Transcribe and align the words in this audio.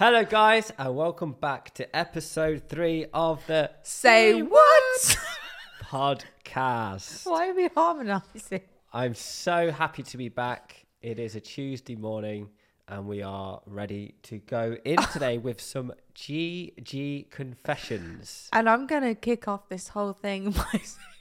Hello, 0.00 0.24
guys, 0.24 0.72
and 0.78 0.94
welcome 0.94 1.32
back 1.32 1.74
to 1.74 1.96
episode 1.96 2.68
three 2.68 3.06
of 3.12 3.44
the 3.48 3.68
Say 3.82 4.40
Watts? 4.42 5.16
podcast. 5.82 7.26
Why 7.28 7.48
are 7.48 7.54
we 7.54 7.66
harmonising? 7.66 8.60
I'm 8.92 9.16
so 9.16 9.72
happy 9.72 10.04
to 10.04 10.16
be 10.16 10.28
back. 10.28 10.86
It 11.02 11.18
is 11.18 11.34
a 11.34 11.40
Tuesday 11.40 11.96
morning, 11.96 12.48
and 12.86 13.08
we 13.08 13.24
are 13.24 13.60
ready 13.66 14.14
to 14.22 14.38
go 14.38 14.76
in 14.84 14.98
today 15.12 15.38
with 15.38 15.60
some 15.60 15.92
GG 16.14 17.30
confessions. 17.30 18.50
And 18.52 18.70
I'm 18.70 18.86
going 18.86 19.02
to 19.02 19.16
kick 19.16 19.48
off 19.48 19.68
this 19.68 19.88
whole 19.88 20.12
thing 20.12 20.50
by 20.72 20.78
saying 20.80 21.16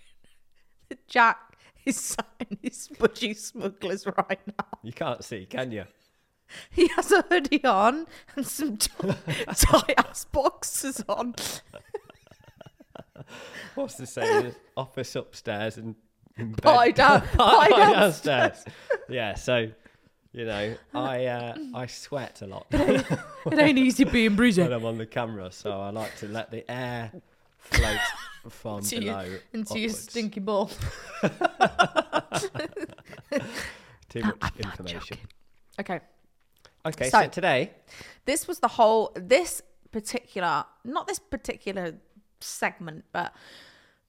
that 0.89 1.07
Jack 1.07 1.57
is 1.83 1.97
signing 1.97 2.59
his 2.61 2.89
budgie 2.89 3.35
smugglers 3.35 4.05
right 4.05 4.39
now. 4.45 4.67
You 4.83 4.93
can't 4.93 5.23
see, 5.23 5.47
can 5.47 5.71
you? 5.71 5.85
He 6.70 6.88
has 6.95 7.11
a 7.11 7.21
hoodie 7.23 7.64
on 7.66 8.07
and 8.36 8.47
some 8.47 8.77
tight 9.55 9.93
ass 9.97 10.25
boxers 10.25 11.04
on. 11.10 11.36
What's 13.75 13.96
the 13.96 14.05
saying? 14.07 14.55
Office 14.75 15.15
upstairs 15.15 15.78
and 15.78 15.96
bed 16.38 16.61
Pie 16.61 16.91
down- 16.91 17.21
pie 17.36 17.69
pie 17.69 17.91
downstairs. 17.93 18.64
yeah, 19.10 19.33
so 19.36 19.69
you 20.32 20.46
know, 20.46 20.75
I 20.93 21.25
uh, 21.25 21.55
I 21.74 21.88
sweat 21.88 22.41
a 22.41 22.47
lot 22.47 22.68
It 22.71 23.18
ain't 23.57 23.77
easy 23.77 24.04
being 24.04 24.29
when 24.32 24.36
breezy. 24.36 24.61
I'm 24.61 24.86
on 24.86 24.97
the 24.97 25.05
camera, 25.05 25.52
so 25.52 25.71
I 25.82 25.89
like 25.89 26.16
to 26.18 26.27
let 26.27 26.52
the 26.52 26.69
air 26.71 27.11
float 27.60 27.97
from 28.50 28.77
Into 28.79 29.00
below 29.00 29.36
Into 29.54 29.79
your 29.79 29.89
stinky 29.89 30.39
ball. 30.39 30.69
Too 34.09 34.22
much 34.22 34.38
I'm 34.41 34.52
information. 34.59 35.17
Okay. 35.80 36.00
Okay, 36.88 37.09
so, 37.09 37.22
So- 37.23 37.27
today, 37.27 37.72
this 38.25 38.47
was 38.47 38.59
the 38.59 38.67
whole 38.67 39.11
this 39.16 39.61
particular 39.91 40.66
not 40.83 41.08
this 41.08 41.17
particular 41.17 41.95
segment 42.41 43.05
but 43.13 43.33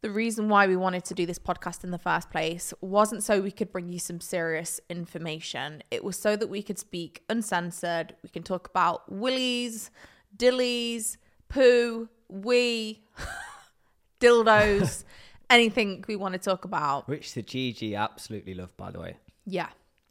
the 0.01 0.11
reason 0.11 0.49
why 0.49 0.67
we 0.67 0.77
wanted 0.77 1.05
to 1.05 1.15
do 1.15 1.25
this 1.25 1.39
podcast 1.39 1.83
in 1.85 1.91
the 1.93 1.99
first 1.99 2.31
place 2.31 2.75
wasn't 2.81 3.23
so 3.23 3.41
we 3.41 3.51
could 3.51 3.71
bring 3.73 3.89
you 3.89 3.99
some 3.99 4.21
serious 4.21 4.81
information 4.91 5.83
it 5.91 6.03
was 6.05 6.19
so 6.19 6.37
that 6.37 6.49
we 6.49 6.63
could 6.63 6.79
speak 6.79 7.23
uncensored 7.31 8.15
we 8.23 8.29
can 8.29 8.43
talk 8.43 8.69
about 8.69 9.11
willies 9.11 9.91
dillies 10.37 11.17
poo 11.49 12.09
wee 12.29 13.03
dildos 14.21 15.05
anything 15.51 16.05
we 16.09 16.17
want 16.17 16.33
to 16.35 16.39
talk 16.39 16.65
about 16.65 17.09
which 17.09 17.35
the 17.35 17.43
GG 17.43 17.97
absolutely 17.97 18.55
love, 18.55 18.77
by 18.77 18.91
the 18.91 19.01
way. 19.01 19.17
yeah. 19.47 19.69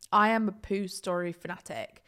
I 0.09 0.29
am 0.29 0.47
a 0.47 0.53
poo 0.53 0.87
story 0.87 1.33
fanatic. 1.33 2.01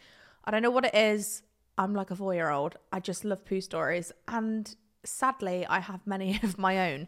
I 0.49 0.51
don't 0.51 0.63
know 0.63 0.71
what 0.71 0.85
it 0.85 0.95
is. 0.95 1.43
I'm 1.77 1.93
like 1.93 2.09
a 2.09 2.15
four 2.15 2.33
year 2.33 2.49
old. 2.49 2.75
I 2.91 2.99
just 2.99 3.23
love 3.23 3.45
poo 3.45 3.61
stories. 3.61 4.11
And 4.27 4.75
sadly, 5.05 5.63
I 5.67 5.79
have 5.79 6.07
many 6.07 6.39
of 6.43 6.57
my 6.57 6.91
own. 6.91 7.07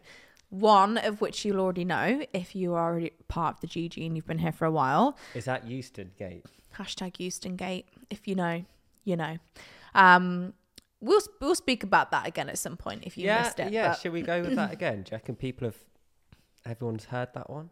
One 0.50 0.96
of 0.96 1.20
which 1.20 1.44
you'll 1.44 1.58
already 1.58 1.84
know 1.84 2.24
if 2.32 2.54
you 2.54 2.74
are 2.74 2.92
already 2.92 3.10
part 3.26 3.56
of 3.56 3.60
the 3.62 3.66
GG 3.66 4.06
and 4.06 4.14
you've 4.14 4.28
been 4.28 4.38
here 4.38 4.52
for 4.52 4.64
a 4.64 4.70
while. 4.70 5.18
Is 5.34 5.46
that 5.46 5.66
Euston 5.66 6.12
Gate? 6.16 6.46
Hashtag 6.78 7.18
Euston 7.18 7.56
Gate. 7.56 7.86
If 8.10 8.28
you 8.28 8.36
know, 8.36 8.64
you 9.02 9.16
know. 9.16 9.38
Um, 9.92 10.52
we'll 11.00 11.22
we'll 11.40 11.56
speak 11.56 11.82
about 11.82 12.12
that 12.12 12.28
again 12.28 12.48
at 12.48 12.58
some 12.58 12.76
point 12.76 13.02
if 13.04 13.18
you 13.18 13.24
yeah, 13.24 13.42
missed 13.42 13.58
it. 13.58 13.72
yeah. 13.72 13.88
but- 13.88 13.98
Should 13.98 14.12
we 14.12 14.22
go 14.22 14.40
with 14.42 14.54
that 14.54 14.72
again? 14.72 15.02
Do 15.02 15.10
you 15.10 15.16
reckon 15.16 15.34
people 15.34 15.66
have? 15.66 15.78
Everyone's 16.64 17.06
heard 17.06 17.30
that 17.34 17.50
one. 17.50 17.70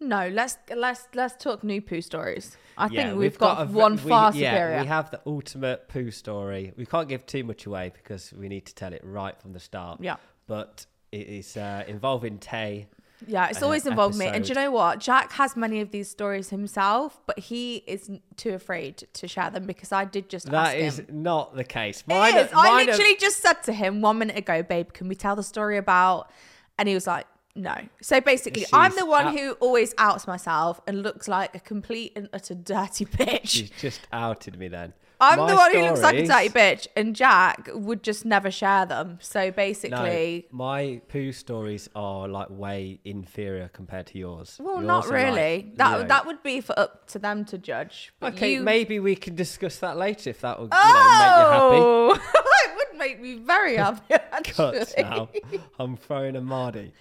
No, 0.00 0.28
let's 0.28 0.56
let's 0.74 1.08
let's 1.14 1.42
talk 1.42 1.64
new 1.64 1.80
poo 1.80 2.00
stories. 2.00 2.56
I 2.78 2.88
Yeah, 2.88 3.08
think 3.08 3.18
we've, 3.18 3.38
got, 3.38 3.62
a 3.62 3.64
v- 3.64 3.72
one 3.74 3.92
we- 3.96 4.10
far 4.10 4.32
yeah, 4.34 4.52
superior. 4.52 4.80
We 4.82 4.86
have 4.86 5.10
the 5.10 5.20
ultimate 5.26 5.88
poo 5.88 6.10
story. 6.10 6.72
We 6.76 6.84
can't 6.84 7.08
give 7.08 7.24
too 7.24 7.42
much 7.44 7.64
away 7.66 7.90
because 7.94 8.32
we 8.34 8.48
need 8.48 8.66
to 8.66 8.74
tell 8.74 8.92
it 8.92 9.00
right 9.04 9.40
from 9.40 9.52
the 9.54 9.60
start. 9.60 9.98
yeah. 10.02 10.16
But 10.46 10.86
it 11.10 11.26
is 11.26 11.56
uh, 11.56 11.84
involving 11.88 12.38
Tay. 12.38 12.88
Yeah, 13.26 13.48
it's 13.48 13.62
always 13.62 13.86
involved 13.86 14.16
me. 14.18 14.26
And 14.26 14.44
do 14.44 14.48
you 14.50 14.54
know 14.54 14.70
what? 14.70 15.00
Jack 15.00 15.32
has 15.32 15.56
many 15.56 15.80
of 15.80 15.90
these 15.90 16.08
stories 16.10 16.50
himself, 16.50 17.18
but 17.26 17.38
he 17.38 17.76
is 17.86 18.10
too 18.36 18.52
afraid 18.52 19.08
to 19.14 19.26
share 19.26 19.48
them 19.48 19.64
because 19.64 19.90
I 19.90 20.04
did 20.04 20.28
just 20.28 20.50
That 20.50 20.76
is 20.76 21.02
not 21.10 21.56
the 21.56 21.64
case. 21.64 22.04
Mine 22.06 22.36
is. 22.36 22.52
are- 22.52 22.56
I 22.56 22.70
mine 22.70 22.88
are- 22.88 22.92
literally 22.92 23.16
just 23.16 23.38
said 23.40 23.62
to 23.62 23.72
him 23.72 24.02
one 24.02 24.18
minute 24.18 24.36
ago, 24.36 24.62
babe, 24.62 24.92
can 24.92 25.08
we 25.08 25.14
tell 25.14 25.34
the 25.34 25.42
story 25.42 25.78
about? 25.78 26.30
And 26.78 26.86
he 26.88 26.94
was 26.94 27.06
like, 27.06 27.26
no. 27.56 27.74
So 28.02 28.20
basically, 28.20 28.66
I'm 28.72 28.94
the 28.94 29.06
one 29.06 29.26
out- 29.28 29.38
who 29.38 29.52
always 29.60 29.94
outs 29.98 30.26
myself 30.26 30.80
and 30.86 31.02
looks 31.02 31.26
like 31.28 31.54
a 31.54 31.60
complete 31.60 32.12
and 32.16 32.28
utter 32.32 32.54
dirty 32.54 33.04
bitch. 33.18 33.48
She's 33.48 33.70
just 33.70 34.00
outed 34.12 34.58
me 34.58 34.68
then. 34.68 34.92
I'm 35.18 35.38
My 35.38 35.46
the 35.50 35.56
one 35.56 35.72
who 35.74 35.80
looks 35.80 36.02
like 36.02 36.14
a 36.16 36.26
dirty 36.26 36.50
bitch, 36.50 36.88
and 36.94 37.16
Jack 37.16 37.70
would 37.72 38.02
just 38.02 38.26
never 38.26 38.50
share 38.50 38.84
them. 38.84 39.16
So 39.22 39.46
No, 39.46 39.50
basically, 39.52 40.46
my 40.50 41.00
poo 41.08 41.32
stories 41.32 41.88
are 41.96 42.28
like 42.28 42.48
way 42.50 43.00
inferior 43.02 43.68
compared 43.72 44.08
to 44.08 44.18
yours. 44.18 44.58
well, 44.62 44.74
Yours 44.74 44.84
not 44.86 45.06
are, 45.06 45.12
like, 45.12 45.24
really. 45.24 45.72
that 45.76 45.92
you 45.96 46.02
know- 46.02 46.08
that 46.08 46.26
would 46.26 46.42
be 46.42 46.60
for 46.60 46.78
up 46.78 47.06
to 47.08 47.18
them 47.18 47.46
to 47.46 47.56
judge. 47.56 48.12
But 48.20 48.34
Okay, 48.34 48.52
you, 48.56 48.60
maybe 48.62 49.00
we 49.00 49.16
can 49.16 49.34
discuss 49.34 49.78
that 49.78 49.96
later 49.96 50.28
if 50.28 50.42
that 50.42 50.58
will, 50.58 50.66
you 50.66 50.70
know, 50.70 50.82
make 50.82 50.92
you 50.92 51.46
happy. 51.56 51.80
Oh, 51.80 52.20
it 52.66 52.76
would 52.76 52.98
make 52.98 53.18
me 53.18 53.36
very 53.36 53.76
happy. 53.84 54.14
Cut 54.44 54.92
now. 54.98 55.30
I'm 55.78 55.96
throwing 55.96 56.36
a 56.36 56.42
Mardy. 56.42 56.92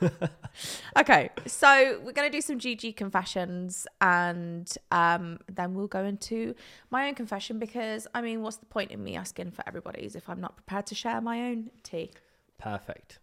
okay, 0.98 1.30
so 1.46 2.00
we're 2.02 2.12
gonna 2.12 2.30
do 2.30 2.40
some 2.40 2.58
GG 2.58 2.96
confessions, 2.96 3.86
and 4.00 4.72
um, 4.90 5.38
then 5.52 5.74
we'll 5.74 5.86
go 5.86 6.04
into 6.04 6.54
my 6.90 7.08
own 7.08 7.14
confession 7.14 7.58
because 7.58 8.06
I 8.14 8.22
mean, 8.22 8.42
what's 8.42 8.56
the 8.56 8.66
point 8.66 8.90
in 8.90 9.02
me 9.02 9.16
asking 9.16 9.52
for 9.52 9.62
everybody's 9.66 10.16
if 10.16 10.28
I'm 10.28 10.40
not 10.40 10.56
prepared 10.56 10.86
to 10.86 10.94
share 10.94 11.20
my 11.20 11.40
own 11.40 11.70
tea? 11.82 12.10
Perfect. 12.58 13.18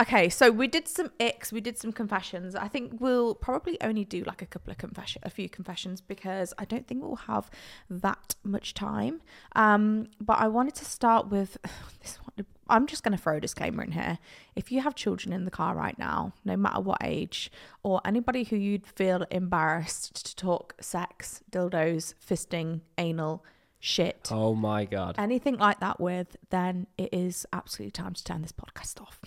Okay, 0.00 0.28
so 0.28 0.52
we 0.52 0.68
did 0.68 0.86
some 0.86 1.10
icks, 1.18 1.50
we 1.50 1.60
did 1.60 1.76
some 1.76 1.90
confessions. 1.90 2.54
I 2.54 2.68
think 2.68 3.00
we'll 3.00 3.34
probably 3.34 3.80
only 3.80 4.04
do 4.04 4.22
like 4.22 4.42
a 4.42 4.46
couple 4.46 4.70
of 4.70 4.78
confession, 4.78 5.22
a 5.24 5.30
few 5.30 5.48
confessions 5.48 6.00
because 6.00 6.54
I 6.56 6.66
don't 6.66 6.86
think 6.86 7.02
we'll 7.02 7.16
have 7.16 7.50
that 7.90 8.36
much 8.44 8.74
time. 8.74 9.22
Um, 9.56 10.06
but 10.20 10.38
I 10.38 10.46
wanted 10.46 10.76
to 10.76 10.84
start 10.84 11.28
with 11.28 11.58
this 12.00 12.16
one. 12.16 12.46
I'm 12.68 12.86
just 12.86 13.02
going 13.02 13.16
to 13.16 13.22
throw 13.22 13.36
a 13.36 13.40
disclaimer 13.40 13.82
in 13.82 13.92
here. 13.92 14.18
If 14.56 14.70
you 14.72 14.80
have 14.82 14.94
children 14.94 15.32
in 15.32 15.44
the 15.44 15.50
car 15.50 15.74
right 15.74 15.98
now, 15.98 16.32
no 16.44 16.56
matter 16.56 16.80
what 16.80 16.98
age, 17.02 17.50
or 17.82 18.00
anybody 18.04 18.44
who 18.44 18.56
you'd 18.56 18.86
feel 18.86 19.24
embarrassed 19.30 20.26
to 20.26 20.36
talk 20.36 20.74
sex, 20.80 21.42
dildos, 21.50 22.14
fisting, 22.24 22.80
anal, 22.98 23.44
shit, 23.80 24.28
Oh 24.32 24.54
my 24.54 24.84
god. 24.84 25.14
anything 25.18 25.56
like 25.56 25.80
that 25.80 26.00
with, 26.00 26.36
then 26.50 26.86
it 26.96 27.10
is 27.12 27.46
absolutely 27.52 27.92
time 27.92 28.12
to 28.14 28.24
turn 28.24 28.42
this 28.42 28.52
podcast 28.52 29.00
off 29.00 29.20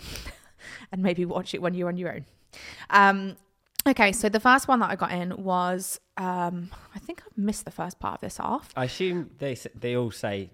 and 0.91 1.01
maybe 1.01 1.23
watch 1.25 1.53
it 1.53 1.61
when 1.61 1.73
you're 1.73 1.87
on 1.87 1.97
your 1.97 2.13
own. 2.13 2.25
Um, 2.89 3.37
okay, 3.87 4.11
so 4.11 4.27
the 4.27 4.41
first 4.41 4.67
one 4.67 4.79
that 4.81 4.89
I 4.91 4.95
got 4.97 5.11
in 5.13 5.41
was 5.41 5.99
um, 6.17 6.69
I 6.93 6.99
think 6.99 7.23
I've 7.25 7.37
missed 7.37 7.63
the 7.65 7.71
first 7.71 7.99
part 7.99 8.15
of 8.15 8.21
this 8.21 8.39
off. 8.39 8.69
I 8.75 8.85
assume 8.85 9.31
they 9.39 9.55
they 9.79 9.95
all 9.95 10.11
say, 10.11 10.51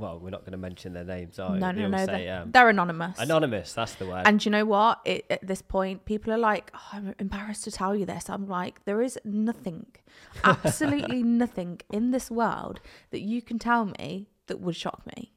well, 0.00 0.18
we're 0.18 0.30
not 0.30 0.40
going 0.40 0.52
to 0.52 0.58
mention 0.58 0.94
their 0.94 1.04
names, 1.04 1.38
are 1.38 1.52
we? 1.52 1.58
no, 1.58 1.70
no, 1.70 1.86
no, 1.86 1.98
say, 1.98 2.06
they're, 2.06 2.42
um, 2.42 2.50
they're 2.50 2.68
anonymous. 2.70 3.18
anonymous. 3.18 3.74
That's 3.74 3.94
the 3.94 4.06
word. 4.06 4.22
And 4.24 4.44
you 4.44 4.50
know 4.50 4.64
what? 4.64 5.00
It, 5.04 5.26
at 5.28 5.46
this 5.46 5.60
point, 5.60 6.06
people 6.06 6.32
are 6.32 6.38
like, 6.38 6.72
oh, 6.74 6.88
I'm 6.92 7.14
embarrassed 7.18 7.64
to 7.64 7.70
tell 7.70 7.94
you 7.94 8.06
this. 8.06 8.30
I'm 8.30 8.46
like, 8.46 8.84
there 8.86 9.02
is 9.02 9.18
nothing, 9.24 9.86
absolutely 10.44 11.22
nothing 11.22 11.80
in 11.90 12.10
this 12.10 12.30
world 12.30 12.80
that 13.10 13.20
you 13.20 13.42
can 13.42 13.58
tell 13.58 13.84
me 13.84 14.28
that 14.46 14.60
would 14.60 14.76
shock 14.76 15.02
me. 15.14 15.32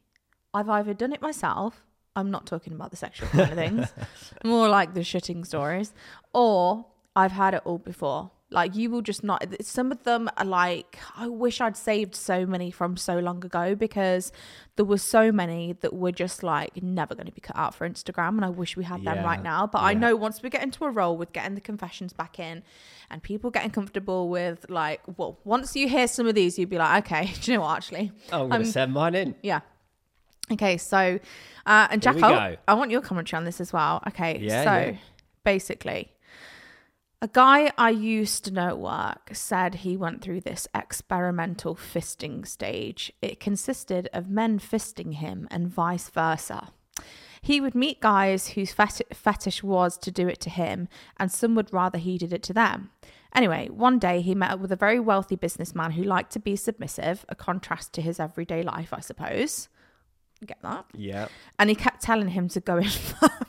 I've 0.53 0.69
either 0.69 0.93
done 0.93 1.11
it 1.11 1.21
myself. 1.21 1.83
I'm 2.15 2.31
not 2.31 2.45
talking 2.45 2.73
about 2.73 2.91
the 2.91 2.97
sexual 2.97 3.27
kind 3.29 3.51
of 3.51 3.57
things, 3.57 3.93
more 4.45 4.69
like 4.69 4.93
the 4.93 5.01
shitting 5.01 5.45
stories, 5.45 5.93
or 6.33 6.85
I've 7.15 7.31
had 7.31 7.53
it 7.55 7.61
all 7.65 7.79
before. 7.79 8.31
Like 8.53 8.75
you 8.75 8.89
will 8.89 9.01
just 9.01 9.23
not. 9.23 9.43
Some 9.61 9.91
of 9.91 10.03
them 10.03 10.29
are 10.37 10.45
like, 10.45 10.99
I 11.17 11.27
wish 11.27 11.59
I'd 11.59 11.75
saved 11.75 12.15
so 12.15 12.45
many 12.45 12.69
from 12.71 12.95
so 12.95 13.17
long 13.19 13.43
ago 13.43 13.73
because 13.75 14.31
there 14.75 14.85
were 14.85 14.97
so 14.99 15.31
many 15.31 15.73
that 15.81 15.93
were 15.93 16.11
just 16.11 16.43
like 16.43 16.81
never 16.81 17.15
going 17.15 17.25
to 17.25 17.31
be 17.33 17.41
cut 17.41 17.57
out 17.57 17.73
for 17.75 17.89
Instagram, 17.89 18.29
and 18.29 18.45
I 18.45 18.49
wish 18.49 18.77
we 18.77 18.83
had 18.83 19.03
them 19.03 19.17
Yeah, 19.17 19.23
right 19.25 19.41
now. 19.43 19.67
But 19.67 19.79
I 19.81 19.93
know 19.93 20.15
once 20.15 20.41
we 20.43 20.49
get 20.49 20.63
into 20.63 20.85
a 20.85 20.91
role 20.91 21.17
with 21.17 21.33
getting 21.33 21.55
the 21.55 21.61
confessions 21.61 22.13
back 22.13 22.39
in, 22.39 22.63
and 23.09 23.21
people 23.21 23.49
getting 23.49 23.71
comfortable 23.71 24.29
with 24.29 24.65
like, 24.69 25.01
well, 25.17 25.39
once 25.43 25.75
you 25.75 25.87
hear 25.89 26.07
some 26.07 26.27
of 26.27 26.35
these, 26.35 26.57
you'd 26.59 26.69
be 26.69 26.77
like, 26.77 27.05
okay, 27.05 27.33
do 27.41 27.51
you 27.51 27.57
know 27.57 27.63
what? 27.63 27.77
Actually, 27.77 28.11
oh, 28.31 28.43
I'm 28.43 28.49
to 28.49 28.55
I'm- 28.55 28.65
send 28.65 28.93
mine 28.93 29.15
in. 29.15 29.35
yeah. 29.41 29.61
Okay, 30.51 30.77
so 30.77 31.19
uh, 31.65 31.87
and 31.89 32.03
Here 32.03 32.13
Jack, 32.13 32.23
I. 32.23 32.57
I 32.67 32.73
want 32.75 32.91
your 32.91 33.01
commentary 33.01 33.37
on 33.37 33.45
this 33.45 33.59
as 33.61 33.71
well. 33.73 34.03
Okay, 34.09 34.39
Yeah, 34.39 34.63
so 34.63 34.91
yeah. 34.91 34.97
basically, 35.43 36.11
a 37.23 37.27
guy 37.29 37.71
I 37.77 37.89
used 37.91 38.43
to 38.43 38.51
know 38.51 38.67
at 38.67 38.79
work 38.79 39.29
said 39.31 39.75
he 39.75 39.95
went 39.95 40.21
through 40.21 40.41
this 40.41 40.67
experimental 40.75 41.73
fisting 41.73 42.45
stage. 42.45 43.13
It 43.21 43.39
consisted 43.39 44.09
of 44.11 44.29
men 44.29 44.59
fisting 44.59 45.13
him 45.13 45.47
and 45.49 45.69
vice 45.69 46.09
versa. 46.09 46.73
He 47.41 47.61
would 47.61 47.75
meet 47.75 48.01
guys 48.01 48.49
whose 48.49 48.73
fet- 48.73 49.13
fetish 49.13 49.63
was 49.63 49.97
to 49.99 50.11
do 50.11 50.27
it 50.27 50.41
to 50.41 50.49
him, 50.49 50.89
and 51.15 51.31
some 51.31 51.55
would 51.55 51.71
rather 51.71 51.97
he 51.97 52.17
did 52.17 52.33
it 52.33 52.43
to 52.43 52.53
them. 52.53 52.91
Anyway, 53.33 53.69
one 53.69 53.99
day 53.99 54.19
he 54.19 54.35
met 54.35 54.51
up 54.51 54.59
with 54.59 54.73
a 54.73 54.75
very 54.75 54.99
wealthy 54.99 55.37
businessman 55.37 55.91
who 55.91 56.03
liked 56.03 56.33
to 56.33 56.39
be 56.39 56.57
submissive, 56.57 57.25
a 57.29 57.35
contrast 57.35 57.93
to 57.93 58.01
his 58.01 58.19
everyday 58.19 58.63
life, 58.63 58.93
I 58.93 58.99
suppose. 58.99 59.69
Get 60.45 60.61
that? 60.61 60.87
Yeah. 60.93 61.29
And 61.57 61.69
he 61.69 61.75
kept 61.75 62.01
telling 62.01 62.27
him 62.27 62.49
to 62.49 62.59
go 62.59 62.75
in 62.79 62.89
further 62.89 63.45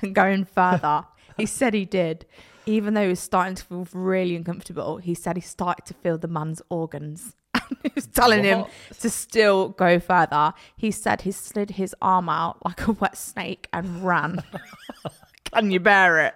and 0.00 0.14
go 0.14 0.24
in 0.24 0.46
further. 0.46 1.04
he 1.36 1.44
said 1.44 1.74
he 1.74 1.84
did. 1.84 2.24
Even 2.66 2.94
though 2.94 3.02
he 3.02 3.08
was 3.08 3.20
starting 3.20 3.54
to 3.56 3.64
feel 3.64 3.86
really 3.92 4.36
uncomfortable, 4.36 4.96
he 4.98 5.14
said 5.14 5.36
he 5.36 5.42
started 5.42 5.84
to 5.86 5.94
feel 5.94 6.16
the 6.18 6.28
man's 6.28 6.62
organs. 6.68 7.36
And 7.70 7.78
he 7.82 7.90
was 7.94 8.06
telling 8.06 8.44
him 8.44 8.64
to 9.00 9.08
still 9.10 9.70
go 9.70 9.98
further. 9.98 10.52
He 10.76 10.90
said 10.90 11.22
he 11.22 11.32
slid 11.32 11.70
his 11.72 11.94
arm 12.02 12.28
out 12.28 12.64
like 12.64 12.86
a 12.86 12.92
wet 12.92 13.16
snake 13.16 13.68
and 13.72 14.04
ran. 14.04 14.42
Can 15.44 15.70
you 15.70 15.80
bear 15.80 16.20
it? 16.26 16.34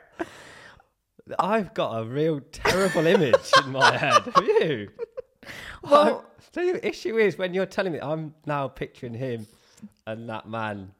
I've 1.39 1.75
got 1.75 2.01
a 2.01 2.05
real 2.05 2.41
terrible 2.53 3.07
image 3.07 3.51
in 3.63 3.73
my 3.73 3.97
head. 3.97 4.23
Have 4.35 4.45
you? 4.47 4.89
Well- 5.83 6.03
I'm- 6.19 6.25
so 6.53 6.73
the 6.73 6.87
issue 6.87 7.19
is 7.19 7.37
when 7.37 7.53
you're 7.55 7.67
telling 7.67 7.93
me, 7.93 8.01
I'm 8.01 8.35
now 8.47 8.69
picturing 8.69 9.15
him 9.15 9.47
and 10.07 10.29
that 10.29 10.49
man. 10.49 10.93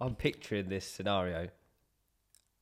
I'm 0.00 0.14
picturing 0.14 0.68
this 0.68 0.86
scenario. 0.86 1.48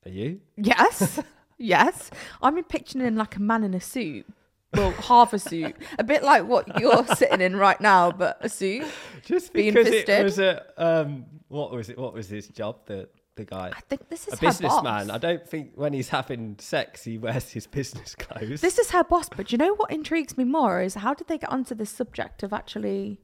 Are 0.07 0.11
you? 0.11 0.41
Yes. 0.57 1.21
Yes. 1.61 2.11
I'm 2.43 2.63
picturing 2.65 3.05
him 3.05 3.17
like 3.17 3.37
a 3.37 3.41
man 3.41 3.63
in 3.65 3.75
a 3.75 3.81
suit. 3.81 4.27
Well, 4.75 4.93
half 4.93 5.33
a 5.33 5.39
suit. 5.39 5.75
A 5.99 6.05
bit 6.05 6.23
like 6.23 6.47
what 6.47 6.81
you're 6.81 7.07
sitting 7.17 7.41
in 7.41 7.57
right 7.57 7.81
now, 7.81 8.13
but 8.13 8.39
a 8.41 8.49
suit. 8.49 8.85
Just 9.25 9.53
Being 9.53 9.75
because 9.75 9.89
fisted? 9.89 10.21
it 10.21 10.25
was 10.25 10.39
a 10.39 10.65
um, 10.77 11.27
what 11.49 11.73
was 11.73 11.89
it? 11.89 11.99
What 11.99 12.15
was 12.15 12.29
his 12.29 12.49
job? 12.49 12.87
The 12.87 13.09
the 13.37 13.45
guy, 13.45 13.73
I 13.75 13.81
think 13.89 14.09
this 14.09 14.29
is 14.29 14.35
a 14.35 14.37
her 14.37 14.47
businessman. 14.47 15.11
I 15.11 15.19
don't 15.19 15.47
think 15.47 15.73
when 15.75 15.93
he's 15.93 16.09
having 16.09 16.57
sex 16.61 17.05
he 17.05 17.19
wears 17.19 17.51
his 17.51 17.67
business 17.67 18.15
clothes. 18.15 18.61
This 18.61 18.79
is 18.79 18.91
her 18.91 19.03
boss, 19.05 19.29
but 19.29 19.51
you 19.51 19.59
know 19.59 19.75
what 19.75 19.91
intrigues 19.91 20.37
me 20.37 20.45
more 20.45 20.81
is 20.81 20.95
how 20.95 21.15
did 21.15 21.27
they 21.29 21.39
get 21.39 21.51
onto 21.51 21.75
this 21.75 21.91
subject 21.91 22.43
of 22.43 22.53
actually 22.53 23.19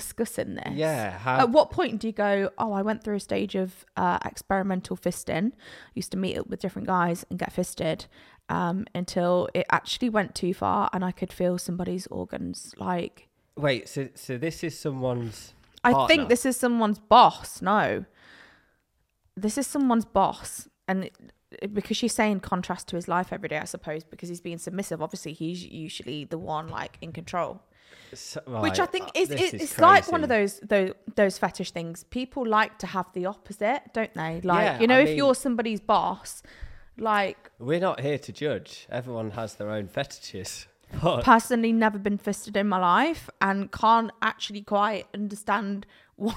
discussing 0.00 0.56
this? 0.56 0.74
yeah. 0.74 1.16
How, 1.24 1.38
At 1.38 1.48
what 1.56 1.70
point 1.70 2.00
do 2.00 2.06
you 2.06 2.12
go, 2.12 2.50
oh, 2.58 2.72
I 2.72 2.82
went 2.82 3.02
through 3.02 3.16
a 3.16 3.20
stage 3.20 3.54
of 3.54 3.86
uh, 3.96 4.18
experimental 4.26 4.94
fisting, 4.96 5.52
used 5.94 6.10
to 6.12 6.18
meet 6.18 6.36
up 6.38 6.46
with 6.48 6.60
different 6.60 6.86
guys 6.86 7.24
and 7.30 7.38
get 7.38 7.50
fisted 7.50 8.04
um, 8.50 8.84
until 8.94 9.48
it 9.54 9.64
actually 9.70 10.10
went 10.10 10.34
too 10.34 10.52
far 10.52 10.90
and 10.92 11.02
I 11.02 11.12
could 11.12 11.32
feel 11.32 11.56
somebody's 11.56 12.06
organs. 12.08 12.74
Like, 12.76 13.28
wait. 13.56 13.88
So 13.88 14.08
so 14.14 14.36
this 14.36 14.62
is 14.62 14.78
someone's. 14.78 15.54
I 15.82 16.06
think 16.08 16.28
this 16.28 16.44
is 16.44 16.56
someone's 16.58 16.98
boss. 16.98 17.62
No, 17.62 18.04
this 19.34 19.56
is 19.56 19.66
someone's 19.66 20.04
boss. 20.04 20.68
And 20.88 21.04
it- 21.04 21.72
because 21.72 21.96
she's 21.96 22.12
saying 22.12 22.40
contrast 22.40 22.88
to 22.88 22.96
his 22.96 23.08
life 23.08 23.32
every 23.32 23.48
day, 23.48 23.58
I 23.58 23.64
suppose, 23.64 24.04
because 24.04 24.28
he's 24.28 24.42
being 24.42 24.58
submissive. 24.58 25.00
Obviously, 25.00 25.32
he's 25.32 25.64
usually 25.64 26.24
the 26.24 26.36
one 26.36 26.68
like 26.68 26.98
in 27.00 27.12
control. 27.12 27.62
So- 28.14 28.40
which 28.46 28.78
I 28.78 28.82
right, 28.84 28.92
think 28.92 29.04
uh, 29.08 29.10
is, 29.16 29.28
this 29.28 29.40
it, 29.54 29.60
it's 29.62 29.78
like 29.78 30.10
one 30.10 30.22
of 30.22 30.28
those, 30.28 30.58
those 30.60 30.92
those 31.14 31.38
fetish 31.38 31.70
things. 31.72 32.04
People 32.04 32.46
like 32.46 32.78
to 32.78 32.86
have 32.86 33.06
the 33.12 33.26
opposite, 33.26 33.82
don't 33.92 34.12
they? 34.14 34.40
Like 34.42 34.64
Yeah, 34.64 34.80
you 34.80 34.86
know, 34.86 34.96
I 34.96 35.00
if 35.00 35.08
mean- 35.08 35.16
you're 35.18 35.34
somebody's 35.34 35.80
boss, 35.80 36.42
like 36.98 37.50
We're 37.58 37.80
not 37.80 38.00
here 38.00 38.18
to 38.18 38.32
judge. 38.32 38.86
Everyone 38.90 39.30
has 39.32 39.54
their 39.56 39.70
own 39.70 39.88
fetishes. 39.88 40.66
But 41.02 41.24
personally 41.24 41.72
never 41.72 41.98
been 41.98 42.16
fisted 42.16 42.56
in 42.56 42.68
my 42.68 42.78
life 42.78 43.28
and 43.40 43.72
can't 43.72 44.12
actually 44.22 44.62
quite 44.62 45.06
understand 45.12 45.84
why 46.16 46.34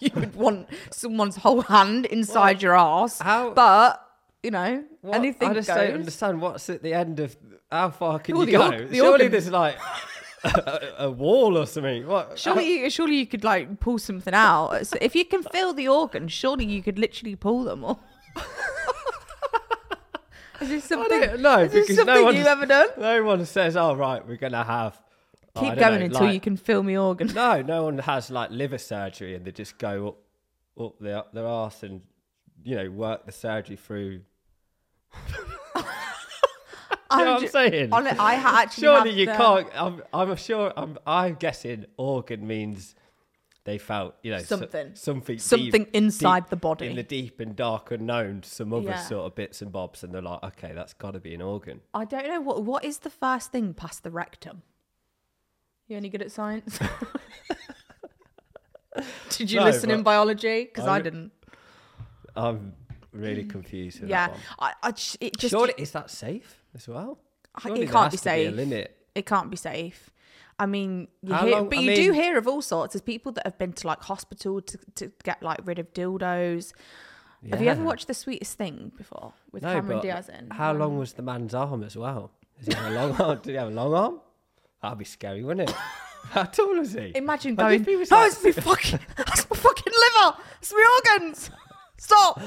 you 0.00 0.10
would 0.16 0.34
want 0.34 0.68
someone's 0.90 1.36
whole 1.36 1.62
hand 1.62 2.04
inside 2.06 2.62
your 2.62 2.76
ass. 2.76 3.20
how- 3.20 3.50
But 3.54 4.02
you 4.42 4.50
know, 4.50 4.84
what, 5.02 5.14
anything 5.16 5.50
I 5.50 5.54
just 5.54 5.68
goes. 5.68 5.76
don't 5.76 5.94
understand 5.94 6.40
what's 6.40 6.68
at 6.68 6.82
the 6.82 6.94
end 6.94 7.20
of. 7.20 7.36
How 7.70 7.90
far 7.90 8.20
can 8.20 8.36
Well, 8.36 8.46
you 8.46 8.52
go? 8.58 8.66
org- 8.66 8.88
the 8.90 8.96
Surely 8.96 9.10
organ- 9.12 9.30
there's 9.32 9.50
like 9.50 9.76
a, 10.46 10.94
a 11.04 11.10
wall 11.10 11.58
or 11.58 11.66
something. 11.66 12.06
What? 12.06 12.38
Surely, 12.38 12.80
you, 12.80 12.90
surely 12.96 13.16
you 13.16 13.26
could 13.26 13.44
like 13.44 13.80
pull 13.80 13.98
something 13.98 14.34
out. 14.34 14.86
So 14.86 14.98
if 15.00 15.14
you 15.14 15.24
can 15.24 15.42
feel 15.42 15.72
the 15.72 15.88
organs, 15.88 16.32
surely 16.32 16.64
you 16.64 16.82
could 16.82 16.98
literally 16.98 17.36
pull 17.36 17.64
them 17.64 17.84
all. 17.84 18.00
is 20.60 20.68
this 20.68 20.84
something? 20.84 21.20
don't 21.20 21.60
is 21.62 21.72
this 21.72 21.86
because 21.86 21.96
something 21.96 22.14
no 22.14 22.24
one, 22.24 22.36
you've 22.36 22.46
ever 22.46 22.66
done? 22.66 22.88
no 22.98 23.22
one 23.24 23.44
says, 23.46 23.76
"Oh 23.76 23.94
right, 23.94 24.26
we're 24.26 24.36
gonna 24.36 24.64
have." 24.64 25.00
oh, 25.56 25.60
Keep 25.60 25.78
going 25.78 26.00
know, 26.00 26.04
until 26.06 26.20
like- 26.22 26.34
you 26.34 26.40
can 26.40 26.56
feel 26.56 26.82
me 26.82 26.96
organ. 26.96 27.28
No, 27.28 27.62
no 27.62 27.84
one 27.84 27.98
has 27.98 28.30
like 28.30 28.50
liver 28.50 28.78
surgery 28.78 29.34
and 29.34 29.44
they 29.44 29.52
just 29.52 29.78
go 29.78 30.08
up, 30.08 30.16
up 30.84 30.98
their 31.00 31.22
their 31.32 31.46
arse 31.46 31.82
and 31.82 32.02
you 32.64 32.76
know 32.76 32.90
work 32.90 33.26
the 33.26 33.32
surgery 33.32 33.76
through. 33.76 34.22
You 37.12 37.18
know 37.24 37.34
what 37.34 37.42
I'm 37.42 37.48
saying? 37.48 37.92
I 37.92 38.34
actually 38.34 38.82
Surely 38.82 39.10
you 39.12 39.26
the- 39.26 39.32
can't. 39.34 39.68
I'm, 39.74 40.02
I'm 40.12 40.34
sure. 40.36 40.72
I'm, 40.76 40.98
I'm 41.06 41.34
guessing 41.34 41.86
organ 41.96 42.46
means 42.46 42.94
they 43.64 43.78
felt 43.78 44.14
you 44.22 44.30
know 44.32 44.38
so- 44.38 44.56
Something. 44.58 44.94
something, 44.94 45.38
something 45.38 45.84
deep, 45.84 45.94
inside 45.94 46.44
deep 46.44 46.50
the 46.50 46.56
body. 46.56 46.86
in 46.88 46.96
the 46.96 47.02
deep 47.02 47.38
and 47.40 47.54
dark 47.54 47.90
unknown. 47.90 48.42
Some 48.42 48.72
other 48.72 48.86
Yeah. 48.90 49.02
sort 49.02 49.26
of 49.26 49.34
bits 49.36 49.62
and 49.62 49.70
bobs, 49.70 50.02
and 50.04 50.12
they're 50.14 50.22
like, 50.22 50.42
okay, 50.42 50.72
that's 50.74 50.94
got 50.94 51.12
to 51.12 51.20
be 51.20 51.34
an 51.34 51.42
organ. 51.42 51.80
I 51.94 52.04
don't 52.04 52.26
know 52.26 52.40
what 52.40 52.64
what 52.64 52.84
is 52.84 52.98
the 52.98 53.10
first 53.10 53.52
thing 53.52 53.72
past 53.74 54.02
the 54.02 54.10
rectum. 54.10 54.62
You 55.88 55.96
any 55.96 56.08
good 56.08 56.22
at 56.22 56.32
science? 56.32 56.78
Did 59.30 59.50
you 59.50 59.60
No, 59.60 59.66
listen 59.66 59.90
in 59.90 60.02
biology? 60.02 60.64
Because 60.64 60.86
I 60.86 60.96
I- 60.96 61.00
didn't. 61.02 61.30
I'm 62.34 62.74
really 63.16 63.44
mm. 63.44 63.50
confused 63.50 64.00
with 64.00 64.10
Yeah, 64.10 64.28
that 64.28 64.32
one. 64.32 64.40
I, 64.58 64.72
I 64.82 64.90
just, 64.92 65.16
it 65.20 65.36
just 65.36 65.52
Surely 65.52 65.74
is 65.78 65.90
that 65.92 66.10
safe 66.10 66.62
as 66.74 66.86
well? 66.88 67.18
Surely 67.60 67.82
it 67.82 67.84
there 67.86 67.92
can't 67.92 68.12
has 68.12 68.20
be 68.20 68.24
to 68.24 68.30
a 68.30 68.44
safe. 68.46 68.54
limit. 68.54 68.96
it 69.14 69.26
can't 69.26 69.50
be 69.50 69.56
safe. 69.56 70.10
I 70.58 70.64
mean, 70.66 71.08
you 71.22 71.34
How 71.34 71.42
hear, 71.44 71.56
long- 71.56 71.68
but 71.68 71.78
I 71.78 71.82
you 71.82 71.94
do 71.96 72.02
mean- 72.12 72.14
hear 72.14 72.38
of 72.38 72.48
all 72.48 72.62
sorts. 72.62 72.94
There's 72.94 73.02
people 73.02 73.32
that 73.32 73.46
have 73.46 73.58
been 73.58 73.72
to 73.74 73.86
like 73.86 74.00
hospital 74.02 74.60
to, 74.62 74.78
to 74.96 75.12
get 75.22 75.42
like 75.42 75.58
rid 75.64 75.78
of 75.78 75.92
dildos. 75.92 76.72
Have 77.50 77.60
you 77.62 77.68
ever 77.68 77.80
Yeah. 77.82 77.86
watched 77.86 78.06
The 78.08 78.14
Sweetest 78.14 78.56
Thing 78.56 78.90
before 78.96 79.32
with 79.52 79.62
No, 79.62 79.72
Cameron 79.74 79.98
but 79.98 80.02
Diaz 80.02 80.28
in? 80.30 80.48
How 80.50 80.72
long 80.72 80.98
was 80.98 81.12
the 81.12 81.22
man's 81.22 81.54
arm 81.54 81.82
as 81.84 81.94
well? 81.96 82.32
Does 82.58 82.66
he 82.68 82.72
have 82.74 82.90
a 82.90 82.94
long 82.94 83.12
arm? 83.20 83.38
Did 83.42 83.50
he 83.50 83.56
have 83.56 83.68
a 83.68 83.70
long 83.70 83.94
arm? 83.94 84.20
That'd 84.82 84.98
be 84.98 85.04
scary, 85.04 85.44
wouldn't 85.44 85.68
it? 85.70 85.76
How 86.30 86.42
tall 86.44 86.78
is 86.80 86.92
he? 86.94 87.12
Imagine 87.14 87.54
going. 87.54 87.80
if 87.82 87.86
he 87.86 87.94
was 87.96 88.10
no, 88.10 88.16
like- 88.16 88.32
it's 88.32 88.42
me 88.42 88.52
fucking. 88.52 88.98
That's 89.16 89.48
my 89.48 89.56
fucking 89.56 89.92
liver. 89.92 90.36
It's 90.60 90.72
my 90.72 91.00
organs. 91.14 91.50
Stop. 91.98 92.40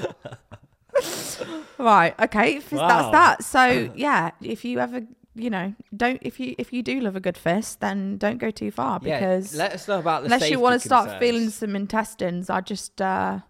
Right. 1.78 2.14
Okay. 2.20 2.56
If 2.56 2.72
Wow. 2.72 2.88
That's 2.88 3.10
that. 3.12 3.44
So 3.44 3.92
yeah, 3.96 4.30
if 4.42 4.64
you 4.64 4.78
ever, 4.78 5.02
you 5.34 5.50
know, 5.50 5.74
don't 5.96 6.18
if 6.22 6.38
you 6.40 6.54
if 6.58 6.72
you 6.72 6.82
do 6.82 7.00
love 7.00 7.16
a 7.16 7.20
good 7.20 7.36
fist, 7.38 7.80
then 7.80 8.16
don't 8.18 8.38
go 8.38 8.50
too 8.50 8.70
far 8.70 9.00
Yeah, 9.02 9.18
because 9.18 9.54
let 9.54 9.72
us 9.72 9.86
know 9.88 9.98
about 9.98 10.20
the 10.22 10.26
unless 10.26 10.50
you 10.50 10.60
want 10.60 10.80
to 10.80 10.86
start 10.86 11.04
concerns. 11.08 11.20
feeling 11.20 11.50
some 11.50 11.76
intestines, 11.76 12.50
I 12.50 12.60
just 12.60 13.00
uh 13.00 13.40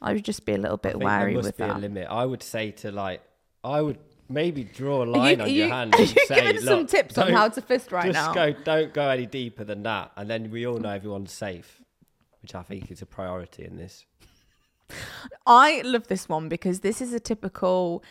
I 0.00 0.12
would 0.12 0.24
just 0.24 0.44
be 0.44 0.52
a 0.54 0.58
little 0.58 0.78
I 0.82 0.88
bit 0.88 0.98
there 0.98 1.06
wary 1.06 1.34
must 1.34 1.46
with 1.46 1.56
be 1.56 1.64
a 1.64 1.68
that. 1.68 1.80
limit. 1.80 2.06
I 2.08 2.24
would 2.24 2.42
say 2.42 2.70
to 2.72 2.92
like, 2.92 3.20
I 3.64 3.80
would 3.82 3.98
maybe 4.28 4.62
draw 4.62 4.98
a 4.98 5.00
Are 5.02 5.06
you, 5.06 5.12
line 5.12 5.40
on 5.40 5.48
you, 5.50 5.54
your 5.64 5.68
hand 5.68 5.94
are 5.98 5.98
and 6.00 6.08
you 6.14 6.26
say, 6.26 6.34
giving 6.46 6.62
some 6.62 6.86
tips 6.86 7.18
on 7.18 7.32
how 7.32 7.48
to 7.48 7.60
fist 7.60 7.90
right 7.90 8.12
just 8.12 8.28
now? 8.28 8.32
go, 8.32 8.52
don't 8.64 8.92
go 8.94 9.08
any 9.08 9.26
deeper 9.26 9.64
than 9.64 9.82
that, 9.84 10.12
and 10.16 10.28
then 10.30 10.50
we 10.50 10.66
all 10.66 10.78
know 10.78 10.90
everyone's 10.90 11.32
safe, 11.32 11.80
which 12.42 12.54
I 12.54 12.62
think 12.62 12.90
is 12.92 13.02
a 13.02 13.06
priority 13.06 13.64
in 13.64 13.76
this. 13.76 14.04
I 15.46 15.82
love 15.84 16.08
this 16.08 16.28
one 16.28 16.48
because 16.48 16.80
this 16.80 17.00
is 17.00 17.12
a 17.12 17.20
typical, 17.20 18.02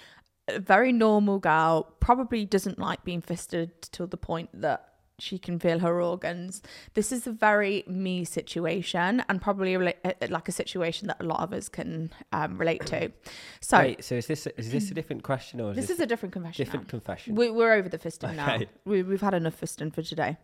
very 0.57 0.91
normal 0.91 1.39
girl. 1.39 1.93
Probably 2.00 2.46
doesn't 2.46 2.79
like 2.79 3.03
being 3.03 3.22
fisted 3.22 3.81
to 3.93 4.07
the 4.07 4.17
point 4.17 4.50
that 4.53 4.88
she 5.19 5.39
can 5.39 5.60
feel 5.60 5.79
her 5.79 6.01
organs. 6.01 6.62
This 6.93 7.12
is 7.12 7.25
a 7.25 7.31
very 7.31 7.84
me 7.88 8.24
situation, 8.24 9.24
and 9.27 9.41
probably 9.41 9.74
a, 9.74 9.93
like 10.29 10.48
a 10.48 10.51
situation 10.51 11.07
that 11.07 11.17
a 11.19 11.24
lot 11.24 11.39
of 11.41 11.53
us 11.53 11.69
can 11.69 12.12
um, 12.31 12.57
relate 12.57 12.86
to. 12.88 13.12
So 13.60 13.79
Wait, 13.79 14.03
so 14.03 14.15
is 14.15 14.27
this 14.27 14.48
is 14.57 14.72
this 14.72 14.91
a 14.91 14.93
different 14.93 15.24
question 15.24 15.60
or 15.60 15.72
is 15.72 15.75
this 15.75 15.88
this, 15.88 15.98
is 15.98 16.01
a 16.01 16.05
different 16.05 16.34
confession. 16.34 16.63
different 16.63 16.86
now. 16.86 16.91
confession? 16.91 17.36
We, 17.36 17.50
we're 17.50 17.74
over 17.74 17.89
the 17.89 17.98
fisting 17.98 18.36
now. 18.36 18.55
Okay. 18.55 18.67
We, 18.86 19.03
we've 19.03 19.22
had 19.22 19.34
enough 19.34 19.60
fisting 19.60 19.93
for 19.93 20.01
today. 20.03 20.38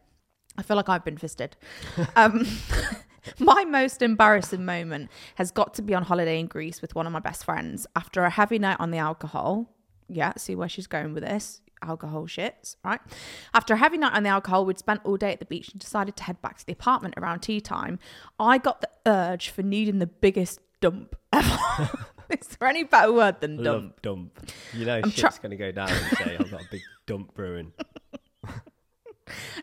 I 0.58 0.64
feel 0.64 0.78
like 0.78 0.90
I've 0.90 1.06
been 1.06 1.18
fisted. 1.18 1.56
um, 2.16 2.46
my 3.40 3.64
most 3.66 4.02
embarrassing 4.02 4.66
moment 4.66 5.10
has 5.36 5.52
got 5.52 5.74
to 5.76 5.82
be 5.82 5.94
on 5.94 6.04
holiday 6.04 6.40
in 6.40 6.48
Greece 6.48 6.82
with 6.82 6.96
one 6.96 7.06
of 7.08 7.14
my 7.14 7.20
best 7.20 7.46
friends 7.46 7.88
after 7.96 8.24
a 8.24 8.30
heavy 8.30 8.60
night 8.60 8.78
on 8.80 8.92
the 8.92 8.98
alcohol. 8.98 9.70
Yeah, 10.10 10.34
see 10.38 10.56
where 10.56 10.70
she's 10.70 10.88
going 10.88 11.14
with 11.14 11.24
this. 11.24 11.62
Alcohol 11.82 12.28
shits, 12.28 12.78
right? 12.86 13.02
After 13.54 13.74
a 13.74 13.78
heavy 13.78 13.98
night 13.98 14.14
on 14.14 14.24
the 14.24 14.30
alcohol, 14.30 14.66
we'd 14.66 14.80
spent 14.80 15.02
all 15.04 15.18
day 15.18 15.34
at 15.34 15.40
the 15.40 15.46
beach 15.46 15.70
and 15.70 15.82
decided 15.82 16.16
to 16.16 16.24
head 16.24 16.42
back 16.42 16.58
to 16.60 16.66
the 16.66 16.72
apartment 16.72 17.16
around 17.18 17.42
tea 17.42 17.60
time. 17.60 18.00
I 18.40 18.58
got 18.58 18.80
the 18.82 18.90
urge 19.06 19.50
for 19.50 19.64
needing 19.64 20.00
the 20.00 20.08
biggest 20.08 20.60
dump 20.80 21.16
ever. 21.34 21.90
Is 22.30 22.48
there 22.58 22.70
any 22.70 22.84
better 22.84 23.12
word 23.12 23.42
than 23.42 23.62
dump? 23.62 23.84
Love 23.84 24.02
dump. 24.02 24.52
You 24.74 24.86
know, 24.86 25.02
I'm 25.04 25.10
shit's 25.10 25.20
try- 25.20 25.38
going 25.42 25.52
to 25.52 25.58
go 25.58 25.72
down 25.72 25.90
and 25.90 26.18
say, 26.18 26.38
I've 26.40 26.50
got 26.52 26.62
a 26.62 26.68
big 26.72 26.82
dump 27.06 27.34
brewing. 27.34 27.74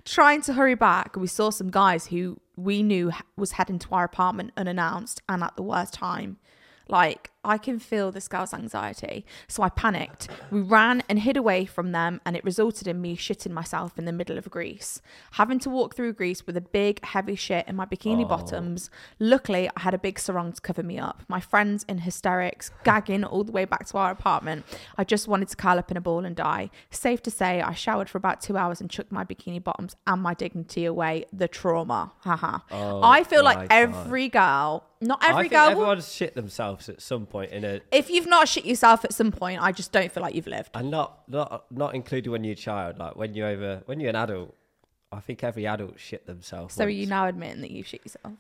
trying 0.05 0.43
to 0.43 0.53
hurry 0.53 0.75
back, 0.75 1.17
we 1.17 1.27
saw 1.27 1.51
some 1.51 1.71
guys 1.71 2.07
who 2.07 2.41
we 2.57 2.83
knew 2.83 3.11
was 3.37 3.53
heading 3.53 3.79
to 3.81 3.89
our 3.93 4.05
apartment 4.05 4.53
unannounced 4.57 5.23
and 5.29 5.43
at 5.43 5.57
the 5.57 5.63
worst 5.63 5.95
time. 5.95 6.39
Like, 6.89 7.31
I 7.43 7.57
can 7.57 7.79
feel 7.79 8.13
this 8.13 8.29
girl's 8.29 8.53
anxiety. 8.53 9.25
So 9.49 9.63
I 9.63 9.71
panicked. 9.71 10.29
We 10.51 10.61
ran 10.61 11.03
and 11.09 11.19
hid 11.19 11.37
away 11.37 11.65
from 11.65 11.93
them, 11.93 12.21
and 12.27 12.37
it 12.37 12.45
resulted 12.45 12.87
in 12.87 13.01
me 13.01 13.17
shitting 13.17 13.53
myself 13.53 13.99
in 13.99 14.05
the 14.05 14.13
middle 14.13 14.37
of 14.37 14.51
Greece. 14.51 15.01
Having 15.33 15.61
to 15.61 15.71
walk 15.71 15.95
through 15.95 16.13
Greece 16.13 16.47
with 16.47 16.57
a 16.57 16.61
big, 16.61 17.03
heavy 17.05 17.35
shit 17.35 17.67
in 17.67 17.77
my 17.77 17.87
bikini 17.87 18.25
oh. 18.25 18.29
bottoms. 18.29 18.91
Luckily, 19.19 19.71
I 19.75 19.81
had 19.81 19.95
a 19.95 19.99
big 19.99 20.19
sarong 20.19 20.53
to 20.53 20.61
cover 20.61 20.83
me 20.83 20.99
up. 20.99 21.23
My 21.29 21.41
friends 21.41 21.85
in 21.89 21.99
hysterics, 21.99 22.71
gagging 22.85 23.25
all 23.25 23.45
the 23.45 23.53
way 23.53 23.65
back 23.65 23.87
to 23.87 23.97
our 23.97 24.11
apartment. 24.11 24.67
I 24.99 25.05
just 25.05 25.27
wanted 25.27 25.49
to 25.49 25.57
curl 25.57 25.79
up 25.79 25.91
in 25.91 25.97
a 25.97 26.01
ball 26.01 26.25
and 26.27 26.37
die. 26.37 26.71
Safe 26.91 27.23
to 27.23 27.31
say, 27.31 27.63
I 27.63 27.73
showered 27.73 28.11
for 28.11 28.19
about 28.19 28.43
two 28.43 28.59
hours 28.59 28.81
and 28.83 28.91
chucked 28.91 29.13
my 29.13 29.25
bikini 29.25 29.63
bottoms 29.63 29.97
and 30.07 30.21
my 30.21 30.35
dignity 30.35 30.85
away. 30.85 31.25
The 31.33 31.49
trauma. 31.49 32.13
Haha. 32.21 32.59
Oh, 32.71 33.03
I 33.03 33.25
feel 33.25 33.43
like 33.43 33.59
God. 33.59 33.69
every 33.71 34.29
girl, 34.29 34.85
not 35.01 35.23
I 35.23 35.31
every 35.31 35.45
think 35.45 35.53
girl, 35.53 35.65
will- 35.65 35.73
everyone's 35.73 36.13
shit 36.13 36.35
themselves 36.35 36.89
at 36.89 37.01
some 37.01 37.27
point 37.31 37.53
in 37.53 37.65
a, 37.65 37.81
if 37.93 38.11
you've 38.11 38.27
not 38.27 38.49
shit 38.49 38.65
yourself 38.65 39.05
at 39.05 39.13
some 39.15 39.33
point, 39.33 39.63
I 39.63 39.73
just 39.73 39.93
don't 39.93 40.13
feel 40.13 40.23
like 40.23 40.35
you've 40.35 40.47
lived. 40.47 40.71
and 40.75 40.91
not 40.91 41.23
not 41.29 41.65
not 41.71 41.95
included 41.95 42.31
when 42.31 42.45
you're 42.45 42.53
a 42.53 42.57
child. 42.57 42.99
Like 42.99 43.17
when 43.17 43.35
you're 43.35 43.49
over, 43.49 43.83
when 43.87 44.01
you're 44.01 44.11
an 44.11 44.17
adult, 44.17 44.55
I 45.13 45.21
think 45.21 45.43
every 45.43 45.67
adult 45.67 45.99
shit 45.99 46.27
themselves. 46.27 46.75
So 46.75 46.85
are 46.85 46.89
you 46.89 47.07
now 47.07 47.27
admitting 47.27 47.63
that 47.63 47.71
you've 47.71 47.87
shit 47.87 48.05
yourself? 48.05 48.35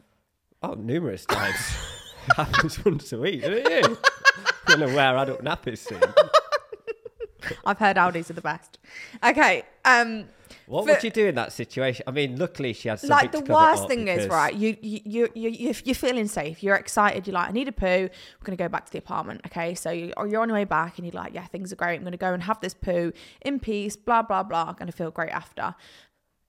Oh, 0.63 0.75
numerous 0.75 1.25
times. 1.25 1.57
happens 2.37 2.85
once 2.85 3.13
a 3.13 3.19
week, 3.19 3.41
doesn't 3.41 3.67
it? 3.67 3.89
You? 3.89 3.99
Gonna 4.67 4.87
wear 4.87 5.17
adult 5.17 5.43
nappies 5.43 5.79
soon. 5.79 6.03
I've 7.65 7.79
heard 7.79 7.97
Aldi's 7.97 8.31
are 8.31 8.35
the 8.35 8.43
best. 8.43 8.79
Okay. 9.25 9.63
Um 9.85 10.27
What 10.71 10.87
would 10.87 11.05
you 11.05 11.11
do 11.11 11.27
in 11.27 11.35
that 11.35 11.53
situation? 11.53 12.05
I 12.07 12.13
mean, 12.13 12.39
luckily 12.39 12.73
she 12.73 12.89
had 12.89 13.01
something 13.01 13.11
like 13.25 13.33
the 13.33 13.39
worst 13.55 13.89
thing 13.89 14.07
is 14.09 14.29
right 14.31 14.55
you 14.55 14.77
you 14.81 15.01
you 15.05 15.29
you 15.35 15.49
you- 15.51 15.75
you're 15.85 15.95
feeling 15.95 16.29
safe 16.29 16.63
you're 16.63 16.77
excited 16.77 17.27
you're 17.27 17.35
like 17.35 17.49
i 17.49 17.53
need 17.53 17.69
a 17.69 17.73
poo 17.73 17.87
we're 17.87 18.45
going 18.45 18.57
to 18.57 18.63
go 18.65 18.69
back 18.69 18.87
to 18.87 18.93
the 18.93 18.99
apartment 18.99 19.41
okay 19.47 19.75
so 19.75 19.91
you, 19.91 20.13
or 20.17 20.27
you're 20.29 20.41
on 20.43 20.49
your 20.49 20.57
way 20.57 20.65
back 20.65 20.97
and 20.99 21.07
you're 21.07 21.21
like 21.23 21.35
yeah 21.35 21.45
things 21.47 21.73
are 21.73 21.77
great 21.77 21.97
i'm 21.97 22.03
going 22.03 22.13
to 22.13 22.19
go 22.19 22.33
and 22.33 22.43
have 22.45 22.61
this 22.61 22.75
poo 22.75 23.13
in 23.43 23.59
peace 23.59 23.97
blah 23.97 24.23
blah 24.23 24.43
blah 24.43 24.67
i'm 24.69 24.75
going 24.75 24.87
to 24.87 24.93
feel 24.97 25.11
great 25.11 25.31
after 25.31 25.75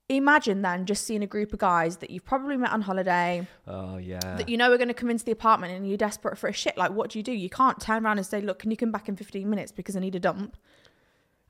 imagine 0.09 0.61
then 0.61 0.85
just 0.85 1.05
seeing 1.05 1.23
a 1.23 1.27
group 1.27 1.53
of 1.53 1.59
guys 1.59 1.97
that 1.97 2.09
you've 2.09 2.25
probably 2.25 2.57
met 2.57 2.71
on 2.71 2.81
holiday 2.81 3.47
Oh 3.67 3.97
yeah. 3.97 4.19
that 4.19 4.49
you 4.49 4.57
know 4.57 4.71
are 4.71 4.77
going 4.77 4.89
to 4.89 4.93
come 4.93 5.09
into 5.09 5.23
the 5.23 5.31
apartment 5.31 5.73
and 5.73 5.87
you're 5.87 5.97
desperate 5.97 6.37
for 6.37 6.47
a 6.49 6.53
shit 6.53 6.77
like 6.77 6.91
what 6.91 7.09
do 7.11 7.19
you 7.19 7.23
do 7.23 7.31
you 7.31 7.49
can't 7.49 7.79
turn 7.79 8.05
around 8.05 8.17
and 8.17 8.27
say 8.27 8.41
look 8.41 8.59
can 8.59 8.71
you 8.71 8.77
come 8.77 8.91
back 8.91 9.07
in 9.07 9.15
15 9.15 9.49
minutes 9.49 9.71
because 9.71 9.95
i 9.95 9.99
need 9.99 10.15
a 10.15 10.19
dump 10.19 10.57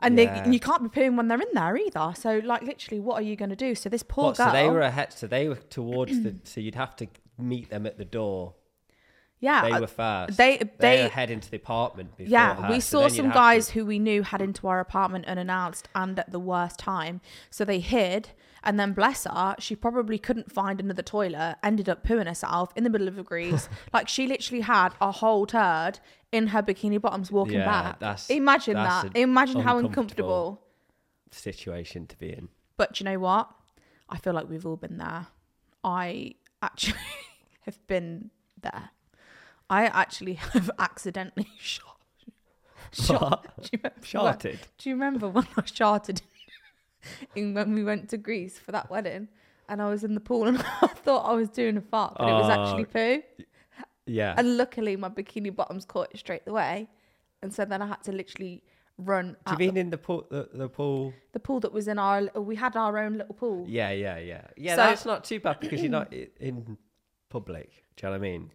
and 0.02 0.18
they, 0.18 0.24
Yeah. 0.26 0.44
and 0.44 0.54
you 0.54 0.60
can't 0.60 0.82
be 0.84 0.90
pooing 1.02 1.16
when 1.16 1.28
they're 1.28 1.42
in 1.42 1.54
there 1.54 1.76
either. 1.78 2.14
So, 2.18 2.42
like, 2.44 2.62
literally, 2.64 3.00
what 3.00 3.16
are 3.16 3.22
you 3.24 3.36
going 3.36 3.50
to 3.50 3.56
do? 3.56 3.76
So, 3.76 3.90
this 3.90 4.04
poor 4.04 4.26
What, 4.26 4.38
girl. 4.38 4.48
so 4.48 4.52
they 4.54 4.70
were 4.70 4.82
ahead. 4.82 5.14
So 5.14 5.28
they 5.28 5.48
were 5.48 5.56
towards 5.56 6.22
the. 6.24 6.36
So 6.44 6.60
you'd 6.60 6.76
have 6.76 6.96
to 6.98 7.08
meet 7.38 7.70
them 7.70 7.86
at 7.86 7.98
the 7.98 8.06
door. 8.06 8.56
yeah, 9.40 9.62
They 9.64 9.72
uh, 9.72 9.80
were 9.82 9.88
first. 9.88 10.38
they- 10.38 10.58
they 10.58 10.70
they- 10.80 11.04
were 11.04 11.10
heading 11.10 11.40
to 11.40 11.50
the 11.50 11.58
apartment. 11.58 12.16
Before 12.18 12.32
Yeah, 12.32 12.56
her, 12.56 12.70
we 12.72 12.80
saw 12.80 13.08
some 13.08 13.32
guys 13.32 13.68
to- 13.68 13.74
who 13.74 13.86
we 13.86 13.98
knew 14.00 14.22
had 14.24 14.42
into 14.42 14.68
our 14.68 14.80
apartment 14.80 15.26
unannounced 15.26 15.88
and 15.96 16.20
at 16.20 16.32
the 16.32 16.40
worst 16.40 16.78
time. 16.78 17.22
So 17.50 17.66
they 17.66 17.80
hid, 17.80 18.30
and 18.64 18.80
then 18.80 18.94
bless 18.94 19.24
her, 19.26 19.56
she 19.60 19.76
probably 19.76 20.18
couldn't 20.20 20.52
find 20.52 20.80
another 20.80 21.02
toilet, 21.02 21.58
ended 21.64 21.90
up 21.90 22.06
pooing 22.06 22.28
herself 22.28 22.72
in 22.76 22.84
the 22.84 22.90
middle 22.90 23.08
of 23.08 23.18
a 23.18 23.24
Greece. 23.24 23.68
like 23.94 24.08
she 24.08 24.28
literally 24.28 24.62
had 24.62 24.90
a 25.02 25.12
whole 25.12 25.46
turd 25.46 26.00
in 26.32 26.48
her 26.48 26.62
bikini 26.62 27.02
bottoms 27.02 27.32
walking 27.32 27.56
Yeah, 27.60 27.66
back. 27.66 28.00
that's- 28.00 28.30
Imagine 28.30 28.76
that's 28.76 29.04
that. 29.10 29.18
Imagine 29.18 29.62
how 29.62 29.78
uncomfortable- 29.78 30.62
situation 31.32 32.06
to 32.08 32.18
be 32.18 32.32
in. 32.32 32.50
But 32.78 33.00
you 33.00 33.04
know 33.06 33.20
what? 33.20 33.50
I 34.10 34.18
feel 34.18 34.34
like 34.34 34.50
we've 34.50 34.66
all 34.66 34.76
been 34.78 34.98
there. 34.98 35.28
I 35.84 36.36
actually 36.62 37.00
have 37.62 37.86
been 37.88 38.30
there. 38.62 38.90
I 39.70 39.86
actually 39.86 40.34
have 40.36 40.70
accidentally 40.80 41.48
shot. 41.58 41.98
shot. 42.92 43.48
Do 43.62 43.70
you 43.72 43.80
remember, 43.84 44.06
Sharted. 44.06 44.60
Do 44.78 44.90
you 44.90 44.96
remember 44.96 45.30
when 45.30 45.48
I 45.58 45.62
charted 45.62 46.22
in 47.36 47.54
when 47.54 47.74
we 47.74 47.84
went 47.84 48.10
to 48.10 48.18
Greece 48.18 48.58
for 48.60 48.72
that 48.72 48.90
wedding? 48.90 49.28
And 49.70 49.82
I 49.82 49.90
was 49.90 50.04
in 50.04 50.14
the 50.14 50.20
pool 50.20 50.46
and 50.48 50.58
I 50.82 50.88
thought 50.88 51.26
I 51.30 51.34
was 51.34 51.50
doing 51.50 51.78
a 51.78 51.82
fart, 51.82 52.16
but 52.18 52.28
it 52.28 52.34
was 52.34 52.50
actually 52.50 52.84
uh, 52.84 53.20
poo. 53.20 53.44
Yeah. 54.06 54.34
And 54.38 54.58
luckily, 54.58 54.96
my 54.98 55.10
bikini 55.10 55.56
bottoms 55.56 55.86
caught 55.86 56.10
it 56.12 56.18
straight 56.18 56.42
away. 56.48 56.90
And 57.42 57.54
so 57.54 57.66
then 57.66 57.82
I 57.82 57.88
had 57.88 58.04
to 58.04 58.12
literally 58.12 58.64
run 58.98 59.36
Do 59.46 59.54
you 59.54 59.58
mean 59.58 59.78
in 59.78 59.90
the 59.90 59.98
pool? 59.98 60.28
The, 60.30 60.50
the 60.54 60.70
pool? 60.70 61.14
the 61.32 61.40
pool 61.40 61.60
that 61.62 61.72
was 61.72 61.88
in 61.88 61.98
our. 61.98 62.24
We 62.36 62.56
had 62.56 62.76
our 62.76 62.98
own 62.98 63.18
little 63.18 63.34
pool. 63.34 63.66
Yeah, 63.68 63.92
yeah, 63.92 64.18
yeah, 64.18 64.48
yeah. 64.58 64.76
So- 64.76 64.82
that's 64.84 65.06
not 65.06 65.24
too 65.24 65.40
bad 65.40 65.60
because 65.60 65.82
you're 65.82 65.92
not 65.92 66.14
in 66.14 66.78
public. 67.30 67.84
Do 67.96 68.08
you 68.08 68.14
know 68.14 68.20
what 68.20 68.26
I 68.26 68.30
mean? 68.32 68.52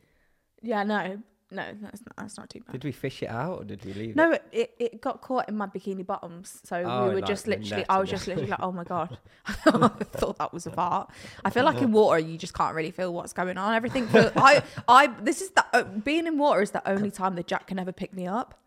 Yeah, 0.62 0.82
no, 0.82 1.22
no, 1.50 1.62
that's 1.80 2.00
not, 2.00 2.16
that's 2.16 2.36
not 2.36 2.50
too 2.50 2.60
bad. 2.60 2.72
Did 2.72 2.84
we 2.84 2.90
fish 2.92 3.22
it 3.22 3.28
out 3.30 3.60
or 3.60 3.64
did 3.64 3.84
we 3.84 3.92
leave 3.94 4.10
it? 4.10 4.16
No, 4.16 4.32
it, 4.32 4.44
it, 4.52 4.74
it 4.78 5.00
got 5.00 5.20
caught 5.22 5.48
in 5.48 5.56
my 5.56 5.66
bikini 5.66 6.04
bottoms. 6.04 6.60
So 6.64 6.76
Oh, 6.84 7.04
we 7.04 7.14
were 7.14 7.20
like 7.20 7.26
just 7.26 7.46
literally, 7.46 7.84
I 7.88 7.98
was 7.98 8.10
just 8.10 8.26
literally 8.26 8.48
like, 8.50 8.58
oh 8.62 8.72
my 8.72 8.82
God. 8.84 9.16
I 9.46 9.88
thought 9.88 10.38
that 10.38 10.52
was 10.52 10.66
a 10.66 10.70
fart. 10.78 11.10
I 11.44 11.50
feel 11.50 11.64
like 11.64 11.80
in 11.80 11.92
water, 11.92 12.18
you 12.18 12.36
just 12.36 12.52
can't 12.54 12.74
really 12.74 12.90
feel 12.90 13.12
what's 13.14 13.32
going 13.32 13.56
on. 13.58 13.74
Everything, 13.74 14.06
feel, 14.08 14.32
I, 14.36 14.62
I, 14.88 15.06
this 15.22 15.40
is 15.40 15.50
the, 15.50 15.64
uh, 15.72 15.84
being 15.84 16.26
in 16.26 16.36
water 16.36 16.62
is 16.62 16.72
the 16.72 16.86
only 16.88 17.10
time 17.12 17.36
that 17.36 17.46
Jack 17.46 17.68
can 17.68 17.78
ever 17.78 17.92
pick 17.92 18.12
me 18.12 18.26
up. 18.26 18.58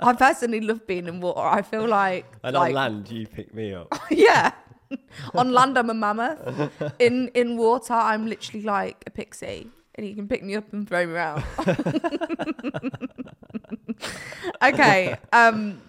I 0.00 0.14
personally 0.18 0.60
love 0.60 0.86
being 0.86 1.06
in 1.06 1.20
water. 1.20 1.40
I 1.40 1.62
feel 1.62 1.86
like, 1.86 2.26
And 2.42 2.54
like 2.54 2.68
on 2.68 2.74
land, 2.74 3.10
you 3.10 3.26
pick 3.26 3.54
me 3.54 3.74
up. 3.74 3.94
yeah. 4.10 4.52
on 5.34 5.52
land, 5.52 5.76
I'm 5.78 5.90
a 5.90 5.94
mammoth. 5.94 6.70
In 6.98 7.28
in 7.34 7.56
water, 7.58 7.92
I'm 7.94 8.26
literally 8.26 8.62
like 8.64 9.02
a 9.06 9.10
pixie, 9.10 9.68
and 9.98 10.06
you 10.06 10.14
can 10.14 10.28
pick 10.28 10.42
me 10.44 10.54
up 10.54 10.72
and 10.72 10.88
throw 10.88 11.06
me 11.06 11.16
out. 11.16 11.42
okay. 14.62 15.16
Um, 15.32 15.82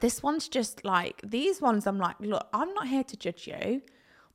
this 0.00 0.22
one's 0.22 0.48
just 0.48 0.84
like 0.84 1.20
these 1.24 1.60
ones. 1.60 1.86
I'm 1.86 1.98
like, 1.98 2.16
look, 2.20 2.46
I'm 2.52 2.74
not 2.74 2.88
here 2.88 3.04
to 3.04 3.16
judge 3.16 3.46
you, 3.46 3.82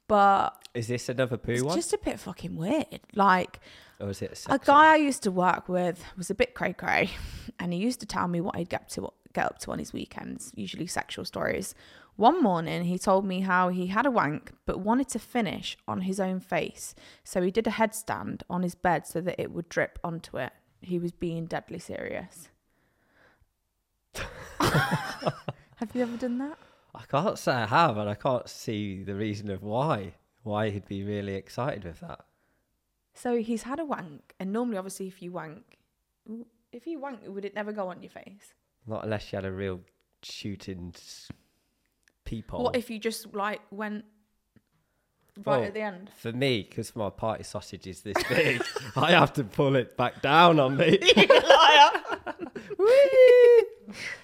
but 0.08 0.52
Is 0.74 0.88
this 0.88 1.10
another 1.10 1.36
poo 1.38 1.52
it's 1.52 1.64
one? 1.64 1.76
just 1.76 1.94
a 1.94 1.98
bit 1.98 2.20
fucking 2.20 2.56
weird. 2.56 3.02
Like 3.16 3.60
or 4.00 4.10
is 4.12 4.22
it 4.22 4.46
a 4.48 4.54
a 4.54 4.60
guy 4.60 4.94
I 4.94 4.96
used 4.96 5.24
to 5.24 5.32
work 5.32 5.68
with 5.68 6.04
was 6.16 6.30
a 6.30 6.36
bit 6.36 6.54
cray 6.54 6.72
cray, 6.74 7.10
and 7.60 7.74
he 7.74 7.80
used 7.80 8.00
to 8.00 8.06
tell 8.06 8.28
me 8.30 8.40
what 8.40 8.56
he'd 8.56 8.70
get 8.70 8.88
to 8.92 9.12
get 9.34 9.46
up 9.46 9.60
to 9.60 9.72
on 9.72 9.80
his 9.80 9.92
weekends, 9.92 10.52
usually 10.56 10.88
sexual 10.88 11.26
stories. 11.26 11.76
One 12.18 12.42
morning, 12.42 12.86
he 12.86 12.98
told 12.98 13.26
me 13.26 13.42
how 13.42 13.70
he 13.70 13.88
had 13.88 14.08
a 14.08 14.12
wank 14.12 14.52
but 14.66 14.80
wanted 14.80 15.08
to 15.10 15.20
finish 15.20 15.78
on 15.88 16.02
his 16.02 16.20
own 16.20 16.40
face, 16.40 16.96
so 17.24 17.44
he 17.44 17.52
did 17.52 17.68
a 17.68 17.72
headstand 17.72 18.42
on 18.50 18.64
his 18.64 18.74
bed 18.74 19.06
so 19.06 19.22
that 19.22 19.40
it 19.40 19.52
would 19.52 19.70
drip 19.70 20.00
onto 20.04 20.38
it. 20.38 20.52
He 20.82 20.98
was 20.98 21.12
being 21.12 21.46
deadly 21.46 21.78
serious. 21.78 22.50
have 24.60 25.92
you 25.94 26.02
ever 26.02 26.18
done 26.18 26.40
that? 26.40 26.58
I 26.96 27.04
can't 27.04 27.38
say 27.38 27.52
I 27.52 27.68
have, 27.68 27.98
and 27.98 28.10
I 28.10 28.16
can't 28.16 28.50
see 28.50 29.04
the 29.04 29.14
reason 29.14 29.52
of 29.52 29.62
why. 29.62 30.16
Why 30.42 30.72
he'd 30.72 30.88
be 30.88 31.04
really 31.04 31.36
excited 31.36 31.84
with 31.84 32.00
that. 32.00 32.22
So 33.14 33.38
he's 33.38 33.64
had 33.64 33.80
a 33.80 33.86
wank, 33.86 34.34
and 34.40 34.52
normally, 34.52 34.78
obviously, 34.78 35.06
if 35.06 35.22
you 35.22 35.32
wank, 35.32 35.78
if 36.72 36.88
you 36.88 37.00
wank, 37.00 37.20
would 37.28 37.46
it 37.46 37.54
never 37.54 37.72
go 37.72 37.90
on 37.90 38.02
your 38.02 38.10
face? 38.10 38.56
Not 38.88 39.04
unless 39.04 39.32
you 39.32 39.38
had 39.38 39.46
a 39.46 39.52
real 39.52 39.82
shooting 40.24 40.96
peephole. 42.28 42.64
What 42.64 42.76
if 42.76 42.90
you 42.90 43.00
just 43.00 43.34
like 43.34 43.62
went 43.72 44.06
right 45.46 45.62
Oh. 45.62 45.64
at 45.64 45.74
the 45.74 45.82
end? 45.82 46.10
For 46.18 46.32
me, 46.32 46.64
because 46.68 46.96
my 46.96 47.10
party 47.10 47.44
sausage 47.44 47.88
is 47.88 48.02
this 48.02 48.18
big, 48.30 48.62
I 48.96 49.12
have 49.12 49.34
to 49.34 49.44
pull 49.44 49.76
it 49.76 49.96
back 49.98 50.22
down 50.22 50.60
on 50.60 50.78
me. 50.78 51.00
liar. 51.30 51.92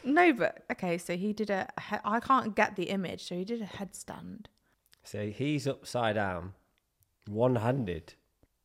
No, 0.03 0.33
but 0.33 0.65
okay. 0.71 0.97
So 0.97 1.15
he 1.15 1.31
did 1.33 1.49
a. 1.49 1.67
he- 1.89 1.95
I 2.03 2.19
can't 2.19 2.53
get 2.55 2.75
the 2.75 2.83
image. 2.89 3.23
So 3.23 3.35
he 3.35 3.45
did 3.45 3.61
a 3.61 3.65
headstand. 3.65 4.45
so 5.03 5.27
he's 5.29 5.65
upside 5.67 6.15
down, 6.15 6.53
one 7.27 7.55
handed, 7.55 8.13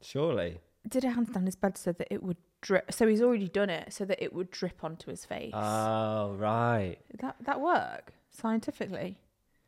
surely. 0.02 0.58
Did 0.88 1.04
a 1.04 1.10
handstand 1.12 1.46
his 1.46 1.54
bed 1.56 1.78
so 1.78 1.92
that 1.92 2.08
it 2.10 2.22
would 2.22 2.36
drip. 2.62 2.92
So 2.92 3.06
he's 3.06 3.22
already 3.22 3.48
done 3.48 3.70
it 3.70 3.92
so 3.92 4.04
that 4.06 4.22
it 4.22 4.32
would 4.32 4.50
drip 4.50 4.82
onto 4.82 5.10
his 5.10 5.24
face. 5.24 5.52
Oh, 5.54 6.34
right. 6.36 6.96
That 7.20 7.36
that 7.44 7.60
work 7.60 8.12
scientifically? 8.30 9.18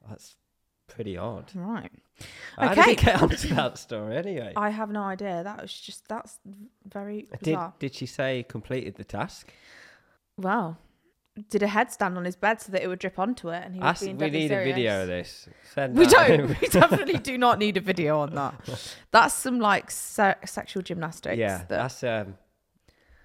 That's 0.09 0.37
pretty 0.89 1.17
odd. 1.17 1.51
Right. 1.55 1.91
How 2.57 2.73
Okay. 2.73 2.75
did 2.83 2.99
he 2.99 3.05
get 3.07 3.23
onto 3.23 3.55
that 3.55 3.79
story 3.79 4.17
anyway? 4.17 4.53
I 4.57 4.71
have 4.71 4.91
no 4.91 5.03
idea. 5.03 5.43
That 5.45 5.63
was 5.63 5.73
just 5.73 6.09
that's 6.09 6.39
very 6.87 7.23
Did, 7.31 7.41
bizarre. 7.45 7.75
did 7.79 7.95
she 7.95 8.07
say 8.07 8.45
completed 8.49 8.97
the 8.97 9.05
task? 9.05 9.53
Wow. 10.37 10.77
Did 11.49 11.63
a 11.63 11.69
headstand 11.69 12.17
on 12.17 12.25
his 12.25 12.35
bed 12.37 12.61
so 12.61 12.73
that 12.73 12.83
it 12.83 12.89
would 12.89 12.99
drip 12.99 13.19
onto 13.19 13.51
it, 13.51 13.63
and 13.65 13.75
he 13.75 13.81
was 13.81 13.87
Ask, 13.89 14.05
being 14.05 14.19
we 14.19 14.31
need 14.31 14.49
serious. 14.49 14.67
a 14.67 14.75
video 14.75 15.03
of 15.03 15.07
this. 15.09 15.49
Send 15.73 15.97
We 15.97 16.07
don't. 16.07 16.61
we 16.61 16.69
definitely 16.69 17.19
do 17.19 17.39
not 17.39 17.59
need 17.59 17.77
a 17.77 17.81
video 17.81 18.19
on 18.19 18.35
that. 18.35 18.95
That's 19.13 19.33
some 19.35 19.61
like 19.61 19.91
se- 19.91 20.35
sexual 20.45 20.83
gymnastics. 20.83 21.39
yeah, 21.39 21.59
that- 21.59 21.69
that's 21.69 22.03
um. 22.05 22.37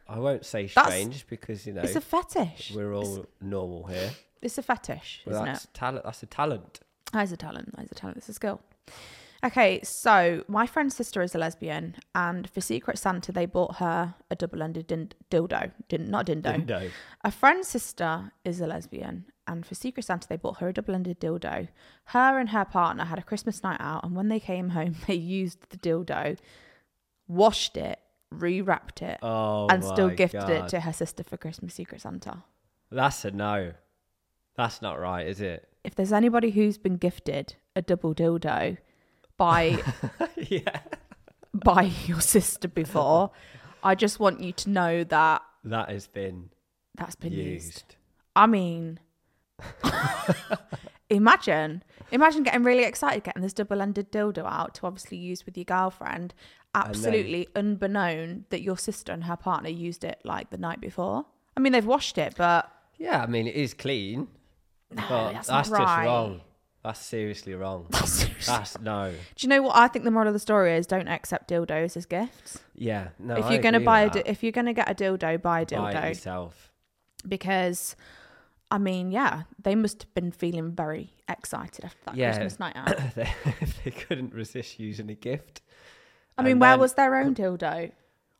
I 0.08 0.20
won't 0.20 0.46
say 0.46 0.68
That's- 0.68 0.94
strange 0.94 1.26
because 1.28 1.66
you 1.66 1.74
know 1.74 1.82
it's 1.82 1.96
a 1.96 2.02
fetish. 2.02 2.74
we're 2.76 2.94
It's, 2.94 3.10
all 3.10 3.26
normal 3.42 3.88
here. 3.88 4.12
It's 4.46 4.58
a 4.58 4.62
fetish, 4.64 5.22
But 5.26 5.32
isn't 5.34 5.46
that's 5.46 5.66
it? 5.66 5.74
talent. 5.74 6.04
That's 6.06 6.24
a 6.24 6.28
talent. 6.28 6.80
That 7.14 7.24
is 7.24 7.32
a 7.32 7.38
talent. 7.38 7.76
That 7.76 7.86
is 7.86 7.92
a 7.92 7.96
talent. 7.96 8.18
It's 8.18 8.30
a 8.30 8.34
skill. 8.34 8.62
Okay, 9.44 9.80
so 9.84 10.44
my 10.48 10.66
friend's 10.66 10.96
sister 10.96 11.22
is 11.22 11.36
a 11.36 11.38
lesbian, 11.38 11.96
and 12.16 12.50
for 12.50 12.62
Secret 12.62 12.98
Santa, 12.98 13.32
they 13.32 13.46
bought 13.46 13.76
her 13.78 14.16
a 14.32 14.36
double-ended 14.36 14.88
din- 14.88 15.12
dildo. 15.30 15.72
Din- 15.88 16.10
not 16.10 16.26
dindo. 16.26 16.66
No. 16.66 16.90
A 17.24 17.30
friend's 17.32 17.68
sister 17.68 18.32
is 18.44 18.60
a 18.60 18.66
lesbian, 18.66 19.26
and 19.46 19.64
for 19.66 19.76
Secret 19.76 20.04
Santa, 20.04 20.28
they 20.28 20.38
bought 20.38 20.58
her 20.62 20.70
a 20.70 20.74
double-ended 20.74 21.20
dildo. 21.20 21.68
Her 22.06 22.40
and 22.40 22.50
her 22.50 22.66
partner 22.66 23.06
had 23.06 23.20
a 23.20 23.24
Christmas 23.24 23.62
night 23.62 23.78
out, 23.80 24.04
and 24.04 24.16
when 24.16 24.30
they 24.30 24.40
came 24.40 24.70
home, 24.70 24.96
they 25.08 25.14
used 25.16 25.70
the 25.70 25.78
dildo, 25.78 26.38
washed 27.28 27.78
it, 27.78 28.00
rewrapped 28.34 29.02
it, 29.04 29.20
Oh, 29.22 29.68
and 29.70 29.84
still 29.84 30.10
gifted 30.10 30.50
it 30.50 30.68
to 30.70 30.80
her 30.80 30.94
sister 30.94 31.24
for 31.24 31.38
Christmas 31.38 31.76
Secret 31.76 32.02
Santa. 32.02 32.44
That's 32.92 33.24
a 33.26 33.32
no. 33.32 33.74
That's 34.58 34.82
not 34.82 35.00
right, 35.00 35.28
is 35.28 35.42
it? 35.42 35.68
If 35.84 35.96
there's 35.96 36.14
anybody 36.14 36.52
who's 36.52 36.78
been 36.78 36.96
gifted 36.98 37.56
a 37.76 37.82
double 37.82 38.16
dildo 38.16 38.78
by 39.38 39.82
yeah. 40.38 40.80
by 41.54 41.92
your 42.08 42.22
sister 42.22 42.68
before, 42.68 43.32
I 43.84 43.96
just 43.96 44.20
want 44.20 44.40
you 44.42 44.52
to 44.54 44.70
know 44.70 45.04
that 45.04 45.42
That 45.64 45.90
has 45.90 46.08
been 46.08 46.50
that's 46.96 47.16
been 47.16 47.34
used. 47.34 47.66
used. 47.66 47.96
I 48.36 48.48
mean, 48.48 49.00
imagine, 51.10 51.84
imagine 52.12 52.44
getting 52.44 52.64
really 52.64 52.84
excited 52.84 53.24
getting 53.24 53.42
this 53.42 53.54
double-ended 53.54 54.12
dildo 54.12 54.46
out 54.50 54.76
to 54.76 54.86
obviously 54.88 55.18
use 55.18 55.46
with 55.46 55.58
your 55.58 55.66
girlfriend, 55.66 56.34
absolutely 56.74 57.48
unbeknown 57.56 58.46
that 58.50 58.62
your 58.62 58.78
sister 58.78 59.12
and 59.12 59.26
her 59.26 59.36
partner 59.38 59.70
used 59.70 60.04
it 60.04 60.20
like 60.24 60.50
the 60.50 60.58
night 60.58 60.82
before. 60.82 61.26
I 61.56 61.60
mean, 61.60 61.74
they've 61.74 61.86
washed 61.86 62.18
it, 62.18 62.34
but 62.38 62.70
Yeah, 62.98 63.22
I 63.22 63.28
mean, 63.28 63.48
it 63.48 63.56
is 63.56 63.74
clean. 63.74 64.28
But 64.94 65.32
that's 65.34 65.48
that's, 65.48 65.50
not 65.50 65.60
just 65.64 65.72
right. 65.72 66.06
wrong. 66.06 66.42
That's 66.84 67.00
seriously 67.00 67.56
wrong. 67.56 67.88
That's 68.46 68.80
no. 68.80 69.12
do 69.12 69.18
you 69.40 69.50
know 69.50 69.64
what 69.64 69.76
I 69.76 69.88
think 69.88 70.06
the 70.06 70.12
moral 70.12 70.28
of 70.28 70.34
the 70.36 70.40
story 70.40 70.76
is? 70.78 70.86
Don't 70.86 71.08
accept 71.08 71.50
dildos 71.50 71.98
as 71.98 72.06
gifts. 72.06 72.60
Yeah, 72.76 73.08
no. 73.18 73.36
if 73.38 73.46
I 73.46 73.54
you're 73.54 73.62
gonna 73.64 73.80
buy 73.80 74.02
a, 74.02 74.10
di- 74.12 74.22
if 74.28 74.44
you're 74.44 74.52
gonna 74.52 74.74
get 74.74 74.88
a 74.88 74.94
dildo, 74.94 75.20
buy 75.20 75.30
a 75.32 75.40
Buy 75.40 75.62
it 75.62 75.68
dildo 75.70 76.08
yourself. 76.10 76.72
because. 77.28 77.96
I 78.72 78.80
mean, 78.80 79.12
yeah, 79.12 79.44
they 79.62 79.76
must 79.76 80.02
have 80.04 80.14
been 80.16 80.32
feeling 80.32 80.72
very 80.72 81.12
excited 81.30 81.86
after 81.86 82.00
that 82.08 82.16
Yeah. 82.16 82.32
Christmas 82.32 82.60
night 82.60 82.76
out. 82.76 82.98
they, 83.16 83.32
they 83.86 83.92
couldn't 83.92 84.34
resist 84.34 84.80
using 84.80 85.08
a 85.12 85.14
gift. 85.14 85.62
I 86.36 86.42
mean, 86.42 86.54
And 86.54 86.62
where 86.62 86.72
then- 86.72 86.80
was 86.80 86.94
their 86.96 87.16
own 87.16 87.36
dildo? 87.36 87.92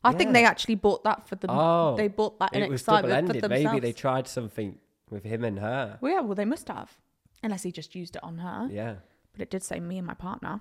I 0.02 0.12
think 0.12 0.32
they 0.32 0.44
actually 0.44 0.74
bought 0.74 1.04
that 1.04 1.28
for 1.28 1.36
them. 1.36 1.50
Oh, 1.50 1.96
they 1.96 2.08
bought 2.08 2.40
that 2.40 2.52
in 2.54 2.62
it 2.64 2.70
was 2.70 2.82
double 2.82 3.08
excitement 3.08 3.40
for 3.40 3.48
themselves. 3.48 3.64
Maybe 3.74 3.80
they 3.80 3.92
tried 3.92 4.26
something 4.28 4.78
with 5.10 5.24
him 5.24 5.44
and 5.44 5.58
her. 5.58 5.98
well, 6.00 6.12
yeah, 6.12 6.20
well, 6.20 6.34
they 6.34 6.44
must 6.44 6.68
have, 6.68 6.96
unless 7.42 7.62
he 7.62 7.72
just 7.72 7.94
used 7.94 8.16
it 8.16 8.24
on 8.24 8.38
her. 8.38 8.68
Yeah. 8.70 8.94
But 9.32 9.42
it 9.42 9.50
did 9.50 9.62
say 9.62 9.80
me 9.80 9.98
and 9.98 10.06
my 10.06 10.14
partner. 10.14 10.60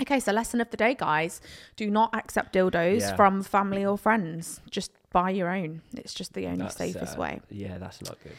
Okay, 0.00 0.20
so 0.20 0.32
lesson 0.32 0.60
of 0.60 0.70
the 0.70 0.76
day, 0.76 0.94
guys: 0.94 1.40
do 1.76 1.90
not 1.90 2.14
accept 2.14 2.54
dildos 2.54 3.00
Yeah. 3.00 3.16
from 3.16 3.42
family 3.42 3.84
or 3.84 3.96
friends. 3.98 4.60
Just 4.70 4.90
buy 5.10 5.30
your 5.30 5.48
own. 5.50 5.82
It's 5.94 6.14
just 6.14 6.32
the 6.34 6.46
only 6.46 6.58
That's, 6.64 6.76
safest 6.76 7.16
uh, 7.16 7.20
way. 7.20 7.40
Yeah, 7.50 7.78
that's 7.78 8.02
not 8.02 8.18
good. 8.22 8.32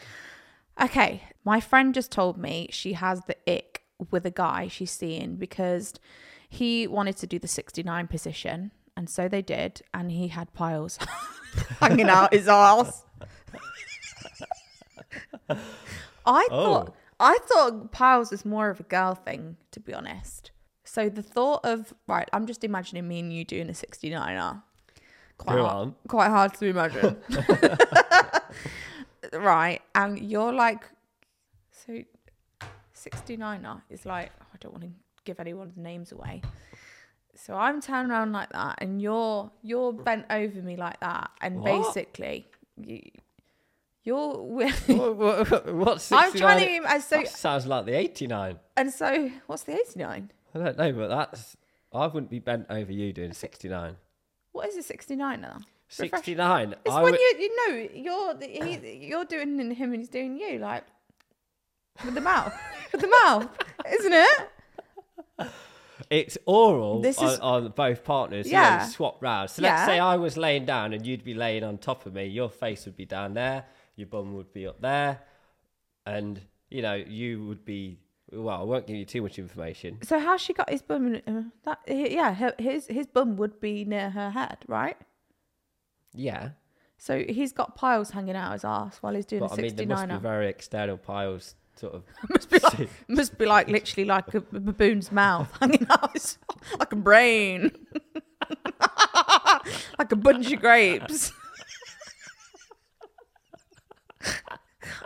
Okay, 0.82 1.22
my 1.44 1.60
friend 1.60 1.94
just 1.94 2.10
told 2.10 2.36
me 2.36 2.68
she 2.70 2.94
has 2.94 3.22
the 3.26 3.36
ick 3.48 3.82
with 4.10 4.26
a 4.26 4.30
guy 4.30 4.66
she's 4.68 4.90
seeing 4.90 5.36
because 5.36 5.94
he 6.48 6.86
wanted 6.88 7.16
to 7.18 7.26
do 7.28 7.38
the 7.38 7.48
69 7.48 8.08
position, 8.08 8.72
and 8.96 9.08
so 9.08 9.28
they 9.28 9.42
did, 9.42 9.82
and 9.92 10.10
he 10.10 10.28
had 10.28 10.52
piles 10.52 10.98
hanging 11.80 12.08
out 12.08 12.32
his 12.34 12.48
ass. 12.48 13.04
I 15.48 16.46
thought 16.48 16.88
Oh. 16.90 16.94
I 17.20 17.38
thought 17.46 17.92
piles 17.92 18.30
was 18.30 18.44
more 18.44 18.70
of 18.70 18.80
a 18.80 18.82
girl 18.84 19.14
thing, 19.14 19.56
to 19.70 19.80
be 19.80 19.94
honest. 19.94 20.50
So 20.84 21.08
the 21.08 21.22
thought 21.22 21.64
of 21.64 21.94
right, 22.06 22.28
I'm 22.32 22.46
just 22.46 22.64
imagining 22.64 23.06
me 23.08 23.20
and 23.20 23.32
you 23.32 23.44
doing 23.44 23.68
a 23.68 23.72
69er. 23.72 24.62
Quite 25.38 25.54
Go 25.56 25.64
hard, 25.64 25.76
on. 25.88 25.94
quite 26.08 26.28
hard 26.28 26.54
to 26.54 26.66
imagine. 26.66 27.16
right, 29.32 29.80
and 29.94 30.18
you're 30.18 30.52
like, 30.52 30.84
so 31.70 32.02
69er 32.94 33.82
is 33.90 34.06
like, 34.06 34.30
oh, 34.40 34.46
I 34.52 34.56
don't 34.60 34.72
want 34.72 34.84
to 34.84 34.90
give 35.24 35.40
anyone's 35.40 35.76
names 35.76 36.12
away. 36.12 36.42
So 37.34 37.54
I'm 37.56 37.80
turning 37.80 38.10
around 38.12 38.32
like 38.32 38.50
that, 38.52 38.76
and 38.78 39.00
you're 39.02 39.50
you're 39.62 39.92
bent 39.92 40.26
over 40.30 40.60
me 40.62 40.76
like 40.76 41.00
that, 41.00 41.30
and 41.40 41.60
What? 41.60 41.94
basically, 41.94 42.46
you, 42.76 43.00
you're. 44.04 44.40
with- 44.42 44.88
what, 44.88 45.16
what, 45.50 45.74
what's 45.74 46.12
I'm 46.12 46.32
trying 46.32 46.82
to. 46.82 47.00
So 47.00 47.16
That 47.18 47.28
sounds 47.28 47.66
like 47.66 47.86
the 47.86 47.94
89. 47.94 48.58
and 48.76 48.92
so, 48.92 49.30
what's 49.46 49.64
the 49.64 49.72
89? 49.74 50.30
I 50.54 50.58
don't 50.58 50.78
know, 50.78 50.92
but 50.92 51.08
that's. 51.08 51.56
I 51.92 52.06
wouldn't 52.06 52.30
be 52.30 52.38
bent 52.40 52.66
over 52.70 52.92
you 52.92 53.12
doing 53.12 53.32
69. 53.32 53.96
What 54.52 54.68
is 54.68 54.76
a 54.76 54.82
69 54.82 55.40
now? 55.40 55.60
Refresh- 55.98 56.10
69. 56.24 56.74
It's 56.84 56.94
I 56.94 57.02
when 57.02 57.12
would- 57.12 57.20
you 57.20 57.34
you 57.38 57.56
know 57.68 57.88
you're 57.94 58.40
he, 58.40 58.98
you're 59.08 59.24
doing 59.24 59.70
him 59.72 59.92
and 59.92 60.00
he's 60.00 60.08
doing 60.08 60.38
you 60.38 60.58
like 60.58 60.84
with 62.04 62.14
the 62.14 62.20
mouth 62.20 62.52
with 62.92 63.00
the 63.00 63.08
mouth, 63.24 63.48
isn't 63.98 64.12
it? 64.12 65.48
It's 66.10 66.36
oral 66.46 67.00
This 67.00 67.18
on, 67.18 67.28
is- 67.28 67.38
on 67.40 67.68
both 67.68 68.04
partners. 68.04 68.50
Yeah. 68.50 68.80
You 68.80 68.86
know, 68.86 68.90
swap 68.92 69.22
round. 69.22 69.50
So 69.50 69.62
Yeah. 69.62 69.74
let's 69.76 69.86
say 69.86 69.98
I 69.98 70.16
was 70.16 70.36
laying 70.36 70.64
down 70.66 70.92
and 70.92 71.06
you'd 71.06 71.24
be 71.24 71.34
laying 71.34 71.62
on 71.64 71.78
top 71.78 72.06
of 72.06 72.12
me. 72.14 72.26
Your 72.26 72.48
face 72.50 72.84
would 72.86 72.96
be 72.96 73.04
down 73.06 73.34
there. 73.34 73.64
Your 73.96 74.06
bum 74.08 74.34
would 74.34 74.52
be 74.52 74.66
up 74.66 74.80
there. 74.80 75.20
And, 76.06 76.40
you 76.70 76.82
know, 76.82 76.94
you 76.94 77.46
would 77.46 77.64
be. 77.64 77.98
Well, 78.32 78.60
I 78.60 78.62
won't 78.64 78.86
give 78.86 78.96
you 78.96 79.04
too 79.04 79.22
much 79.22 79.38
information. 79.38 79.98
So 80.02 80.18
how 80.18 80.36
she 80.36 80.52
got 80.52 80.68
his 80.70 80.82
bum? 80.82 81.20
Uh, 81.26 81.42
that 81.64 81.80
yeah, 81.86 82.34
her, 82.34 82.54
his 82.58 82.86
his 82.88 83.06
bum 83.06 83.36
would 83.36 83.60
be 83.60 83.84
near 83.84 84.10
her 84.10 84.30
head, 84.30 84.58
right? 84.66 84.96
Yeah. 86.14 86.50
So 86.98 87.22
he's 87.28 87.52
got 87.52 87.76
piles 87.76 88.10
hanging 88.10 88.34
out 88.34 88.52
his 88.52 88.64
ass 88.64 88.98
while 89.02 89.14
he's 89.14 89.26
doing 89.26 89.40
But 89.40 89.52
a 89.52 89.54
I 89.54 89.62
mean, 89.62 89.76
there 89.76 89.86
must 89.86 90.08
be 90.08 90.14
69er. 90.14 90.20
very 90.20 90.48
external 90.48 90.96
piles, 90.96 91.54
sort 91.76 91.94
of. 91.94 92.02
must 92.30 92.50
be 92.50 92.58
like 92.58 92.88
must 93.08 93.38
be 93.38 93.46
like 93.46 93.68
literally 93.68 94.04
like 94.06 94.32
a 94.34 94.40
baboon's 94.40 95.12
mouth 95.12 95.50
hanging 95.60 95.86
out 95.90 96.12
his, 96.14 96.38
like 96.78 96.92
a 96.92 96.96
brain, 96.96 97.70
like 99.98 100.12
a 100.12 100.16
bunch 100.16 100.50
of 100.52 100.60
grapes. 100.60 101.32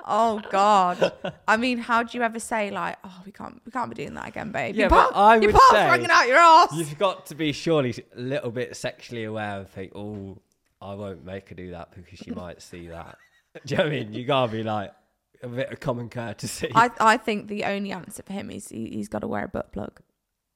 Oh 0.06 0.40
God! 0.50 1.12
I 1.46 1.56
mean, 1.56 1.78
how 1.78 2.02
do 2.02 2.16
you 2.16 2.24
ever 2.24 2.38
say 2.38 2.70
like, 2.70 2.96
"Oh, 3.04 3.22
we 3.24 3.32
can't, 3.32 3.60
we 3.64 3.72
can't 3.72 3.88
be 3.88 3.94
doing 3.94 4.14
that 4.14 4.28
again, 4.28 4.52
babe"? 4.52 4.74
Yeah, 4.74 4.82
your 4.82 4.90
but 4.90 5.12
part- 5.12 5.16
I 5.16 5.38
would 5.38 5.54
say 5.70 5.80
hanging 5.80 6.10
out 6.10 6.28
your 6.28 6.38
ass. 6.38 6.72
You've 6.74 6.98
got 6.98 7.26
to 7.26 7.34
be 7.34 7.52
surely 7.52 7.94
a 8.16 8.20
little 8.20 8.50
bit 8.50 8.76
sexually 8.76 9.24
aware 9.24 9.60
and 9.60 9.68
think, 9.68 9.92
oh, 9.94 10.38
I 10.80 10.94
won't 10.94 11.24
make 11.24 11.48
her 11.48 11.54
do 11.54 11.70
that 11.72 11.90
because 11.94 12.18
she 12.18 12.30
might 12.30 12.62
see 12.62 12.88
that. 12.88 13.16
Do 13.66 13.74
you 13.74 13.78
know 13.78 13.84
what 13.84 13.92
I 13.92 13.96
mean? 13.96 14.12
You 14.12 14.24
gotta 14.24 14.52
be 14.52 14.62
like 14.62 14.92
a 15.42 15.48
bit 15.48 15.72
of 15.72 15.80
common 15.80 16.08
courtesy. 16.08 16.70
I 16.74 16.90
I 17.00 17.16
think 17.16 17.48
the 17.48 17.64
only 17.64 17.92
answer 17.92 18.22
for 18.22 18.32
him 18.32 18.50
is 18.50 18.68
he, 18.68 18.90
he's 18.90 19.08
got 19.08 19.20
to 19.20 19.26
wear 19.26 19.44
a 19.44 19.48
butt 19.48 19.72
plug, 19.72 20.00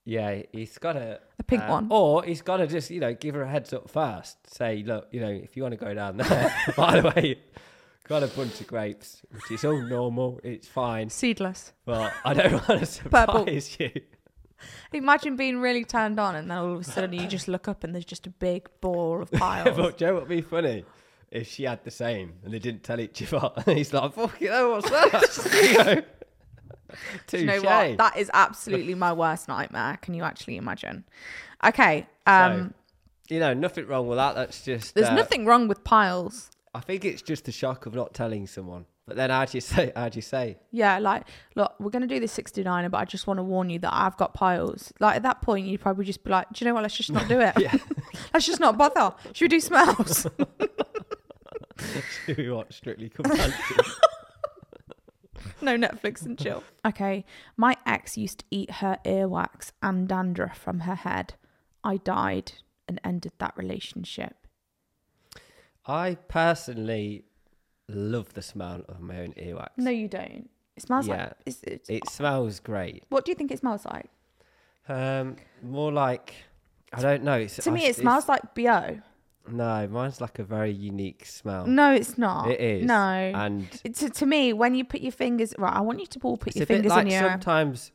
yeah, 0.05 0.43
he's 0.53 0.79
got 0.79 0.95
to 0.95 1.21
a 1.39 1.43
pink 1.45 1.63
um, 1.63 1.71
one. 1.71 1.87
or 1.91 2.25
he's 2.25 2.43
got 2.43 2.57
to 2.57 2.67
just 2.67 2.91
you 2.91 3.01
know 3.01 3.15
give 3.15 3.35
her 3.35 3.43
a 3.43 3.49
heads 3.49 3.73
up 3.73 3.89
first. 3.89 4.53
Say, 4.53 4.83
look, 4.85 5.09
you 5.13 5.21
know, 5.21 5.31
if 5.31 5.57
you 5.57 5.63
want 5.63 5.79
to 5.79 5.85
go 5.85 5.95
down 5.95 6.17
there, 6.17 6.55
by 6.77 7.01
the 7.01 7.09
way, 7.09 7.39
got 8.09 8.23
a 8.23 8.27
bunch 8.29 8.61
of 8.61 8.67
grapes, 8.67 9.23
which 9.31 9.51
is 9.51 9.65
all 9.65 9.81
normal. 9.81 10.41
It's 10.43 10.69
fine, 10.69 11.09
Seedless. 11.11 11.73
but 11.85 12.13
I 12.25 12.35
don't 12.35 12.53
want 12.69 12.85
to 12.87 13.03
Purple. 13.09 13.39
surprise 13.47 13.77
you. 13.79 13.91
Imagine 14.93 15.35
being 15.37 15.59
really 15.59 15.85
turned 15.85 16.21
on 16.21 16.37
and 16.37 16.51
then 16.51 16.57
all 16.59 16.73
of 16.75 16.81
a 16.81 16.85
sudden 16.85 17.13
you 17.13 17.27
just 17.27 17.49
look 17.49 17.67
up 17.67 17.83
and 17.83 17.93
there's 17.95 18.05
just 18.05 18.27
a 18.29 18.31
big 18.31 18.69
ball 18.81 19.23
of 19.23 19.31
piles. 19.33 19.77
but 19.77 19.97
Joe, 19.99 20.15
what'd 20.15 20.29
be 20.29 20.41
funny 20.41 20.85
if 21.33 21.49
she 21.49 21.65
had 21.65 21.83
the 21.83 21.91
same 21.91 22.35
and 22.45 22.53
they 22.55 22.59
didn't 22.61 22.83
tell 22.85 23.01
each 23.01 23.33
other. 23.33 23.51
And 23.67 23.77
he's 23.79 23.93
like, 23.93 24.13
"Fuck 24.13 24.41
you 24.41 24.51
know 24.51 24.71
what's 24.71 24.89
that?" 24.91 25.63
you 25.65 25.79
know, 25.79 26.03
Do 27.27 27.39
you 27.39 27.47
know 27.47 27.61
what? 27.63 27.97
That 27.99 28.17
is 28.19 28.31
absolutely 28.33 28.95
my 28.95 29.13
worst 29.13 29.49
nightmare. 29.49 29.99
Can 30.03 30.15
you 30.15 30.23
actually 30.23 30.57
imagine? 30.59 31.05
Okay. 31.65 32.07
Um, 32.27 32.73
you 33.29 33.41
know, 33.41 33.55
nothing 33.55 33.87
wrong 33.89 34.07
with 34.07 34.19
that. 34.19 34.35
That's 34.37 34.63
just. 34.65 34.95
there's 34.95 35.09
uh, 35.09 35.15
nothing 35.15 35.45
wrong 35.47 35.67
with 35.67 35.83
piles. 35.83 36.51
I 36.75 36.81
think 36.81 37.05
it's 37.05 37.23
just 37.23 37.45
the 37.45 37.53
shock 37.53 37.87
of 37.87 37.95
not 37.95 38.15
telling 38.15 38.47
someone. 38.47 38.87
But 39.07 39.17
then, 39.17 39.31
how'd 39.31 39.53
you 39.53 39.61
say? 39.73 39.93
How'd 39.95 40.17
you 40.17 40.23
say? 40.23 40.59
Yeah, 40.71 40.99
like, 40.99 41.25
look, 41.55 41.75
we're 41.79 41.91
going 41.91 42.03
to 42.03 42.09
do 42.09 42.21
this 42.21 42.37
69er, 42.37 42.91
but 42.91 42.99
I 42.99 43.05
just 43.05 43.27
want 43.27 43.39
to 43.39 43.43
warn 43.43 43.69
you 43.71 43.79
that 43.81 43.93
I've 43.93 44.17
got 44.17 44.35
piles. 44.35 44.93
Like, 45.01 45.17
at 45.17 45.23
that 45.25 45.43
point, 45.43 45.67
you'd 45.67 45.81
probably 45.81 46.05
just 46.05 46.25
be 46.25 46.31
like, 46.31 46.49
do 46.53 46.65
you 46.65 46.69
know 46.69 46.75
what? 46.75 46.83
Let's 46.83 46.97
just 46.97 47.13
not 47.13 47.29
do 47.29 47.41
it. 47.41 47.55
Yeah. 47.63 47.75
Let's 48.35 48.47
just 48.47 48.61
not 48.61 48.79
bother. 48.79 49.15
Should 49.33 49.45
we 49.45 49.49
do 49.49 49.61
smells? 49.61 50.27
Should 52.27 52.37
we 52.39 52.51
watch 52.51 52.75
Strictly 52.75 53.09
Come 53.09 53.31
no 55.61 55.77
Netflix 55.77 56.25
and 56.25 56.39
chill. 56.39 56.65
Okay. 56.85 57.25
My 57.57 57.77
ex 57.87 58.17
used 58.17 58.41
to 58.41 58.45
eat 58.51 58.71
her 58.71 58.99
earwax 59.05 59.73
and 59.83 60.09
dandruff 60.09 60.59
from 60.59 60.81
her 60.81 60.95
head. 60.95 61.35
I 61.85 61.99
died 61.99 62.53
and 62.89 63.01
ended 63.05 63.33
that 63.39 63.57
relationship. 63.57 64.42
I 65.87 66.17
personally 66.29 67.25
love 67.89 68.35
the 68.35 68.43
smell 68.43 68.83
of 68.89 69.01
my 69.01 69.21
own 69.21 69.33
earwax. 69.35 69.69
No, 69.77 69.91
you 69.91 70.09
don't. 70.09 70.49
It 70.77 70.83
smells 70.83 71.07
Yeah. 71.09 71.25
like. 71.25 71.33
It's, 71.47 71.61
it's, 71.65 71.91
It 71.91 72.09
smells 72.09 72.61
great. 72.61 73.05
what 73.09 73.25
do 73.25 73.31
you 73.31 73.35
think 73.35 73.51
it 73.51 73.59
smells 73.59 73.85
like? 73.85 74.09
Um, 74.89 75.37
more 75.63 75.93
like 75.93 76.35
I 76.93 77.01
don't 77.01 77.23
know. 77.25 77.35
It's, 77.39 77.57
To 77.57 77.71
I- 77.71 77.73
me, 77.73 77.87
it 77.87 77.97
smells 77.97 78.29
like 78.29 78.55
bo. 78.55 78.99
No, 79.51 79.89
mine's 79.89 80.21
like 80.21 80.39
a 80.39 80.45
very 80.45 80.71
unique 80.71 81.27
smell. 81.27 81.67
No, 81.67 81.93
it's 81.93 82.17
not. 82.17 82.49
It 82.51 82.61
is. 82.61 82.85
No. 82.87 82.95
and 82.95 83.67
It- 83.83 83.97
to, 83.97 84.09
to 84.11 84.27
me, 84.27 84.53
when 84.53 84.75
you 84.75 84.85
put 84.85 85.01
your 85.01 85.11
fingers 85.13 85.53
right, 85.59 85.75
I 85.75 85.81
want 85.81 85.99
you 86.01 86.07
to 86.07 86.21
all 86.23 86.37
put 86.37 86.55
your 86.55 86.67
fingers 86.67 86.91
like 86.91 87.07
in 87.07 87.13
your. 87.13 87.23
sometimes 87.29 87.91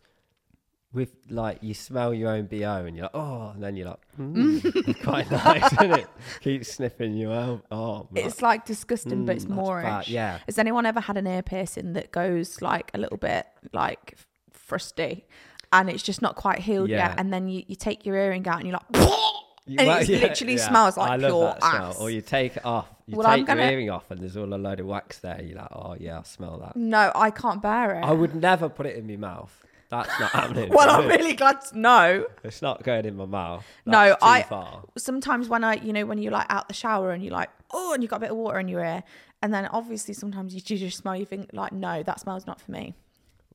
with 0.93 1.11
like 1.29 1.59
you 1.61 1.73
smell 1.73 2.13
your 2.13 2.29
own 2.31 2.45
bo 2.45 2.55
and 2.85 2.95
you're 2.95 3.03
like, 3.03 3.15
oh, 3.15 3.49
and 3.53 3.61
then 3.61 3.75
you're 3.75 3.87
like, 3.89 3.99
mm, 4.19 5.03
quite 5.03 5.29
nice, 5.31 5.71
isn't 5.73 5.91
it? 5.91 6.07
Keep 6.41 6.65
sniffing 6.65 7.15
your 7.15 7.31
own. 7.33 7.61
Oh, 7.71 8.07
It's 8.15 8.41
like 8.41 8.65
disgusting, 8.65 9.25
but 9.25 9.35
it's 9.35 9.45
mm, 9.45 9.55
moreish. 9.57 10.07
Yeah, 10.07 10.39
Has 10.45 10.57
anyone 10.57 10.85
ever 10.85 10.99
had 10.99 11.17
an 11.17 11.27
ear 11.27 11.41
piercing 11.43 11.93
that 11.93 12.11
goes 12.11 12.61
like 12.61 12.89
a 12.93 12.97
little 12.97 13.17
bit 13.17 13.45
like 13.73 14.17
frosty, 14.51 15.25
and 15.73 15.89
it's 15.89 16.03
just 16.03 16.21
not 16.21 16.35
quite 16.35 16.59
healed 16.59 16.89
Yeah. 16.89 17.09
yet? 17.09 17.19
And 17.19 17.33
then 17.33 17.47
you, 17.47 17.63
you 17.67 17.75
take 17.75 18.05
your 18.05 18.15
earring 18.15 18.47
out 18.47 18.59
and 18.59 18.67
you're 18.67 18.79
like, 18.93 19.07
And 19.69 19.85
well, 19.85 19.99
it 20.01 20.07
yeah, 20.07 20.19
literally 20.19 20.55
yeah. 20.55 20.65
smells 20.69 20.95
like 20.95 21.11
I 21.11 21.17
pure 21.17 21.53
ass. 21.61 21.99
Or 21.99 22.09
you 22.09 22.21
take 22.21 22.55
it 22.55 22.63
off. 22.65 22.87
You 23.05 23.17
Well, 23.17 23.27
I'm 23.27 23.39
take 23.39 23.47
gonna- 23.47 23.63
your 23.63 23.71
earring 23.71 23.89
off, 23.89 24.09
and 24.11 24.21
there's 24.21 24.37
all 24.37 24.53
a 24.53 24.55
load 24.55 24.79
of 24.79 24.85
wax 24.85 25.19
there. 25.19 25.41
You're 25.43 25.57
like, 25.57 25.67
oh 25.73 25.97
yeah, 25.99 26.19
I 26.19 26.23
smell 26.23 26.57
that. 26.59 26.77
no, 26.77 27.11
I 27.13 27.31
can't 27.31 27.61
bear 27.61 27.95
it. 27.99 28.03
I 28.05 28.13
would 28.13 28.33
never 28.33 28.69
put 28.69 28.85
it 28.85 28.95
in 28.95 29.05
my 29.07 29.17
mouth. 29.17 29.65
That's 29.89 30.19
not 30.19 30.31
happening. 30.31 30.69
well, 30.73 30.89
I'm 30.89 31.07
really 31.07 31.33
glad 31.33 31.61
to 31.69 31.79
know. 31.79 32.25
It's 32.43 32.61
not 32.61 32.83
going 32.83 33.05
in 33.05 33.15
my 33.15 33.25
mouth. 33.25 33.65
No, 33.85 34.07
That's 34.09 34.21
too 34.21 34.27
I- 34.27 34.41
Far. 34.43 34.83
Sometimes 34.97 35.47
when 35.47 35.63
I, 35.63 35.75
you 35.75 35.93
know, 35.93 36.05
when 36.05 36.17
you're 36.17 36.31
like 36.31 36.47
out 36.49 36.67
the 36.67 36.73
shower 36.73 37.11
and 37.11 37.23
you're 37.23 37.33
like, 37.33 37.49
oh, 37.71 37.93
and 37.93 38.03
you've 38.03 38.09
got 38.09 38.17
a 38.17 38.21
bit 38.21 38.31
of 38.31 38.37
water 38.37 38.59
in 38.59 38.67
your 38.67 38.83
ear, 38.83 39.03
and 39.41 39.53
then 39.53 39.65
obviously 39.67 40.13
sometimes 40.13 40.53
you 40.53 40.61
ju- 40.67 40.77
just 40.77 40.97
smell, 40.97 41.15
you 41.15 41.25
think 41.25 41.51
like, 41.53 41.71
no, 41.71 42.03
that 42.03 42.19
smells 42.19 42.45
not 42.45 42.59
for 42.59 42.71
me. 42.71 42.95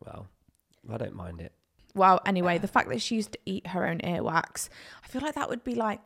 Well, 0.05 0.27
I 0.90 0.97
don't 0.97 1.14
mind 1.14 1.40
it. 1.40 1.53
Well, 1.95 2.21
anyway, 2.25 2.57
the 2.57 2.68
fact 2.68 2.88
that 2.88 3.03
she 3.03 3.16
used 3.16 3.33
to 3.33 3.38
eat 3.45 3.66
her 3.68 3.87
own 3.87 3.99
earwax, 3.99 4.71
I 5.05 5.09
feel 5.09 5.21
like 5.21 5.35
that 5.35 5.51
would 5.51 5.62
be 5.62 5.75
like 5.75 6.01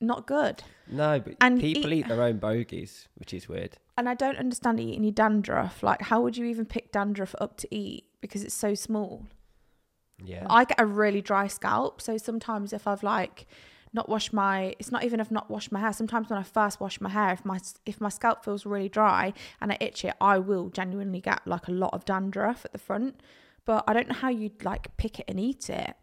not 0.00 0.26
good. 0.26 0.64
No, 0.88 1.20
but 1.20 1.34
And 1.40 1.60
people 1.60 1.92
eat- 1.92 1.98
eat 1.98 2.08
their 2.08 2.22
own 2.22 2.38
bogies, 2.38 3.06
which 3.14 3.32
is 3.32 3.48
weird. 3.48 3.76
And 3.96 4.08
I 4.08 4.14
don't 4.14 4.36
understand 4.36 4.80
eating 4.80 5.04
your 5.04 5.12
dandruff. 5.12 5.82
Like, 5.82 6.02
how 6.02 6.20
would 6.22 6.36
you 6.36 6.44
even 6.46 6.66
pick 6.66 6.90
dandruff 6.92 7.34
up 7.40 7.56
to 7.58 7.68
eat 7.74 8.04
because 8.20 8.44
it's 8.44 8.54
so 8.54 8.74
small? 8.74 9.26
Yeah. 10.22 10.46
I 10.50 10.64
get 10.64 10.80
a 10.80 10.86
really 10.86 11.20
dry 11.20 11.46
scalp, 11.46 12.00
so 12.00 12.16
sometimes 12.16 12.72
if 12.72 12.86
I've 12.86 13.02
like 13.02 13.46
not 13.92 14.08
washed 14.08 14.32
my, 14.32 14.74
it's 14.78 14.90
not 14.90 15.04
even 15.04 15.20
if 15.20 15.30
not 15.30 15.50
washed 15.50 15.72
my 15.72 15.80
hair. 15.80 15.92
Sometimes 15.92 16.28
when 16.28 16.38
I 16.38 16.42
first 16.42 16.80
wash 16.80 17.00
my 17.00 17.08
hair, 17.08 17.32
if 17.32 17.44
my 17.44 17.60
if 17.86 18.00
my 18.00 18.08
scalp 18.08 18.44
feels 18.44 18.66
really 18.66 18.88
dry 18.88 19.32
and 19.60 19.72
I 19.72 19.78
itch 19.80 20.04
it, 20.04 20.14
I 20.20 20.38
will 20.38 20.68
genuinely 20.68 21.20
get 21.20 21.46
like 21.46 21.68
a 21.68 21.72
lot 21.72 21.94
of 21.94 22.04
dandruff 22.04 22.64
at 22.64 22.72
the 22.72 22.78
front. 22.78 23.20
But 23.64 23.84
I 23.86 23.92
don't 23.92 24.08
know 24.08 24.14
how 24.14 24.28
you'd 24.30 24.64
like 24.64 24.96
pick 24.96 25.20
it 25.20 25.26
and 25.28 25.38
eat 25.38 25.70
it. 25.70 25.94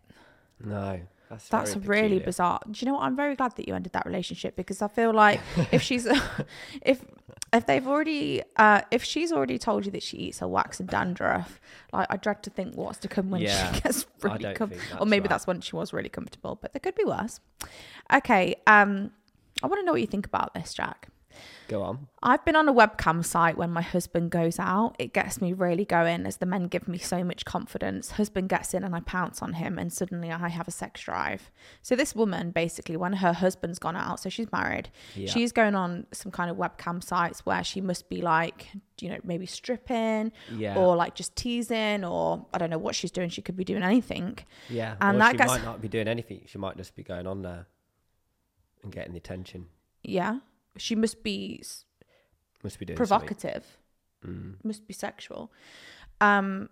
no. 0.64 1.02
That's 1.30 1.50
That's 1.50 1.76
really 1.76 2.20
bizarre. 2.20 2.60
Do 2.70 2.78
you 2.80 2.88
know 2.88 2.96
what? 2.98 3.04
I'm 3.04 3.16
very 3.16 3.36
glad 3.36 3.56
that 3.56 3.68
you 3.68 3.74
ended 3.74 3.94
that 3.94 4.06
relationship 4.06 4.56
because 4.56 4.82
I 4.82 4.88
feel 4.88 5.14
like 5.14 5.40
if 5.72 5.82
she's 5.82 6.06
if 6.82 7.04
if 7.52 7.66
they've 7.66 7.88
already 7.88 8.44
uh 8.58 8.82
if 8.92 9.04
she's 9.04 9.32
already 9.32 9.58
told 9.58 9.86
you 9.86 9.92
that 9.92 10.04
she 10.04 10.18
eats 10.18 10.40
her 10.40 10.48
wax 10.48 10.80
and 10.80 10.90
dandruff, 10.90 11.60
like 11.92 12.08
I 12.10 12.18
dread 12.18 12.44
to 12.44 12.50
think 12.50 12.76
what's 12.76 13.00
to 13.00 13.08
come 13.08 13.32
when 13.32 13.42
Yeah, 13.42 13.74
she 13.74 13.82
gets 13.82 14.06
really 14.22 14.54
comfortable. 14.54 15.04
Or 15.04 15.06
maybe 15.06 15.22
right. 15.24 15.30
that's 15.30 15.48
when 15.48 15.62
she 15.62 15.76
was 15.76 15.94
really 15.94 16.10
comfortable, 16.10 16.58
but 16.62 16.74
there 16.74 16.80
could 16.80 16.96
be 16.96 17.06
worse. 17.06 17.40
Okay, 18.14 18.56
um 18.68 19.12
I 19.64 19.68
want 19.68 19.80
to 19.80 19.86
know 19.86 19.94
what 19.94 20.02
you 20.02 20.08
think 20.08 20.26
about 20.26 20.54
this, 20.54 20.74
Jack. 20.74 21.08
Go 21.68 21.82
on. 21.84 22.08
I've 22.22 22.44
been 22.46 22.56
on 22.56 22.68
a 22.70 22.74
webcam 22.74 23.24
site 23.26 23.58
when 23.58 23.72
my 23.72 23.82
husband 23.82 24.30
goes 24.32 24.60
out. 24.60 24.96
It 25.00 25.14
gets 25.14 25.42
me 25.42 25.54
really 25.54 25.86
going 25.86 26.26
as 26.26 26.38
the 26.38 26.46
men 26.46 26.68
give 26.68 26.88
me 26.88 26.98
so 26.98 27.24
much 27.24 27.46
confidence. 27.46 28.12
Husband 28.12 28.48
gets 28.50 28.74
in 28.74 28.84
and 28.84 28.96
I 28.96 29.00
pounce 29.00 29.42
on 29.42 29.54
him, 29.54 29.78
and 29.80 29.92
suddenly 29.92 30.32
I 30.32 30.50
have 30.50 30.68
a 30.68 30.72
sex 30.72 31.02
drive. 31.02 31.52
So, 31.82 31.96
this 31.96 32.16
woman 32.16 32.52
basically, 32.52 32.98
when 32.98 33.14
her 33.14 33.34
husband's 33.34 33.80
gone 33.80 33.96
out, 33.96 34.20
so 34.20 34.30
she's 34.30 34.52
married, 34.52 34.90
Yeah. 35.16 35.28
she's 35.30 35.52
going 35.52 35.76
on 35.76 36.06
some 36.12 36.32
kind 36.32 36.50
of 36.52 36.58
webcam 36.58 37.04
sites 37.04 37.46
where 37.46 37.64
she 37.64 37.82
must 37.82 38.10
be 38.10 38.22
like, 38.22 38.68
you 39.02 39.10
know, 39.10 39.18
maybe 39.24 39.46
stripping 39.46 40.32
Yeah. 40.52 40.78
or 40.78 40.96
like 40.96 41.16
just 41.16 41.36
teasing, 41.36 42.04
or 42.06 42.46
I 42.54 42.58
don't 42.58 42.70
know 42.70 42.78
what 42.78 42.96
she's 42.96 43.12
doing. 43.12 43.30
She 43.30 43.42
could 43.42 43.58
be 43.58 43.64
doing 43.66 43.84
anything. 43.84 44.38
Yeah. 44.70 44.96
and 45.02 45.18
or 45.18 45.20
that 45.20 45.32
she 45.32 45.38
gets- 45.38 45.52
might 45.52 45.64
not 45.66 45.82
be 45.82 45.88
doing 45.88 46.08
anything. 46.08 46.44
She 46.48 46.58
might 46.58 46.78
just 46.78 46.96
be 46.96 47.04
going 47.04 47.28
on 47.28 47.42
there 47.42 47.68
and 48.84 48.92
getting 48.92 49.14
the 49.14 49.18
attention. 49.18 49.68
Yeah. 50.04 50.40
She 50.78 50.96
must 50.96 51.24
be 51.24 51.64
Must 52.64 52.80
be 52.80 52.86
provocative. 52.86 53.78
Mm. 54.26 54.56
must 54.64 54.88
be 54.88 54.94
sexual. 54.94 55.52
Um, 56.20 56.70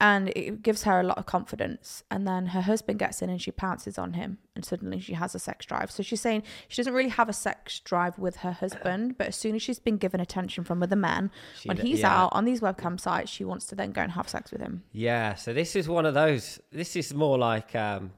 and 0.00 0.28
it 0.36 0.62
gives 0.62 0.84
her 0.84 1.00
a 1.00 1.02
lot 1.02 1.18
of 1.18 1.26
confidence. 1.26 2.04
And 2.10 2.26
then 2.26 2.46
her 2.46 2.60
husband 2.60 3.00
gets 3.00 3.20
in 3.20 3.30
and 3.30 3.42
she 3.42 3.50
pounces 3.50 3.98
on 3.98 4.12
him, 4.12 4.38
and 4.54 4.64
suddenly 4.64 5.00
she 5.00 5.14
has 5.14 5.34
a 5.34 5.38
sex 5.40 5.66
drive. 5.66 5.90
So 5.90 6.02
she's 6.04 6.20
saying 6.20 6.44
she 6.68 6.76
doesn't 6.76 6.94
really 6.94 7.08
have 7.08 7.28
a 7.28 7.32
sex 7.32 7.80
drive 7.80 8.16
with 8.18 8.36
her 8.36 8.52
husband, 8.52 9.18
but 9.18 9.26
as 9.26 9.36
soon 9.36 9.56
as 9.56 9.62
she's 9.62 9.80
been 9.80 9.96
given 9.96 10.20
attention 10.20 10.62
from 10.62 10.82
other 10.82 10.96
men, 10.96 11.30
She 11.58 11.68
when 11.68 11.78
he's 11.78 12.00
yeah. 12.00 12.16
out 12.16 12.28
on 12.32 12.44
these 12.44 12.60
webcam 12.60 13.00
sites, 13.00 13.30
she 13.30 13.44
wants 13.44 13.66
to 13.66 13.74
then 13.74 13.90
go 13.90 14.02
and 14.02 14.12
have 14.12 14.28
sex 14.28 14.52
with 14.52 14.60
him. 14.60 14.84
Yeah. 14.92 15.34
So 15.34 15.52
this 15.52 15.74
is 15.74 15.88
one 15.88 16.06
of 16.06 16.14
those. 16.14 16.60
This 16.70 16.94
is 16.94 17.12
more 17.12 17.36
like 17.36 17.74
um, 17.74 18.12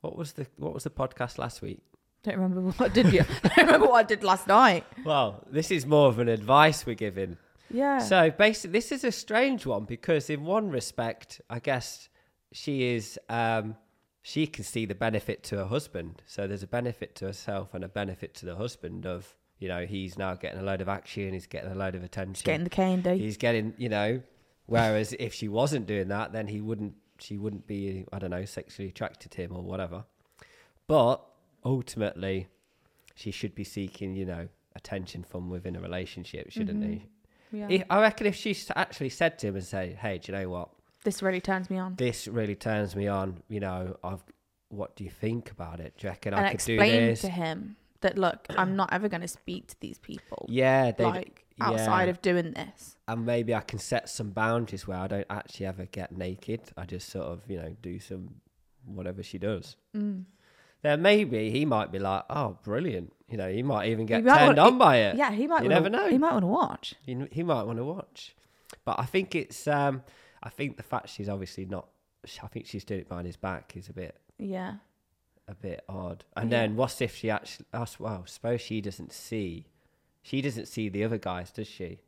what 0.00 0.16
was 0.16 0.32
the 0.32 0.46
what 0.56 0.72
was 0.72 0.84
the 0.84 0.90
podcast 0.90 1.36
last 1.36 1.60
week? 1.60 1.82
Don't 2.22 2.36
remember 2.36 2.60
what 2.72 2.92
did 2.92 3.12
you? 3.12 3.24
I 3.44 3.48
don't 3.48 3.66
remember 3.66 3.86
what 3.86 3.94
I 3.94 4.02
did 4.02 4.22
last 4.22 4.46
night. 4.46 4.84
Well, 5.04 5.42
this 5.50 5.70
is 5.70 5.86
more 5.86 6.08
of 6.08 6.18
an 6.18 6.28
advice 6.28 6.84
we're 6.84 6.94
giving. 6.94 7.38
Yeah. 7.70 7.98
So 7.98 8.30
basically, 8.30 8.72
this 8.72 8.92
is 8.92 9.04
a 9.04 9.12
strange 9.12 9.64
one 9.64 9.84
because, 9.84 10.28
in 10.28 10.44
one 10.44 10.70
respect, 10.70 11.40
I 11.48 11.60
guess 11.60 12.08
she 12.52 12.94
is 12.94 13.18
um, 13.28 13.76
she 14.22 14.46
can 14.46 14.64
see 14.64 14.84
the 14.84 14.94
benefit 14.94 15.42
to 15.44 15.56
her 15.56 15.66
husband. 15.66 16.22
So 16.26 16.46
there's 16.46 16.62
a 16.62 16.66
benefit 16.68 17.14
to 17.16 17.26
herself 17.26 17.74
and 17.74 17.84
a 17.84 17.88
benefit 17.88 18.34
to 18.36 18.46
the 18.46 18.56
husband 18.56 19.06
of 19.06 19.34
you 19.58 19.68
know 19.68 19.86
he's 19.86 20.18
now 20.18 20.34
getting 20.34 20.60
a 20.60 20.62
load 20.62 20.80
of 20.80 20.88
action, 20.88 21.32
he's 21.32 21.46
getting 21.46 21.70
a 21.70 21.74
load 21.74 21.94
of 21.94 22.02
attention, 22.02 22.44
Getting 22.44 22.64
the 22.64 22.70
cane, 22.70 23.00
do 23.00 23.14
he's 23.14 23.36
getting 23.36 23.74
you 23.78 23.88
know. 23.88 24.22
Whereas 24.66 25.14
if 25.18 25.34
she 25.34 25.48
wasn't 25.48 25.86
doing 25.86 26.08
that, 26.08 26.32
then 26.32 26.48
he 26.48 26.60
wouldn't. 26.60 26.94
She 27.18 27.36
wouldn't 27.36 27.66
be 27.66 28.04
I 28.12 28.18
don't 28.18 28.30
know 28.30 28.44
sexually 28.44 28.88
attracted 28.88 29.30
to 29.32 29.42
him 29.42 29.54
or 29.54 29.62
whatever. 29.62 30.04
But 30.86 31.24
ultimately, 31.64 32.48
she 33.14 33.30
should 33.30 33.54
be 33.54 33.64
seeking 33.64 34.14
you 34.14 34.26
know 34.26 34.48
attention 34.76 35.24
from 35.24 35.50
within 35.50 35.76
a 35.76 35.80
relationship, 35.80 36.50
shouldn't 36.50 36.84
he? 36.84 37.06
Yeah. 37.52 37.66
If- 37.68 37.84
I 37.90 38.00
reckon 38.00 38.26
if 38.26 38.36
she 38.36 38.56
actually 38.76 39.10
said 39.10 39.38
to 39.40 39.48
him 39.48 39.56
and 39.56 39.64
say, 39.64 39.96
"Hey, 40.00 40.18
do 40.18 40.32
you 40.32 40.38
know 40.38 40.48
what? 40.48 40.70
This 41.04 41.22
really 41.22 41.40
turns 41.40 41.70
me 41.70 41.78
on. 41.78 41.94
This 41.96 42.28
really 42.28 42.54
turns 42.54 42.94
me 42.94 43.08
on. 43.08 43.42
You 43.48 43.60
know, 43.60 43.96
I've. 44.04 44.22
What 44.68 44.94
do 44.94 45.02
you 45.02 45.10
think 45.10 45.50
about 45.50 45.80
it? 45.80 45.94
Do 45.98 46.06
you 46.06 46.10
reckon 46.10 46.32
and 46.32 46.46
I 46.46 46.50
could 46.50 46.64
do 46.64 46.74
explain 46.74 47.06
this? 47.06 47.22
to 47.22 47.28
him 47.28 47.76
that 48.00 48.16
look, 48.16 48.46
I'm 48.50 48.76
not 48.76 48.92
ever 48.92 49.08
going 49.08 49.20
to 49.20 49.28
speak 49.28 49.66
to 49.68 49.80
these 49.80 49.98
people. 49.98 50.46
Yeah, 50.48 50.92
they 50.92 51.04
like 51.04 51.44
outside 51.60 52.04
yeah. 52.04 52.10
of 52.10 52.22
doing 52.22 52.52
this. 52.52 52.96
and 53.08 53.26
maybe 53.26 53.54
I 53.54 53.60
can 53.60 53.78
set 53.78 54.08
some 54.08 54.30
boundaries 54.30 54.86
where 54.86 54.98
I 54.98 55.06
don't 55.06 55.26
actually 55.28 55.66
ever 55.66 55.86
get 55.86 56.16
naked. 56.16 56.60
I 56.76 56.84
just 56.84 57.08
sort 57.10 57.26
of, 57.26 57.42
you 57.48 57.58
know, 57.58 57.74
do 57.82 57.98
some 57.98 58.36
whatever 58.86 59.22
she 59.22 59.38
does. 59.38 59.76
Mm. 59.96 60.24
Then 60.82 61.02
maybe 61.02 61.50
he 61.50 61.64
might 61.66 61.92
be 61.92 61.98
like, 61.98 62.24
"Oh, 62.30 62.58
brilliant!" 62.62 63.12
You 63.28 63.36
know, 63.36 63.50
he 63.50 63.62
might 63.62 63.88
even 63.90 64.06
get 64.06 64.24
might 64.24 64.38
turned 64.38 64.56
wanna- 64.58 64.70
on 64.72 64.78
by 64.78 64.96
it. 64.98 65.16
Yeah, 65.16 65.30
he 65.30 65.46
might. 65.46 65.62
You 65.62 65.68
wanna, 65.68 65.74
never 65.80 65.90
know. 65.90 66.08
He 66.08 66.18
might 66.18 66.32
want 66.32 66.42
to 66.42 66.46
watch. 66.48 66.94
he, 67.04 67.16
he 67.30 67.42
might 67.42 67.64
want 67.64 67.78
to 67.78 67.84
watch. 67.84 68.34
But 68.84 68.98
I 68.98 69.04
think 69.04 69.34
it's, 69.34 69.66
um, 69.68 70.02
I 70.42 70.48
think 70.48 70.76
the 70.76 70.82
fact 70.82 71.10
she's 71.10 71.28
obviously 71.28 71.66
not, 71.66 71.88
I 72.42 72.46
think 72.46 72.66
she's 72.66 72.84
doing 72.84 73.00
it 73.00 73.08
behind 73.08 73.26
his 73.26 73.36
back 73.36 73.76
is 73.76 73.88
a 73.88 73.92
bit, 73.92 74.16
Yeah. 74.38 74.76
a 75.48 75.54
bit 75.54 75.84
odd. 75.88 76.24
And 76.36 76.50
Yeah. 76.50 76.60
then 76.60 76.76
what 76.76 77.00
if 77.02 77.14
she 77.16 77.28
actually, 77.30 77.66
oh, 77.74 77.86
well, 77.98 78.24
suppose 78.26 78.60
she 78.60 78.80
doesn't 78.80 79.12
see, 79.12 79.66
she 80.22 80.40
doesn't 80.40 80.66
see 80.66 80.88
the 80.88 81.04
other 81.04 81.18
guys, 81.18 81.50
does 81.50 81.66
she? 81.68 82.00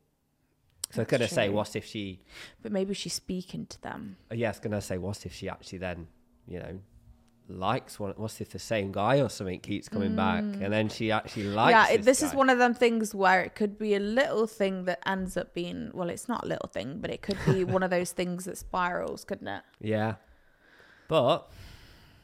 So 0.89 1.01
I 1.01 1.03
was 1.03 1.07
That's 1.07 1.11
gonna 1.11 1.27
say, 1.27 1.49
what 1.49 1.75
if 1.75 1.85
she? 1.85 2.21
But 2.61 2.71
maybe 2.71 2.93
she's 2.93 3.13
speaking 3.13 3.65
to 3.67 3.81
them. 3.81 4.17
uh, 4.31 4.35
Yeah, 4.35 4.47
I 4.47 4.51
was 4.51 4.59
gonna 4.59 4.81
say, 4.81 4.97
what 4.97 5.25
if 5.25 5.33
she 5.33 5.47
actually 5.49 5.79
then, 5.79 6.07
you 6.47 6.59
know, 6.59 6.79
likes 7.49 7.99
one? 7.99 8.11
What 8.17 8.39
if 8.41 8.49
the 8.49 8.59
same 8.59 8.91
guy 8.91 9.19
or 9.21 9.29
something 9.29 9.59
keeps 9.59 9.89
coming 9.89 10.15
back, 10.15 10.43
and 10.43 10.71
then 10.71 10.89
she 10.89 11.11
actually 11.11 11.45
likes? 11.45 11.71
yeah, 11.71 11.93
it, 11.95 11.97
this 12.03 12.19
this 12.19 12.29
is 12.29 12.35
one 12.35 12.49
of 12.49 12.57
them 12.57 12.73
things 12.73 13.13
where 13.13 13.41
it 13.41 13.55
could 13.55 13.77
be 13.77 13.95
a 13.95 13.99
little 13.99 14.47
thing 14.47 14.85
that 14.85 14.99
ends 15.07 15.35
up 15.37 15.53
being 15.53 15.91
well, 15.93 16.09
it's 16.09 16.27
not 16.29 16.43
a 16.43 16.47
little 16.47 16.69
thing, 16.69 16.99
but 17.01 17.09
it 17.11 17.21
could 17.21 17.37
be 17.45 17.63
one 17.63 17.83
of 17.83 17.89
those 17.89 18.11
things 18.19 18.45
that 18.45 18.57
spirals, 18.57 19.23
couldn't 19.25 19.47
it? 19.47 19.63
Yeah. 19.81 20.15
But 21.07 21.49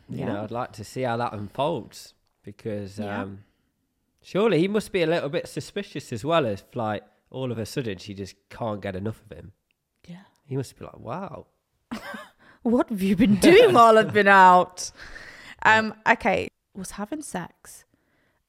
you 0.09 0.19
Yeah. 0.19 0.25
know, 0.33 0.43
I'd 0.43 0.51
like 0.51 0.71
to 0.73 0.83
see 0.83 1.01
how 1.03 1.17
that 1.17 1.33
unfolds 1.33 2.13
because 2.43 2.97
Yeah. 2.99 3.21
um 3.23 3.43
surely 4.21 4.59
he 4.59 4.67
must 4.67 4.91
be 4.91 5.01
a 5.03 5.07
little 5.07 5.29
bit 5.29 5.47
suspicious 5.47 6.11
as 6.11 6.23
well 6.25 6.45
if 6.45 6.63
like 6.75 7.03
all 7.29 7.51
of 7.51 7.59
a 7.59 7.65
sudden 7.65 7.97
she 7.97 8.13
just 8.13 8.35
can't 8.49 8.81
get 8.81 8.95
enough 8.95 9.21
of 9.29 9.37
him. 9.37 9.51
Yeah. 10.07 10.23
He 10.45 10.55
must 10.57 10.77
be 10.79 10.85
like, 10.85 10.97
Wow. 10.99 11.47
What 12.63 12.89
have 12.89 13.01
you 13.01 13.15
been 13.15 13.35
doing 13.37 13.73
while 13.73 13.97
I've 13.97 14.13
been 14.13 14.27
out? 14.27 14.91
Um. 15.63 15.93
Okay. 16.09 16.49
Was 16.75 16.91
having 16.91 17.21
sex, 17.21 17.83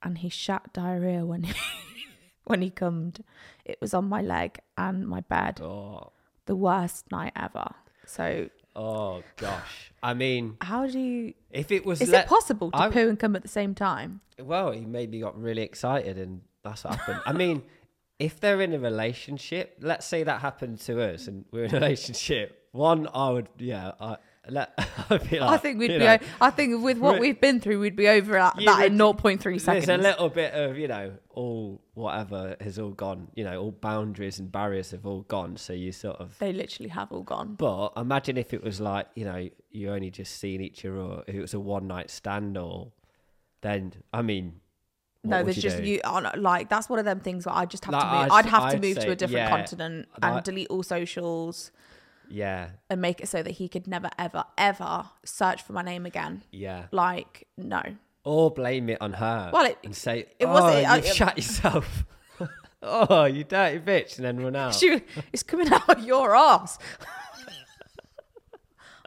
and 0.03 0.19
he 0.19 0.29
shat 0.29 0.73
diarrhea 0.73 1.25
when 1.25 1.45
he 1.45 1.53
when 2.45 2.63
he 2.63 2.71
cummed. 2.71 3.25
It 3.65 3.79
was 3.81 3.95
on 3.95 4.09
my 4.09 4.21
leg 4.23 4.59
and 4.77 5.07
my 5.09 5.21
bed. 5.21 5.61
Oh 5.61 6.13
The 6.47 6.57
worst 6.57 7.11
night 7.13 7.33
ever. 7.37 7.75
So 8.07 8.49
Oh 8.77 9.23
gosh. 9.37 9.93
I 10.03 10.15
mean, 10.15 10.57
How 10.61 10.87
do 10.87 10.99
you? 10.99 11.35
if 11.51 11.71
it 11.73 11.85
was 11.85 12.01
Is 12.01 12.09
let- 12.11 12.25
it 12.25 12.29
possible 12.29 12.71
to 12.71 12.77
I- 12.79 12.91
poo 12.91 13.09
and 13.09 13.19
come 13.19 13.35
at 13.37 13.43
the 13.43 13.49
same 13.49 13.75
time? 13.75 14.21
Well, 14.39 14.71
he 14.73 14.81
maybe 14.87 15.21
got 15.21 15.41
really 15.41 15.63
excited, 15.63 16.17
and 16.19 16.41
that's 16.63 16.85
what 16.85 16.95
happened. 16.97 17.21
I 17.27 17.33
mean, 17.33 17.63
if 18.19 18.39
they're 18.41 18.61
in 18.61 18.73
a 18.73 18.79
relationship, 18.79 19.77
let's 19.81 20.07
say 20.07 20.23
that 20.23 20.41
happened 20.41 20.81
to 20.83 21.03
us, 21.03 21.27
and 21.27 21.45
we're 21.53 21.65
in 21.65 21.71
a 21.75 21.81
relationship. 21.81 22.60
One, 22.73 23.09
I 23.13 23.31
would, 23.31 23.49
yeah, 23.59 23.93
I 24.01 24.17
let. 24.49 24.73
Like, 25.11 25.33
I 25.33 25.57
think 25.57 25.81
we'd 25.81 25.89
be. 25.89 25.99
know, 25.99 26.19
o- 26.21 26.27
I 26.41 26.51
think 26.51 26.85
with 26.85 26.99
what 26.99 27.19
we've 27.19 27.41
been 27.41 27.59
through, 27.61 27.81
we'd 27.81 27.97
be 27.97 28.07
over 28.09 28.37
at 28.39 28.55
that 28.65 28.87
in 28.87 28.97
0.3 28.97 29.41
seconds. 29.61 29.65
There's 29.65 29.89
a 29.89 29.97
little 30.01 30.29
bit 30.29 30.55
of, 30.55 30.79
you 30.79 30.87
know, 30.87 31.15
all 31.31 31.81
whatever 31.95 32.55
has 32.61 32.79
all 32.79 32.91
gone. 32.91 33.27
You 33.35 33.43
know, 33.43 33.61
all 33.61 33.73
boundaries 33.73 34.39
and 34.39 34.53
barriers 34.53 34.93
have 34.93 35.05
all 35.05 35.23
gone. 35.23 35.57
So 35.57 35.73
you 35.73 35.91
sort 35.91 36.17
of. 36.21 36.39
They 36.39 36.53
literally 36.53 36.91
have 36.91 37.11
all 37.11 37.23
gone. 37.25 37.55
But 37.57 37.93
imagine 37.97 38.37
if 38.37 38.55
it 38.55 38.63
was 38.63 38.81
like, 38.81 39.09
you 39.17 39.25
know, 39.25 39.49
you 39.73 39.91
only 39.91 40.11
just 40.11 40.39
seen 40.39 40.61
each 40.61 40.85
other, 40.85 40.97
or 40.99 41.25
if 41.27 41.35
it 41.35 41.41
was 41.41 41.55
a 41.55 41.61
one 41.61 41.89
night 41.89 42.09
stand, 42.09 42.57
or 42.57 42.93
then, 43.63 43.95
I 44.13 44.23
mean. 44.23 44.61
what 45.23 45.31
no, 45.39 45.43
there's 45.43 45.57
you 45.57 45.63
just 45.63 45.79
do? 45.79 45.83
you. 45.85 46.01
Oh, 46.05 46.15
On, 46.25 46.31
like 46.41 46.69
that's 46.69 46.89
one 46.89 47.01
of 47.01 47.05
them 47.05 47.19
things 47.19 47.47
where 47.47 47.55
I 47.57 47.67
just 47.67 47.85
have 47.85 47.95
Like, 47.95 48.03
to 48.03 48.07
move. 48.09 48.21
I'd- 48.23 48.31
I'd, 48.33 48.47
have 48.47 48.71
to 48.71 48.77
I'd 48.77 48.83
move 48.83 48.99
to 49.01 49.11
a 49.11 49.17
different 49.17 49.33
yeah, 49.43 49.49
continent 49.51 50.09
and 50.23 50.45
delete 50.45 50.69
all 50.69 50.85
socials 50.85 51.73
Yeah, 52.31 52.71
and 52.89 53.01
make 53.03 53.21
it 53.21 53.29
so 53.29 53.43
that 53.43 53.51
he 53.53 53.69
could 53.69 53.87
never, 53.87 54.09
ever, 54.19 54.45
ever 54.57 55.07
search 55.25 55.63
for 55.63 55.73
my 55.73 55.83
name 55.83 56.07
again. 56.07 56.43
yeah. 56.53 56.87
Like 56.93 57.47
no. 57.59 57.83
Or 58.25 58.51
blame 58.51 58.89
it 58.91 58.99
on 59.01 59.15
her. 59.15 59.51
Well, 59.53 59.67
it- 59.67 59.79
and 59.83 59.97
say, 59.97 60.27
it 60.39 60.45
oh, 60.47 60.53
wasn't- 60.53 60.83
you 60.83 60.89
I- 60.89 61.01
shut 61.01 61.37
yourself. 61.37 62.05
oh, 62.83 63.25
you 63.25 63.45
dirty 63.45 63.79
bitch, 63.81 64.17
and 64.17 64.25
then 64.25 64.39
run 64.41 64.55
out. 64.63 64.75
She, 64.75 65.03
it's 65.33 65.43
coming 65.43 65.73
out 65.73 65.89
of 65.89 66.05
your 66.05 66.37
ass. 66.37 66.79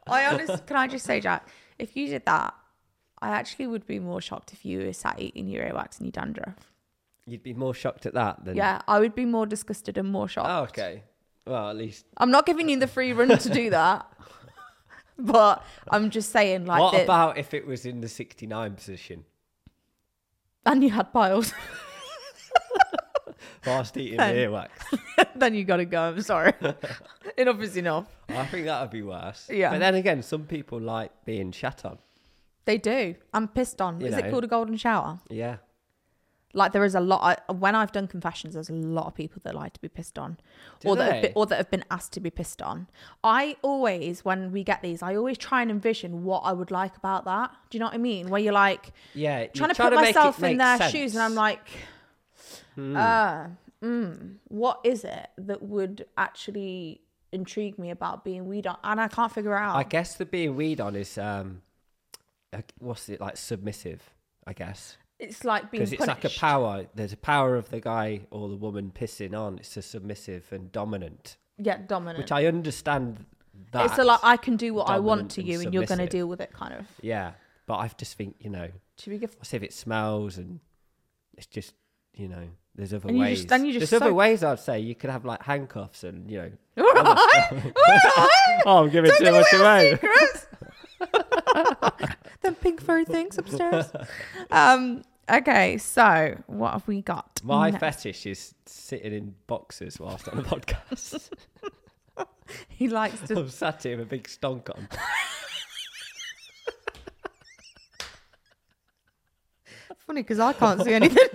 I 0.07 0.25
honestly, 0.25 0.57
can 0.65 0.75
I 0.75 0.87
just 0.87 1.05
say, 1.05 1.19
Jack, 1.21 1.47
if 1.79 1.95
you 1.95 2.07
did 2.07 2.25
that, 2.25 2.53
I 3.21 3.29
actually 3.29 3.67
would 3.67 3.87
be 3.87 3.99
more 3.99 4.19
shocked 4.19 4.51
if 4.51 4.65
you 4.65 4.79
were 4.85 4.93
sat 4.93 5.19
eating 5.19 5.47
your 5.47 5.63
earwax 5.63 5.97
and 5.97 6.07
your 6.07 6.11
dandruff. 6.11 6.55
You'd 7.25 7.43
be 7.43 7.53
more 7.53 7.73
shocked 7.73 8.05
at 8.05 8.13
that 8.15 8.43
than. 8.43 8.57
Yeah, 8.57 8.81
I 8.87 8.99
would 8.99 9.15
be 9.15 9.23
more 9.25 9.45
disgusted 9.45 9.97
and 9.97 10.11
more 10.11 10.27
shocked. 10.27 10.49
Oh, 10.49 10.63
okay. 10.63 11.03
Well, 11.45 11.69
at 11.69 11.75
least. 11.75 12.05
I'm 12.17 12.31
not 12.31 12.45
giving 12.45 12.69
you 12.69 12.79
the 12.79 12.87
free 12.87 13.11
run 13.13 13.37
to 13.37 13.49
do 13.49 13.69
that, 13.79 14.05
but 15.17 15.63
I'm 15.89 16.09
just 16.09 16.31
saying, 16.31 16.65
like, 16.65 16.79
what 16.81 16.91
that- 16.93 17.03
about 17.03 17.37
if 17.37 17.53
it 17.53 17.67
was 17.67 17.85
in 17.85 18.01
the 18.01 18.07
69 18.07 18.75
position 18.75 19.25
and 20.65 20.83
you 20.83 20.89
had 20.89 21.11
piles, 21.13 21.53
Fast 23.61 23.95
eating 23.97 24.17
Then- 24.17 24.35
earwax? 24.35 24.69
then 25.35 25.53
you 25.55 25.63
got 25.63 25.77
to 25.77 25.85
go. 25.85 26.01
I'm 26.01 26.21
sorry. 26.21 26.51
enough 27.37 27.61
is 27.61 27.77
enough. 27.77 28.07
I 28.29 28.45
think 28.45 28.65
that 28.65 28.81
would 28.81 28.89
be 28.91 29.01
worse. 29.03 29.49
Yeah. 29.51 29.71
But 29.71 29.79
then 29.79 29.95
again, 29.95 30.21
some 30.21 30.43
people 30.45 30.79
like 30.81 31.11
being 31.25 31.51
shat 31.53 31.85
on. 31.85 31.97
They 32.65 32.77
do. 32.77 33.15
I'm 33.33 33.47
pissed 33.47 33.81
on. 33.81 33.99
You 34.01 34.07
Is 34.07 34.17
it 34.17 34.25
know. 34.25 34.31
called 34.31 34.43
a 34.43 34.47
golden 34.47 34.75
shower? 34.77 35.19
Yeah. 35.29 35.57
Like 36.55 36.71
there 36.71 36.83
is 36.85 36.93
a 36.93 36.99
lot. 36.99 37.39
I, 37.49 37.51
when 37.53 37.73
I've 37.75 37.91
done 37.91 38.07
confessions, 38.07 38.53
there's 38.53 38.69
a 38.69 38.73
lot 38.73 39.07
of 39.07 39.15
people 39.15 39.41
that 39.43 39.55
like 39.55 39.73
to 39.73 39.81
be 39.81 39.87
pissed 39.89 40.19
on, 40.19 40.37
Do 40.81 40.89
or 40.89 40.95
that 40.97 41.11
have 41.11 41.21
been, 41.23 41.31
or 41.35 41.45
that 41.47 41.57
have 41.57 41.71
been 41.71 41.83
asked 41.89 42.13
to 42.13 42.19
be 42.19 42.29
pissed 42.29 42.61
on. 42.61 42.87
I 43.23 43.55
always, 43.63 44.23
when 44.23 44.51
we 44.51 44.63
get 44.63 44.81
these, 44.83 45.01
I 45.01 45.15
always 45.15 45.37
try 45.37 45.63
and 45.63 45.71
envision 45.71 46.23
what 46.23 46.41
I 46.41 46.53
would 46.53 46.69
like 46.69 46.95
about 46.95 47.25
that. 47.25 47.51
Do 47.69 47.77
you 47.77 47.79
know 47.79 47.87
what 47.87 47.95
I 47.95 47.97
mean? 47.97 48.29
Where 48.29 48.39
you're 48.39 48.53
like 48.53 48.91
Yeah. 49.15 49.39
you're 49.39 49.49
trying 49.49 49.69
to 49.73 49.75
put 49.81 49.93
it 49.93 49.95
myself 49.95 50.43
in 50.43 50.57
their 50.57 50.77
sense. 50.77 50.91
shoes, 50.91 51.15
and 51.15 51.23
I'm 51.23 51.33
like, 51.35 51.67
Hmm. 52.75 52.95
uh, 52.97 53.47
mm, 53.83 54.35
what 54.47 54.79
is 54.83 55.03
it 55.03 55.27
that 55.37 55.63
would 55.63 56.05
actually 56.17 57.01
intrigue 57.31 57.79
me 57.79 57.89
about 57.89 58.23
being 58.23 58.45
weed 58.47 58.67
on? 58.67 58.77
And 58.83 59.01
I 59.01 59.07
can't 59.07 59.31
figure 59.31 59.55
out. 59.55 59.75
I 59.75 59.83
guess 59.83 60.15
the 60.15 60.25
being 60.25 60.55
weed 60.55 60.79
on 60.79 60.95
is, 60.95 61.17
um, 61.17 61.61
what's 62.77 63.09
it 63.09 63.19
like, 63.19 63.37
submissive, 63.37 64.01
I 64.45 64.53
guess. 64.53 64.97
It's 65.23 65.43
like 65.43 65.71
being 65.71 65.81
because 65.83 65.93
it's 65.93 66.05
like 66.07 66.25
a 66.25 66.29
power. 66.29 66.85
There's 66.95 67.13
a 67.13 67.17
power 67.17 67.55
of 67.55 67.69
the 67.69 67.79
guy 67.79 68.21
or 68.31 68.49
the 68.49 68.55
woman 68.55 68.91
pissing 68.93 69.33
on. 69.37 69.57
It's 69.57 69.75
a 69.77 69.81
submissive 69.81 70.51
and 70.51 70.71
dominant, 70.71 71.37
Yeah, 71.57 71.77
dominant. 71.87 72.17
which 72.19 72.31
I 72.31 72.45
understand. 72.45 73.25
That 73.71 73.85
it's 73.85 73.97
a 73.99 74.03
like 74.03 74.19
I 74.23 74.37
can 74.37 74.55
do 74.57 74.73
what 74.73 74.89
I 74.89 74.99
want 74.99 75.31
to 75.31 75.43
you, 75.43 75.61
and 75.61 75.73
you're 75.73 75.85
going 75.85 75.99
to 75.99 76.07
deal 76.07 76.27
with 76.27 76.41
it. 76.41 76.51
Kind 76.53 76.73
of. 76.73 76.85
yeah, 77.01 77.31
but 77.67 77.75
I 77.75 77.87
just 77.97 78.17
think 78.17 78.35
you 78.39 78.49
know, 78.49 78.67
Should 78.99 79.13
we 79.13 79.19
give? 79.19 79.33
what's 79.35 79.53
if 79.53 79.63
it 79.63 79.73
smells 79.73 80.37
and 80.37 80.59
it's 81.37 81.47
just 81.47 81.73
you 82.15 82.27
know, 82.27 82.47
there's 82.75 82.93
other 82.93 83.07
And 83.07 83.17
you 83.17 83.23
ways. 83.23 83.37
just- 83.39 83.49
then 83.49 83.65
you 83.65 83.73
just 83.73 83.89
there's 83.91 84.01
other 84.01 84.13
ways. 84.13 84.43
I'd 84.43 84.59
say 84.59 84.79
you 84.79 84.93
could 84.95 85.09
have 85.09 85.23
like 85.25 85.41
handcuffs 85.43 86.03
and 86.03 86.29
you 86.29 86.37
know. 86.39 86.51
All 86.77 86.93
right, 86.93 87.05
all 87.05 87.15
right. 87.15 88.29
Oh, 88.65 88.83
I'm 88.83 88.89
giving 88.89 89.11
too 89.17 89.23
Don't 89.25 89.33
much 89.33 89.45
give 89.51 89.61
away 89.61 89.91
away. 89.91 89.91
our 89.91 89.97
secrets. 89.97 90.47
Them 92.41 92.55
pink 92.55 92.81
furry 92.81 93.05
things 93.05 93.37
upstairs. 93.37 93.91
Um. 94.51 95.03
Okay, 95.31 95.77
so 95.77 96.37
what 96.47 96.73
have 96.73 96.87
we 96.87 97.01
got? 97.01 97.41
My 97.43 97.69
next? 97.69 97.79
fetish 97.79 98.25
is 98.25 98.53
sitting 98.65 99.13
in 99.13 99.35
boxes 99.47 99.99
whilst 99.99 100.27
on 100.27 100.39
a 100.39 100.43
podcast. 100.43 101.29
He 102.67 102.89
likes 102.89 103.19
to. 103.29 103.39
I'm 103.39 103.49
sat 103.49 103.81
here 103.83 103.97
with 103.97 104.05
a 104.05 104.09
big 104.09 104.27
stonk 104.27 104.69
on. 104.69 104.87
Funny 110.05 110.21
because 110.21 110.39
I 110.39 110.51
can't 110.53 110.83
see 110.83 110.93
anything. 110.93 111.17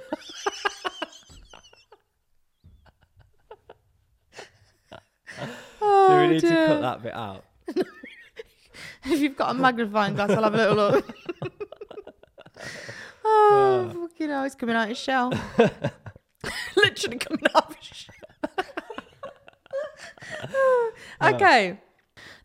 Oh, 5.81 6.20
we 6.20 6.35
need 6.35 6.40
to 6.40 6.48
cut 6.48 6.81
that 6.81 7.03
bit 7.03 7.14
out. 7.14 7.44
If 9.05 9.20
you've 9.20 9.37
got 9.37 9.53
a 9.53 9.55
magnifying 9.55 10.14
glass, 10.14 10.31
I'll 10.31 10.42
have 10.42 10.55
a 10.55 10.57
little 10.57 10.77
look. 10.77 11.16
Fucking 14.29 14.35
hell, 14.35 14.45
he's 14.45 14.55
coming 14.55 14.77
out 14.77 14.88
his 14.88 14.99
shell. 14.99 15.33
Literally 16.77 17.19
coming 17.19 17.45
out 17.55 17.71
of 17.71 17.77
his 17.77 17.97
shell. 17.97 18.14
okay. 21.35 21.81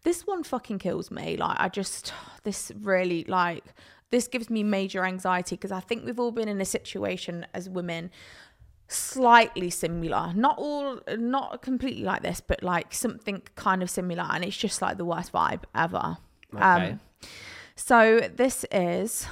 This 0.03 0.25
one 0.27 0.43
fucking 0.43 0.79
kills 0.79 1.11
me. 1.11 1.37
Like, 1.37 1.57
I 1.59 1.69
just, 1.69 2.13
this 2.43 2.71
really, 2.81 3.23
like, 3.27 3.63
this 4.11 4.27
gives 4.27 4.49
me 4.49 4.63
major 4.63 5.05
anxiety 5.05 5.55
because 5.55 5.71
I 5.71 5.79
think 5.79 6.05
we've 6.05 6.19
all 6.19 6.31
been 6.31 6.49
in 6.49 6.59
a 6.61 6.65
situation 6.65 7.45
as 7.53 7.69
women 7.69 8.11
slightly 8.89 9.69
similar 9.71 10.31
not 10.35 10.55
all 10.59 10.99
not 11.17 11.61
completely 11.63 12.03
like 12.03 12.21
this 12.21 12.41
but 12.41 12.61
like 12.61 12.93
something 12.93 13.41
kind 13.55 13.81
of 13.81 13.89
similar 13.89 14.27
and 14.29 14.43
it's 14.43 14.57
just 14.57 14.83
like 14.83 14.97
the 14.97 15.05
worst 15.05 15.31
vibe 15.31 15.63
ever 15.73 16.17
Okay. 16.53 16.61
um 16.63 16.99
so 17.75 18.19
this 18.35 18.65
is 18.71 19.25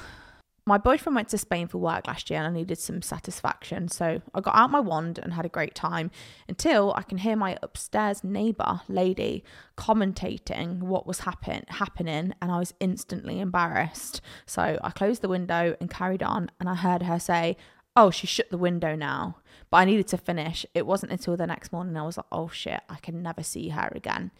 my 0.64 0.78
boyfriend 0.78 1.16
went 1.16 1.28
to 1.30 1.38
Spain 1.38 1.66
for 1.66 1.78
work 1.78 2.06
last 2.06 2.30
year 2.30 2.38
and 2.38 2.48
I 2.48 2.56
needed 2.56 2.78
some 2.78 3.02
satisfaction. 3.02 3.88
So 3.88 4.22
I 4.32 4.40
got 4.40 4.54
out 4.54 4.70
my 4.70 4.78
wand 4.78 5.18
and 5.20 5.34
had 5.34 5.44
a 5.44 5.48
great 5.48 5.74
time 5.74 6.10
until 6.48 6.94
I 6.96 7.02
can 7.02 7.18
hear 7.18 7.34
my 7.34 7.58
upstairs 7.62 8.22
neighbor 8.22 8.80
lady 8.88 9.42
commentating 9.76 10.78
what 10.80 11.06
was 11.06 11.20
happen- 11.20 11.64
happening 11.68 12.32
and 12.40 12.52
I 12.52 12.58
was 12.58 12.74
instantly 12.78 13.40
embarrassed. 13.40 14.20
So 14.46 14.78
I 14.82 14.90
closed 14.90 15.20
the 15.22 15.28
window 15.28 15.76
and 15.80 15.90
carried 15.90 16.22
on 16.22 16.50
and 16.60 16.68
I 16.68 16.76
heard 16.76 17.02
her 17.02 17.18
say, 17.18 17.56
"Oh, 17.96 18.10
she 18.10 18.28
shut 18.28 18.50
the 18.50 18.58
window 18.58 18.94
now." 18.94 19.38
But 19.68 19.78
I 19.78 19.84
needed 19.84 20.06
to 20.08 20.16
finish. 20.16 20.64
It 20.74 20.86
wasn't 20.86 21.12
until 21.12 21.36
the 21.36 21.46
next 21.46 21.72
morning 21.72 21.96
I 21.96 22.04
was 22.04 22.16
like, 22.16 22.26
"Oh 22.30 22.48
shit, 22.48 22.80
I 22.88 22.96
can 22.96 23.20
never 23.20 23.42
see 23.42 23.70
her 23.70 23.90
again." 23.94 24.30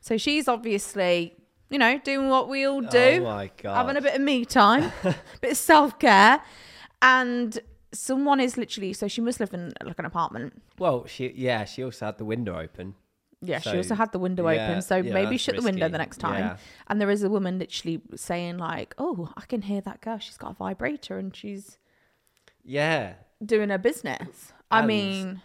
So 0.00 0.16
she's 0.18 0.46
obviously, 0.46 1.36
you 1.74 1.78
know, 1.84 1.98
doing 1.98 2.28
what 2.28 2.48
we 2.48 2.64
all 2.70 2.80
do 2.82 3.08
Oh 3.20 3.24
my 3.24 3.50
god. 3.62 3.74
having 3.80 3.96
a 3.96 4.00
bit 4.00 4.14
of 4.14 4.20
me 4.20 4.44
time, 4.44 4.92
a 5.02 5.14
bit 5.42 5.50
of 5.52 5.56
self 5.56 5.98
care, 5.98 6.40
and 7.02 7.58
someone 7.92 8.38
is 8.40 8.56
literally 8.56 8.92
so 8.92 9.08
she 9.08 9.20
must 9.20 9.40
live 9.40 9.52
in 9.52 9.72
like 9.88 9.98
an 9.98 10.04
apartment. 10.04 10.50
Well, 10.78 10.98
she 11.06 11.32
yeah, 11.48 11.64
she 11.64 11.82
also 11.82 12.06
had 12.06 12.18
the 12.18 12.24
window 12.34 12.54
open. 12.66 12.94
Yeah, 13.42 13.58
she 13.58 13.76
also 13.76 13.94
had 13.96 14.10
the 14.12 14.18
window 14.20 14.48
yeah, 14.48 14.68
open, 14.68 14.82
so 14.82 14.96
yeah, 14.96 15.12
maybe 15.12 15.36
shut 15.36 15.56
the 15.56 15.62
window 15.70 15.88
the 15.88 15.98
next 15.98 16.18
time. 16.18 16.44
Yeah. 16.44 16.56
And 16.88 17.00
there 17.00 17.10
is 17.10 17.22
a 17.24 17.28
woman 17.28 17.58
literally 17.58 18.00
saying 18.16 18.56
like, 18.58 18.94
"Oh, 18.98 19.32
I 19.36 19.42
can 19.52 19.62
hear 19.62 19.80
that 19.82 20.00
girl. 20.00 20.18
She's 20.18 20.38
got 20.38 20.52
a 20.52 20.54
vibrator 20.54 21.18
and 21.18 21.34
she's 21.36 21.76
Yeah. 22.64 23.14
doing 23.44 23.68
her 23.70 23.78
business." 23.78 24.52
I 24.70 24.78
And- 24.78 24.86
mean, 24.86 25.42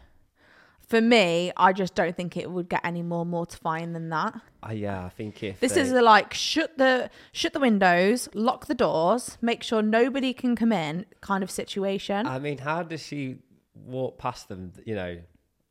for 0.89 1.01
me, 1.01 1.51
I 1.55 1.71
just 1.71 1.93
don't 1.93 2.15
think 2.15 2.35
it 2.35 2.49
would 2.49 2.67
get 2.67 2.81
any 2.83 3.03
more 3.03 3.25
mortifying 3.25 3.93
than 3.93 4.09
that. 4.09 4.33
Uh, 4.67 4.71
yeah, 4.73 5.05
I 5.05 5.09
think 5.09 5.43
if 5.43 5.59
This 5.59 5.73
they- 5.73 5.81
is 5.81 5.91
a, 5.91 6.01
like 6.01 6.33
shut 6.33 6.77
the 6.77 7.09
shut 7.31 7.53
the 7.53 7.59
windows, 7.59 8.27
lock 8.33 8.65
the 8.65 8.73
doors, 8.75 9.37
make 9.41 9.61
sure 9.63 9.81
nobody 9.81 10.33
can 10.33 10.55
come 10.55 10.71
in 10.71 11.05
kind 11.21 11.43
of 11.43 11.51
situation. 11.51 12.25
I 12.25 12.39
mean, 12.39 12.57
how 12.57 12.81
does 12.83 13.01
she 13.05 13.37
walk 13.75 14.17
past 14.17 14.49
them, 14.49 14.73
you 14.85 14.95
know, 14.95 15.19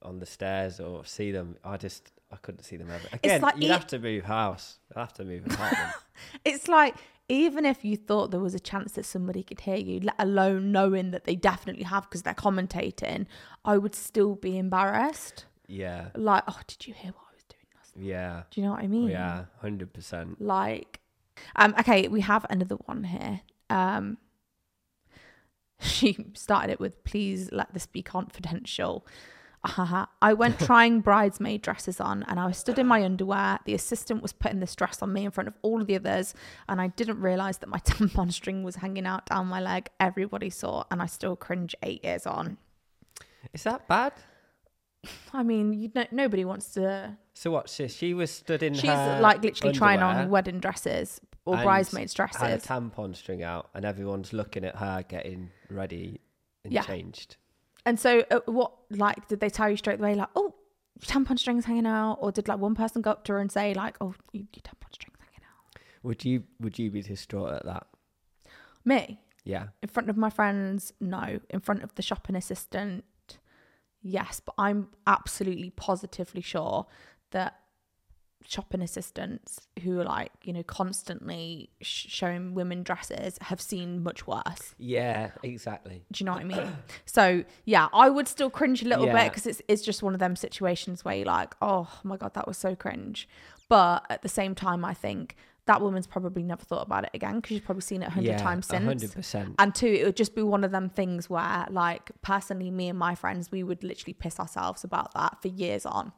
on 0.02 0.20
the 0.20 0.26
stairs 0.26 0.78
or 0.80 1.04
see 1.04 1.32
them? 1.32 1.56
I 1.64 1.76
just 1.76 2.12
I 2.30 2.36
couldn't 2.36 2.62
see 2.62 2.76
them 2.76 2.88
ever. 2.90 3.08
Again, 3.12 3.40
like 3.40 3.56
you'd 3.56 3.70
have 3.72 3.86
to 3.88 3.98
move 3.98 4.24
house. 4.24 4.78
You'd 4.88 5.00
have 5.00 5.12
to 5.14 5.24
move 5.24 5.46
apartment. 5.46 5.90
It's 6.44 6.66
like 6.68 6.94
even 7.28 7.66
if 7.66 7.84
you 7.84 7.96
thought 7.96 8.30
there 8.30 8.40
was 8.40 8.54
a 8.54 8.60
chance 8.60 8.92
that 8.92 9.04
somebody 9.04 9.42
could 9.42 9.60
hear 9.60 9.76
you, 9.76 10.00
let 10.00 10.14
alone 10.18 10.72
knowing 10.72 11.10
that 11.10 11.24
they 11.24 11.36
definitely 11.36 11.84
have 11.84 12.04
because 12.04 12.22
they're 12.22 12.34
commentating, 12.34 13.26
I 13.64 13.76
would 13.78 13.94
still 13.94 14.34
be 14.34 14.56
embarrassed. 14.58 15.44
yeah. 15.66 16.08
Like, 16.14 16.44
oh, 16.48 16.60
did 16.66 16.86
you 16.86 16.94
hear 16.94 17.12
what 17.12 17.24
I 17.30 17.34
was 17.34 17.44
doing 17.44 17.66
last 17.76 17.92
Yeah. 17.96 18.42
Do 18.50 18.60
you 18.60 18.66
know 18.66 18.72
what 18.72 18.82
I 18.82 18.86
mean? 18.86 19.08
Yeah. 19.08 19.44
Hundred 19.60 19.92
percent. 19.92 20.40
Like, 20.40 21.00
um, 21.56 21.74
okay, 21.80 22.08
we 22.08 22.22
have 22.22 22.46
another 22.48 22.76
one 22.86 23.04
here. 23.04 23.40
Um, 23.68 24.16
she 25.80 26.16
started 26.34 26.72
it 26.72 26.80
with, 26.80 27.04
"Please 27.04 27.50
let 27.52 27.72
this 27.74 27.86
be 27.86 28.02
confidential." 28.02 29.06
Uh-huh. 29.76 30.06
I 30.22 30.32
went 30.32 30.58
trying 30.70 31.00
bridesmaid 31.00 31.62
dresses 31.62 32.00
on, 32.00 32.22
and 32.24 32.40
I 32.40 32.46
was 32.46 32.56
stood 32.56 32.78
in 32.78 32.86
my 32.86 33.04
underwear. 33.04 33.58
The 33.64 33.74
assistant 33.74 34.22
was 34.22 34.32
putting 34.32 34.60
this 34.60 34.74
dress 34.74 35.02
on 35.02 35.12
me 35.12 35.24
in 35.24 35.30
front 35.30 35.48
of 35.48 35.54
all 35.62 35.80
of 35.80 35.86
the 35.86 35.96
others, 35.96 36.34
and 36.68 36.80
I 36.80 36.88
didn't 36.88 37.20
realize 37.20 37.58
that 37.58 37.68
my 37.68 37.78
tampon 37.84 38.32
string 38.32 38.62
was 38.62 38.76
hanging 38.76 39.06
out 39.06 39.26
down 39.26 39.46
my 39.46 39.60
leg. 39.60 39.88
Everybody 40.00 40.50
saw, 40.50 40.84
and 40.90 41.02
I 41.02 41.06
still 41.06 41.36
cringe 41.36 41.74
eight 41.82 42.04
years 42.04 42.26
on. 42.26 42.56
Is 43.52 43.62
that 43.64 43.86
bad? 43.88 44.12
I 45.32 45.42
mean, 45.42 45.72
you 45.72 45.90
know, 45.94 46.06
nobody 46.10 46.44
wants 46.44 46.72
to. 46.74 47.16
So 47.34 47.50
what? 47.50 47.68
She, 47.68 47.86
she 47.88 48.14
was 48.14 48.30
stood 48.30 48.62
in. 48.62 48.74
She's 48.74 48.84
like 48.86 49.42
literally 49.42 49.74
trying 49.74 50.00
on 50.02 50.28
wedding 50.28 50.58
dresses 50.60 51.20
or 51.44 51.56
bridesmaids 51.56 52.14
Had 52.16 52.24
a 52.24 52.28
dresses. 52.58 52.64
tampon 52.66 53.14
string 53.14 53.42
out, 53.42 53.68
and 53.74 53.84
everyone's 53.84 54.32
looking 54.32 54.64
at 54.64 54.76
her 54.76 55.04
getting 55.08 55.50
ready 55.70 56.20
and 56.64 56.72
Yeah. 56.72 56.82
changed. 56.82 57.36
And 57.88 57.98
so, 57.98 58.22
uh, 58.30 58.40
what 58.44 58.72
like 58.90 59.28
did 59.28 59.40
they 59.40 59.48
tell 59.48 59.70
you 59.70 59.76
straight 59.78 59.98
away, 59.98 60.14
like, 60.14 60.28
oh, 60.36 60.54
tampon 61.00 61.38
strings 61.38 61.64
hanging 61.64 61.86
out, 61.86 62.18
or 62.20 62.30
did 62.30 62.46
like 62.46 62.58
one 62.58 62.74
person 62.74 63.00
go 63.00 63.12
up 63.12 63.24
to 63.24 63.32
her 63.32 63.38
and 63.38 63.50
say, 63.50 63.72
like, 63.72 63.96
oh, 64.02 64.14
your 64.32 64.44
tampon 64.44 64.92
strings 64.92 65.16
hanging 65.18 65.46
out? 65.48 65.80
Would 66.02 66.22
you? 66.22 66.42
Would 66.60 66.78
you 66.78 66.90
be 66.90 67.00
distraught 67.00 67.54
at 67.54 67.64
that? 67.64 67.86
Me 68.84 69.20
Yeah. 69.44 69.68
in 69.82 69.88
front 69.88 70.10
of 70.10 70.18
my 70.18 70.28
friends, 70.28 70.92
no. 71.00 71.40
In 71.48 71.60
front 71.60 71.82
of 71.82 71.94
the 71.94 72.02
shopping 72.02 72.36
assistant, 72.36 73.04
yes. 74.02 74.40
But 74.44 74.54
I'm 74.58 74.88
absolutely 75.06 75.70
positively 75.70 76.42
sure 76.42 76.86
that 77.30 77.57
shopping 78.44 78.80
assistants 78.80 79.68
who 79.82 80.00
are 80.00 80.04
like 80.04 80.32
you 80.42 80.52
know 80.52 80.62
constantly 80.62 81.68
sh- 81.82 82.06
showing 82.08 82.54
women 82.54 82.82
dresses 82.82 83.38
have 83.42 83.60
seen 83.60 84.02
much 84.02 84.26
worse. 84.26 84.74
Yeah. 84.78 85.30
Exactly. 85.42 86.02
Do 86.10 86.22
you 86.22 86.26
know 86.26 86.32
what 86.32 86.40
I 86.40 86.44
mean? 86.44 86.76
So 87.04 87.44
yeah, 87.64 87.88
I 87.92 88.08
would 88.08 88.28
still 88.28 88.50
cringe 88.50 88.82
a 88.82 88.88
little 88.88 89.06
bit 89.06 89.24
because 89.30 89.46
it's 89.46 89.60
it's 89.68 89.82
just 89.82 90.02
one 90.02 90.14
of 90.14 90.20
them 90.20 90.36
situations 90.36 91.04
where 91.04 91.14
you're 91.14 91.26
like, 91.26 91.54
oh 91.60 91.88
my 92.04 92.16
god, 92.16 92.34
that 92.34 92.46
was 92.46 92.56
so 92.56 92.74
cringe. 92.74 93.28
But 93.68 94.06
at 94.08 94.22
the 94.22 94.28
same 94.28 94.54
time, 94.54 94.84
I 94.84 94.94
think 94.94 95.36
that 95.68 95.82
woman's 95.82 96.06
probably 96.06 96.42
never 96.42 96.64
thought 96.64 96.86
about 96.86 97.04
it 97.04 97.10
again 97.12 97.36
because 97.36 97.50
she's 97.50 97.60
probably 97.60 97.82
seen 97.82 98.02
it 98.02 98.06
a 98.06 98.10
hundred 98.10 98.30
yeah, 98.30 98.38
times 98.38 98.66
since. 98.66 98.84
hundred 98.84 99.12
percent. 99.12 99.54
And 99.58 99.74
two, 99.74 99.86
it 99.86 100.04
would 100.04 100.16
just 100.16 100.34
be 100.34 100.42
one 100.42 100.64
of 100.64 100.70
them 100.70 100.88
things 100.88 101.28
where, 101.28 101.66
like, 101.70 102.10
personally, 102.22 102.70
me 102.70 102.88
and 102.88 102.98
my 102.98 103.14
friends, 103.14 103.50
we 103.52 103.62
would 103.62 103.84
literally 103.84 104.14
piss 104.14 104.40
ourselves 104.40 104.82
about 104.82 105.12
that 105.12 105.42
for 105.42 105.48
years 105.48 105.84
on. 105.84 106.12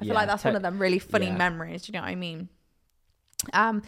I 0.00 0.04
feel 0.04 0.14
like 0.14 0.26
that's 0.28 0.44
one 0.44 0.56
of 0.56 0.62
them 0.62 0.78
really 0.78 0.98
funny 0.98 1.26
yeah. 1.26 1.36
memories. 1.36 1.82
Do 1.82 1.90
you 1.92 1.98
know 1.98 2.02
what 2.02 2.10
I 2.10 2.14
mean? 2.16 2.48
Um, 3.52 3.82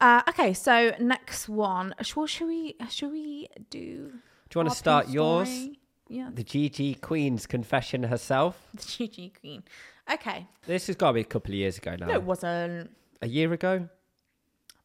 uh, 0.00 0.22
okay, 0.28 0.52
so 0.54 0.92
next 0.98 1.48
one. 1.48 1.94
Sh- 2.02 2.16
Well, 2.16 2.26
should 2.26 2.48
we? 2.48 2.76
Should 2.90 3.12
we 3.12 3.48
do? 3.70 4.10
Do 4.48 4.58
you 4.58 4.58
want 4.60 4.70
to 4.70 4.76
start 4.76 5.08
yours? 5.08 5.48
story? 5.48 5.80
Yeah, 6.08 6.30
The 6.32 6.44
GG 6.44 7.00
Queen's 7.00 7.46
confession 7.46 8.04
herself. 8.04 8.60
the 8.74 8.78
GG 8.82 9.40
Queen. 9.40 9.64
Okay, 10.12 10.46
This 10.66 10.86
has 10.86 10.94
got 10.94 11.08
to 11.08 11.14
be 11.14 11.20
a 11.22 11.24
couple 11.24 11.50
of 11.50 11.56
years 11.56 11.78
ago 11.78 11.96
now. 11.98 12.06
no, 12.06 12.14
it 12.14 12.22
wasn't. 12.22 12.90
A 13.22 13.26
year 13.26 13.52
ago. 13.52 13.88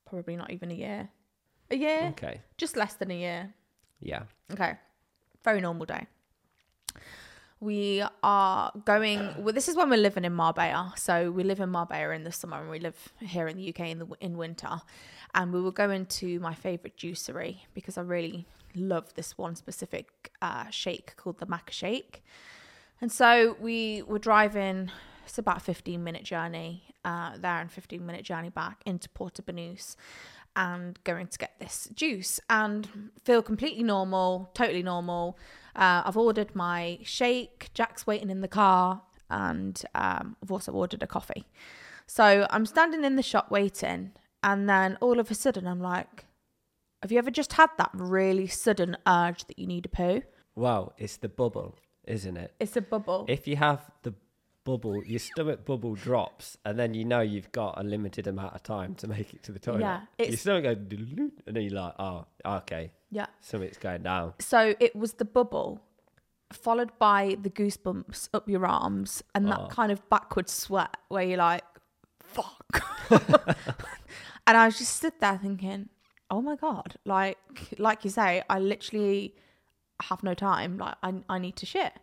Probably 0.09 0.35
not 0.35 0.49
even 0.51 0.71
a 0.71 0.73
year. 0.73 1.09
A 1.69 1.75
year, 1.75 2.07
Okay. 2.13 2.41
just 2.57 2.75
less 2.75 2.95
than 2.95 3.11
a 3.11 3.13
year. 3.17 3.53
Yeah. 3.99 4.23
Okay. 4.51 4.73
Very 5.43 5.61
normal 5.61 5.85
day. 5.85 6.07
We 7.61 8.03
are 8.23 8.71
going. 8.85 9.35
Well, 9.37 9.53
this 9.53 9.69
is 9.69 9.75
when 9.75 9.91
we're 9.91 9.97
living 9.97 10.25
in 10.25 10.33
Marbella. 10.33 10.93
So 10.97 11.29
we 11.29 11.43
live 11.43 11.59
in 11.59 11.69
Marbella 11.69 12.09
in 12.15 12.23
the 12.23 12.31
summer, 12.31 12.59
and 12.59 12.71
we 12.71 12.79
live 12.79 13.13
here 13.19 13.47
in 13.47 13.55
the 13.55 13.69
UK 13.69 13.81
in 13.81 13.99
the 13.99 14.07
in 14.19 14.35
winter. 14.35 14.81
And 15.35 15.53
we 15.53 15.61
were 15.61 15.71
going 15.71 16.07
to 16.07 16.39
my 16.39 16.55
favorite 16.55 16.97
juicery 16.97 17.57
because 17.75 17.99
I 17.99 18.01
really 18.01 18.47
love 18.73 19.13
this 19.13 19.37
one 19.37 19.55
specific 19.55 20.31
uh, 20.41 20.71
shake 20.71 21.15
called 21.17 21.37
the 21.37 21.45
Maca 21.45 21.69
Shake. 21.69 22.23
And 22.99 23.11
so 23.11 23.55
we 23.59 24.01
were 24.01 24.19
driving. 24.19 24.89
It's 25.27 25.37
about 25.37 25.57
a 25.57 25.59
15 25.59 26.03
minute 26.03 26.23
journey 26.23 26.83
uh, 27.05 27.37
there 27.37 27.59
and 27.59 27.71
15 27.71 28.03
minute 28.03 28.25
journey 28.25 28.49
back 28.49 28.81
into 28.87 29.07
Porto 29.09 29.43
Banús 29.43 29.95
and 30.55 31.01
going 31.03 31.27
to 31.27 31.37
get 31.37 31.59
this 31.59 31.89
juice 31.93 32.39
and 32.49 33.11
feel 33.23 33.41
completely 33.41 33.83
normal, 33.83 34.51
totally 34.53 34.83
normal. 34.83 35.37
Uh, 35.75 36.03
I've 36.05 36.17
ordered 36.17 36.55
my 36.55 36.99
shake. 37.03 37.69
Jack's 37.73 38.05
waiting 38.05 38.29
in 38.29 38.41
the 38.41 38.47
car, 38.47 39.01
and 39.29 39.81
um, 39.95 40.35
I've 40.43 40.51
also 40.51 40.71
ordered 40.71 41.03
a 41.03 41.07
coffee. 41.07 41.47
So 42.07 42.45
I'm 42.49 42.65
standing 42.65 43.05
in 43.05 43.15
the 43.15 43.23
shop 43.23 43.49
waiting, 43.49 44.11
and 44.43 44.69
then 44.69 44.97
all 45.01 45.19
of 45.19 45.31
a 45.31 45.35
sudden 45.35 45.67
I'm 45.67 45.79
like, 45.81 46.25
"Have 47.01 47.11
you 47.11 47.17
ever 47.19 47.31
just 47.31 47.53
had 47.53 47.69
that 47.77 47.91
really 47.93 48.47
sudden 48.47 48.97
urge 49.07 49.45
that 49.45 49.57
you 49.57 49.67
need 49.67 49.85
a 49.85 49.89
poo?" 49.89 50.23
Well, 50.55 50.93
it's 50.97 51.17
the 51.17 51.29
bubble, 51.29 51.77
isn't 52.05 52.35
it? 52.35 52.53
It's 52.59 52.75
a 52.75 52.81
bubble. 52.81 53.25
If 53.29 53.47
you 53.47 53.55
have 53.55 53.89
the 54.03 54.13
bubble, 54.63 55.03
your 55.05 55.19
stomach 55.19 55.65
bubble 55.65 55.95
drops, 55.95 56.57
and 56.65 56.77
then 56.79 56.93
you 56.93 57.03
know 57.05 57.21
you've 57.21 57.51
got 57.51 57.79
a 57.79 57.83
limited 57.83 58.27
amount 58.27 58.53
of 58.55 58.63
time 58.63 58.95
to 58.95 59.07
make 59.07 59.33
it 59.33 59.43
to 59.43 59.51
the 59.51 59.59
toilet. 59.59 59.81
Yeah, 59.81 60.01
your 60.19 60.37
stomach 60.37 60.63
goes, 60.63 60.77
and 61.47 61.55
then 61.55 61.63
you're 61.63 61.73
like, 61.81 61.93
oh, 61.99 62.25
okay, 62.45 62.91
yeah. 63.11 63.27
something's 63.39 63.77
going 63.77 64.03
down. 64.03 64.33
So 64.39 64.75
it 64.79 64.95
was 64.95 65.13
the 65.13 65.25
bubble, 65.25 65.81
followed 66.53 66.91
by 66.99 67.37
the 67.41 67.49
goosebumps 67.49 68.29
up 68.33 68.47
your 68.49 68.65
arms, 68.65 69.23
and 69.35 69.47
that 69.47 69.59
Oh. 69.59 69.67
kind 69.67 69.91
of 69.91 70.07
backward 70.09 70.49
sweat 70.49 70.95
where 71.09 71.23
you're 71.23 71.37
like, 71.37 71.63
"Fuck," 72.19 72.83
and 74.47 74.57
I 74.57 74.65
was 74.65 74.77
just 74.77 74.95
stood 74.97 75.13
there 75.19 75.37
thinking, 75.37 75.89
"Oh 76.29 76.41
my 76.41 76.55
god!" 76.55 76.95
Like, 77.05 77.37
like 77.77 78.03
you 78.03 78.09
say, 78.09 78.43
I 78.49 78.59
literally 78.59 79.35
have 80.03 80.23
no 80.23 80.33
time. 80.33 80.77
Like, 80.77 80.95
I 81.03 81.13
I 81.29 81.37
need 81.39 81.55
to 81.57 81.65
shit. 81.65 81.93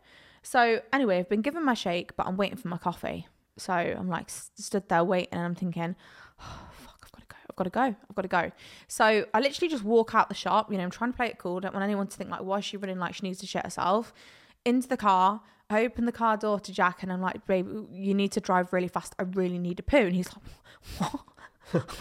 So 0.50 0.80
anyway, 0.94 1.18
I've 1.18 1.28
been 1.28 1.42
given 1.42 1.62
my 1.62 1.74
shake, 1.74 2.16
but 2.16 2.26
I'm 2.26 2.38
waiting 2.38 2.56
for 2.56 2.68
my 2.68 2.78
coffee. 2.78 3.26
So 3.58 3.74
I'm 3.74 4.08
like 4.08 4.30
stood 4.30 4.88
there 4.88 5.04
waiting, 5.04 5.28
and 5.32 5.42
I'm 5.42 5.54
thinking, 5.54 5.94
oh, 6.40 6.68
fuck, 6.72 7.04
I've 7.04 7.12
got 7.12 7.20
to 7.20 7.26
go. 7.28 7.36
I've 7.50 7.56
got 7.56 7.64
to 7.64 7.70
go. 7.70 7.80
I've 7.82 8.14
got 8.14 8.22
to 8.22 8.28
go. 8.28 8.52
So 8.86 9.26
I 9.34 9.40
literally 9.40 9.68
just 9.68 9.84
walk 9.84 10.14
out 10.14 10.30
the 10.30 10.34
shop. 10.34 10.72
You 10.72 10.78
know, 10.78 10.84
I'm 10.84 10.90
trying 10.90 11.12
to 11.12 11.16
play 11.18 11.26
it 11.26 11.36
cool. 11.36 11.60
Don't 11.60 11.74
want 11.74 11.84
anyone 11.84 12.06
to 12.06 12.16
think 12.16 12.30
like, 12.30 12.40
why 12.40 12.60
is 12.60 12.64
she 12.64 12.78
running 12.78 12.98
like 12.98 13.14
she 13.14 13.26
needs 13.26 13.40
to 13.40 13.46
shit 13.46 13.62
herself? 13.62 14.14
Into 14.64 14.88
the 14.88 14.96
car. 14.96 15.42
I 15.68 15.84
open 15.84 16.06
the 16.06 16.12
car 16.12 16.38
door 16.38 16.58
to 16.60 16.72
Jack, 16.72 17.02
and 17.02 17.12
I'm 17.12 17.20
like, 17.20 17.46
babe, 17.46 17.68
you 17.92 18.14
need 18.14 18.32
to 18.32 18.40
drive 18.40 18.72
really 18.72 18.88
fast. 18.88 19.14
I 19.18 19.24
really 19.24 19.58
need 19.58 19.80
a 19.80 19.82
poo. 19.82 19.98
And 19.98 20.16
he's 20.16 20.30
like, 20.32 20.44
what? 21.12 21.20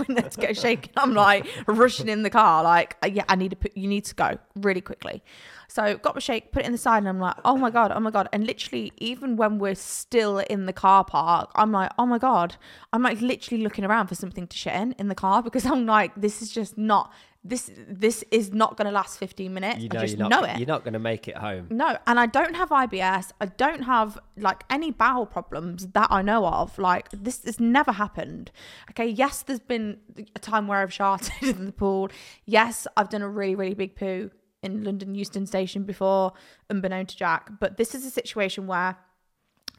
Let's 0.07 0.35
get 0.35 0.57
shaken. 0.57 0.91
I'm 0.97 1.13
like 1.13 1.47
rushing 1.67 2.07
in 2.07 2.23
the 2.23 2.29
car, 2.29 2.63
like, 2.63 2.97
uh, 3.03 3.07
yeah, 3.07 3.23
I 3.27 3.35
need 3.35 3.49
to 3.49 3.55
put, 3.55 3.75
you 3.75 3.87
need 3.87 4.05
to 4.05 4.15
go 4.15 4.37
really 4.55 4.81
quickly. 4.81 5.23
So 5.67 5.97
got 5.97 6.15
my 6.15 6.19
shake, 6.19 6.51
put 6.51 6.63
it 6.63 6.65
in 6.65 6.71
the 6.71 6.77
side, 6.77 6.99
and 6.99 7.09
I'm 7.09 7.19
like, 7.19 7.35
oh 7.43 7.57
my 7.57 7.69
god, 7.69 7.91
oh 7.93 7.99
my 7.99 8.11
god. 8.11 8.29
And 8.31 8.47
literally, 8.47 8.93
even 8.97 9.35
when 9.35 9.59
we're 9.59 9.75
still 9.75 10.39
in 10.39 10.65
the 10.65 10.73
car 10.73 11.03
park, 11.03 11.51
I'm 11.55 11.71
like, 11.71 11.91
oh 11.99 12.05
my 12.05 12.17
god, 12.17 12.55
I'm 12.93 13.03
like 13.03 13.19
literally 13.19 13.61
looking 13.61 13.83
around 13.83 14.07
for 14.07 14.15
something 14.15 14.47
to 14.47 14.57
shit 14.57 14.73
in 14.73 14.93
in 14.97 15.09
the 15.09 15.15
car 15.15 15.43
because 15.43 15.65
I'm 15.65 15.85
like, 15.85 16.13
this 16.15 16.41
is 16.41 16.51
just 16.51 16.77
not 16.77 17.11
this. 17.47 17.71
This 17.87 18.23
is 18.31 18.53
not 18.53 18.77
going 18.77 18.85
to 18.85 18.91
last 18.91 19.17
15 19.17 19.53
minutes. 19.53 19.79
You 19.79 19.89
know, 19.89 19.99
I 19.99 20.05
just 20.05 20.17
not, 20.17 20.29
know 20.29 20.43
it. 20.43 20.57
you're 20.57 20.67
not 20.67 20.83
going 20.83 20.93
to 20.93 20.99
make 20.99 21.27
it 21.27 21.37
home. 21.37 21.67
No, 21.69 21.97
and 22.05 22.19
I 22.19 22.25
don't 22.25 22.55
have 22.55 22.69
IBS. 22.69 23.31
I 23.39 23.45
don't 23.45 23.83
have 23.83 24.17
like 24.37 24.63
any 24.69 24.91
bowel 24.91 25.25
problems 25.25 25.87
that 25.87 26.07
I 26.11 26.21
know 26.21 26.45
of. 26.45 26.77
Like 26.77 27.09
this 27.11 27.43
has 27.45 27.59
never 27.59 27.91
happened. 27.91 28.51
Okay, 28.91 29.07
yes, 29.07 29.43
there's 29.43 29.59
been 29.59 29.97
a 30.35 30.39
time 30.39 30.67
where 30.67 30.79
I've 30.79 30.93
sharted 30.93 31.31
in 31.41 31.65
the 31.65 31.71
pool. 31.71 32.09
Yes, 32.45 32.87
I've 32.95 33.09
done 33.09 33.21
a 33.21 33.29
really, 33.29 33.55
really 33.55 33.75
big 33.75 33.95
poo 33.95 34.31
in 34.63 34.83
London 34.83 35.15
Euston 35.15 35.45
Station 35.45 35.83
before, 35.83 36.33
unbeknown 36.69 37.05
to 37.07 37.15
Jack. 37.15 37.51
But 37.59 37.77
this 37.77 37.93
is 37.93 38.05
a 38.05 38.09
situation 38.09 38.67
where 38.67 38.97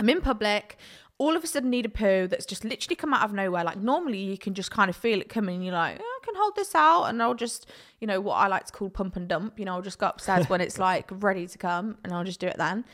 I'm 0.01 0.09
in 0.09 0.21
public, 0.21 0.77
all 1.19 1.35
of 1.35 1.43
a 1.43 1.47
sudden 1.49 1.69
need 1.69 1.85
a 1.85 1.89
poo 1.89 2.29
that's 2.29 2.47
just 2.47 2.65
literally 2.65 2.95
come 2.95 3.13
out 3.13 3.25
of 3.25 3.33
nowhere. 3.33 3.65
Like 3.65 3.79
normally 3.79 4.19
you 4.19 4.39
can 4.39 4.55
just 4.55 4.71
kind 4.71 4.89
of 4.89 4.97
feel 4.97 5.21
it 5.21 5.29
coming. 5.29 5.63
You're 5.63 5.75
like, 5.75 5.99
oh, 6.01 6.21
I 6.23 6.25
can 6.25 6.35
hold 6.37 6.55
this 6.55 6.75
out, 6.75 7.05
and 7.05 7.21
I'll 7.21 7.35
just, 7.35 7.69
you 8.01 8.07
know, 8.07 8.21
what 8.21 8.35
I 8.35 8.47
like 8.47 8.67
to 8.67 8.73
call 8.73 8.89
pump 8.89 9.17
and 9.17 9.29
dump. 9.29 9.59
You 9.59 9.65
know, 9.65 9.75
I'll 9.75 9.83
just 9.83 9.99
go 9.99 10.07
upstairs 10.07 10.49
when 10.49 10.61
it's 10.61 10.79
like 10.89 11.11
ready 11.11 11.47
to 11.47 11.59
come, 11.59 11.99
and 12.05 12.13
I'll 12.13 12.25
just 12.25 12.41
do 12.41 12.47
it 12.47 12.57
then. 12.57 12.85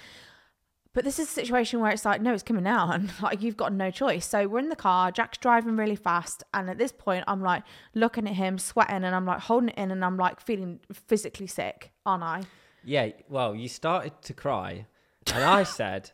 But 0.94 1.02
this 1.02 1.18
is 1.18 1.26
a 1.26 1.32
situation 1.32 1.80
where 1.80 1.90
it's 1.90 2.04
like, 2.04 2.22
no, 2.22 2.32
it's 2.32 2.42
coming 2.42 2.66
out, 2.66 2.90
and 2.94 3.12
like 3.20 3.42
you've 3.42 3.58
got 3.58 3.74
no 3.74 3.90
choice. 3.90 4.26
So 4.26 4.48
we're 4.48 4.60
in 4.60 4.70
the 4.70 4.76
car, 4.76 5.12
Jack's 5.12 5.36
driving 5.36 5.76
really 5.76 5.96
fast, 5.96 6.42
and 6.54 6.70
at 6.70 6.78
this 6.78 6.92
point, 6.92 7.24
I'm 7.28 7.42
like 7.42 7.64
looking 7.94 8.26
at 8.26 8.34
him, 8.34 8.56
sweating, 8.58 9.04
and 9.04 9.14
I'm 9.14 9.26
like 9.26 9.40
holding 9.40 9.68
it 9.68 9.76
in, 9.76 9.90
and 9.90 10.02
I'm 10.02 10.16
like 10.16 10.40
feeling 10.40 10.80
physically 10.92 11.46
sick, 11.46 11.92
aren't 12.06 12.22
I? 12.22 12.42
Yeah, 12.82 13.10
well, 13.28 13.54
you 13.54 13.68
started 13.68 14.22
to 14.22 14.32
cry, 14.32 14.86
and 15.34 15.44
I 15.44 15.62
said, 15.64 16.12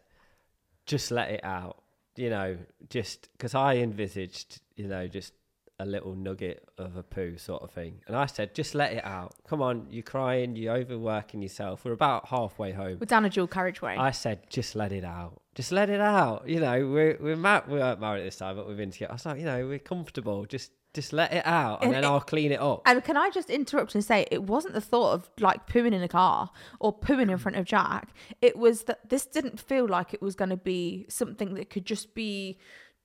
just 0.87 1.13
let 1.13 1.31
it 1.31 1.45
out. 1.45 1.80
You 2.21 2.31
know, 2.31 2.59
just 2.89 3.29
because 3.33 3.55
I 3.55 3.77
envisaged, 3.77 4.61
you 4.77 4.89
know, 4.89 5.07
just 5.07 5.33
a 5.79 5.87
little 5.87 6.15
nugget 6.15 6.69
of 6.77 6.97
a 6.97 7.03
poo 7.03 7.39
sort 7.39 7.63
of 7.63 7.71
thing. 7.71 8.03
And 8.07 8.15
I 8.15 8.27
said, 8.27 8.55
just 8.55 8.75
let 8.75 8.93
it 8.93 9.05
out. 9.05 9.35
Come 9.49 9.63
on, 9.63 9.87
you're 9.91 10.03
crying, 10.03 10.55
you're 10.55 10.77
overworking 10.77 11.41
yourself. 11.41 11.85
We're 11.85 11.93
about 11.93 12.29
halfway 12.29 12.73
home. 12.73 12.99
We're 13.01 13.07
down 13.07 13.25
a 13.25 13.31
dual 13.31 13.47
carriageway. 13.47 13.97
I 13.97 14.11
said, 14.11 14.39
just 14.51 14.77
let 14.77 14.93
it 14.93 15.05
out. 15.05 15.41
Just 15.55 15.73
let 15.73 15.89
it 15.89 16.01
out. 16.03 16.47
You 16.47 16.61
know, 16.61 16.87
we're 16.87 17.17
we're 17.19 17.37
ma- 17.37 17.63
we 17.67 17.79
weren't 17.79 18.01
married 18.01 18.21
at 18.21 18.25
this 18.25 18.37
time, 18.37 18.57
but 18.57 18.69
we've 18.69 18.77
been 18.77 18.91
together. 18.91 19.13
I 19.13 19.15
was 19.15 19.27
like, 19.27 19.39
you 19.39 19.47
know, 19.47 19.67
we're 19.67 19.79
comfortable. 19.79 20.45
Just 20.45 20.71
just 20.93 21.13
let 21.13 21.33
it 21.33 21.47
out, 21.47 21.83
and, 21.83 21.87
And 21.87 21.95
then 21.95 22.05
it- 22.05 22.07
I'll 22.07 22.21
clean 22.21 22.51
it 22.53 22.61
up. 22.61 22.83
and 22.85 23.03
can 23.05 23.17
I 23.17 23.31
just 23.31 23.49
interrupt 23.49 23.95
and 23.95 24.05
say 24.05 24.27
it 24.31 24.43
wasn't 24.43 24.75
the 24.75 24.81
thought 24.81 25.13
of 25.13 25.31
like 25.39 25.67
pooing 25.69 25.93
in 25.93 26.03
a 26.03 26.09
car 26.09 26.51
or 26.81 26.97
pooing 26.99 27.31
in 27.31 27.39
front 27.39 27.57
of 27.57 27.65
Jack. 27.65 28.09
It 28.43 28.57
was 28.57 28.85
that 28.85 29.09
this 29.09 29.27
didn't 29.27 29.61
feel 29.61 29.87
like 29.87 30.13
it 30.15 30.21
was 30.21 30.35
going 30.35 30.51
to 30.51 30.57
be 30.57 31.07
something 31.09 31.55
that 31.55 31.71
could 31.71 31.85
just 31.85 32.15
be 32.15 32.59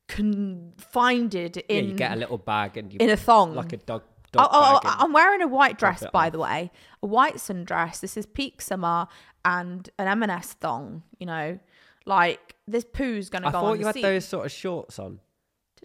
confined 0.08 1.34
yeah, 1.34 1.48
in 1.70 1.90
you 1.90 1.96
get 1.96 2.12
a 2.14 2.16
little 2.16 2.38
bag 2.38 2.78
and 2.78 2.92
you 2.92 2.98
in 3.00 3.10
a 3.10 3.18
thong. 3.18 3.56
like 3.56 3.74
a 3.74 3.78
dog. 3.78 4.04
Oh, 4.38 4.42
dog 4.42 4.50
oh, 4.52 4.80
oh, 4.84 4.96
I'm 5.00 5.14
wearing 5.14 5.42
a 5.42 5.48
white 5.48 5.78
dress, 5.78 6.04
by 6.12 6.28
off. 6.28 6.34
the 6.34 6.40
way, 6.40 6.72
a 7.02 7.08
white 7.08 7.36
sundress. 7.36 8.02
This 8.02 8.18
is 8.18 8.26
peak 8.26 8.62
summer 8.62 9.08
and 9.46 9.90
an 9.98 10.08
M&S 10.22 10.54
thong. 10.54 11.04
You 11.20 11.28
know, 11.28 11.60
like 12.06 12.56
this 12.68 12.84
poo's 12.84 13.30
gonna 13.30 13.48
I 13.48 13.52
go 13.52 13.60
I 13.60 13.62
thought 13.62 13.80
you 13.80 13.86
had 13.86 13.94
seat. 13.94 14.02
those 14.02 14.26
sort 14.26 14.46
of 14.46 14.52
shorts 14.52 15.00
on. 15.00 15.20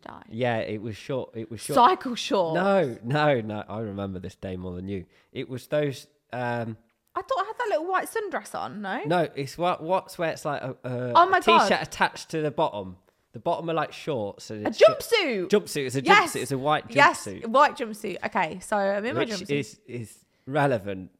Did 0.02 0.10
I? 0.10 0.22
Yeah, 0.30 0.58
it 0.58 0.80
was 0.80 0.96
short. 0.96 1.30
It 1.34 1.50
was 1.50 1.60
short. 1.60 1.74
Cycle 1.76 2.14
shorts. 2.14 2.54
No, 2.54 2.96
no, 3.04 3.40
no. 3.40 3.64
I 3.68 3.80
remember 3.80 4.18
this 4.18 4.34
day 4.36 4.56
more 4.56 4.74
than 4.74 4.88
you. 4.88 5.04
It 5.32 5.48
was 5.48 5.66
those. 5.66 6.06
um 6.32 6.76
I 7.14 7.22
thought 7.22 7.40
I 7.42 7.44
had 7.44 7.56
that 7.58 7.66
little 7.70 7.86
white 7.88 8.08
sundress 8.08 8.54
on. 8.54 8.82
No. 8.82 9.02
No, 9.04 9.28
it's 9.34 9.58
what 9.58 9.82
what's 9.82 10.16
where 10.18 10.30
it's 10.30 10.44
like 10.44 10.62
a, 10.62 10.76
a, 10.84 11.12
Oh 11.14 11.28
my 11.28 11.38
a 11.38 11.40
t-shirt 11.40 11.68
God. 11.70 11.82
attached 11.82 12.30
to 12.30 12.40
the 12.40 12.50
bottom. 12.50 12.96
The 13.32 13.40
bottom 13.40 13.68
are 13.70 13.74
like 13.74 13.92
shorts. 13.92 14.50
And 14.50 14.64
A 14.66 14.68
it's 14.70 14.78
ju- 14.78 14.84
jumpsuit. 14.88 15.48
Jumpsuit. 15.48 15.86
It's 15.86 15.96
a 15.96 16.02
Yes. 16.04 16.32
jumpsuit. 16.34 16.42
It's 16.42 16.52
a 16.52 16.58
white 16.58 16.84
Yes, 16.90 17.26
jumpsuit, 17.26 17.46
white 17.46 17.76
jumpsuit. 17.76 18.16
Okay, 18.26 18.58
so 18.60 18.76
I'm 18.76 19.04
in 19.04 19.14
my 19.14 19.20
which 19.20 19.30
jumpsuit. 19.30 19.50
is 19.50 19.80
is 19.86 20.24
relevant 20.46 21.10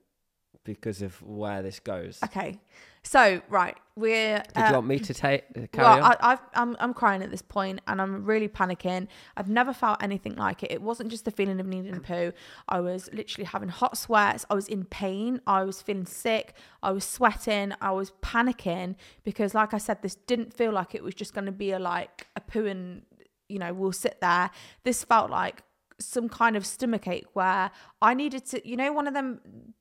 because 0.64 1.03
of 1.03 1.20
where 1.22 1.62
this 1.62 1.81
goes. 1.81 2.18
Okay, 2.24 2.61
so 3.03 3.40
right, 3.48 3.76
we're. 3.96 4.38
Did 4.38 4.57
uh, 4.57 4.66
you 4.68 4.74
want 4.74 4.86
me 4.86 4.98
to 4.98 5.14
take 5.14 5.44
uh, 5.57 5.66
carry 5.72 5.84
well, 5.84 6.05
on? 6.05 6.16
I, 6.20 6.32
I've, 6.32 6.40
I'm 6.55 6.76
I'm 6.78 6.94
crying 6.94 7.22
at 7.22 7.30
this 7.30 7.42
point, 7.42 7.80
and 7.86 8.01
I'm 8.01 8.24
really 8.24 8.48
panicking. 8.48 9.09
I've 9.36 9.48
never 9.48 9.72
felt 9.72 10.03
anything 10.03 10.36
like 10.36 10.62
it. 10.62 10.70
It 10.70 10.82
wasn't 10.82 11.11
just 11.11 11.24
the 11.24 11.30
feeling 11.30 11.61
of 11.61 11.66
needing 11.66 11.96
a 11.96 12.01
poo. 12.01 12.32
I 12.68 12.80
was 12.80 13.09
literally 13.12 13.46
having 13.46 13.68
hot 13.68 13.96
sweats. 13.96 14.44
I 14.51 14.55
was 14.55 14.68
in 14.68 14.84
pain. 14.84 15.40
I 15.46 15.64
was 15.64 15.80
feeling 15.80 16.07
sick. 16.07 16.55
I 16.82 16.92
was 16.92 17.05
sweating. 17.05 17.72
I 17.80 17.92
was 17.92 18.12
panicking 18.22 18.96
because, 19.24 19.55
like 19.55 19.72
I 19.72 19.78
said, 19.78 20.03
this 20.03 20.14
didn't 20.14 20.53
feel 20.53 20.72
like 20.72 20.94
it 20.94 21.03
was 21.03 21.14
just 21.14 21.32
going 21.32 21.46
to 21.46 21.53
be 21.53 21.72
a 21.72 21.78
like 21.78 22.26
a 22.36 22.40
poo 22.40 22.66
and 22.66 23.03
you 23.48 23.59
know 23.59 23.72
we'll 23.72 23.92
sit 23.92 24.20
there. 24.20 24.51
This 24.84 25.05
felt 25.05 25.30
like 25.30 25.62
some 26.01 26.28
kind 26.28 26.57
of 26.57 26.66
stomach 26.66 27.07
ache 27.07 27.26
where 27.34 27.70
I 28.03 28.14
needed 28.14 28.46
to, 28.46 28.68
you 28.68 28.76
know, 28.76 28.92
one 28.92 29.07
of 29.07 29.14
them 29.14 29.40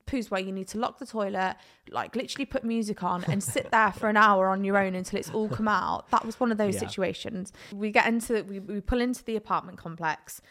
poos 0.10 0.30
where 0.32 0.41
you 0.41 0.51
need 0.51 0.68
to 0.70 0.78
lock 0.80 0.99
the 0.99 1.05
toilet, 1.05 1.55
like 1.91 2.16
literally 2.16 2.45
put 2.45 2.64
music 2.64 3.03
on 3.03 3.24
and 3.26 3.43
sit 3.43 3.70
there 3.72 3.91
for 3.91 4.10
an 4.10 4.18
hour 4.18 4.47
on 4.49 4.64
your 4.64 4.78
own 4.78 4.95
until 4.95 5.20
it's 5.20 5.30
all 5.32 5.49
come 5.49 5.68
out. 5.68 6.10
That 6.12 6.26
was 6.26 6.39
one 6.39 6.51
of 6.51 6.57
those 6.57 6.76
Yeah. 6.76 6.80
situations. 6.88 7.53
We 7.74 7.91
get 7.91 8.07
into, 8.07 8.43
we, 8.43 8.60
we 8.60 8.82
pull 8.82 9.01
into 9.01 9.24
the 9.24 9.36
apartment 9.36 9.78
complex. 9.78 10.41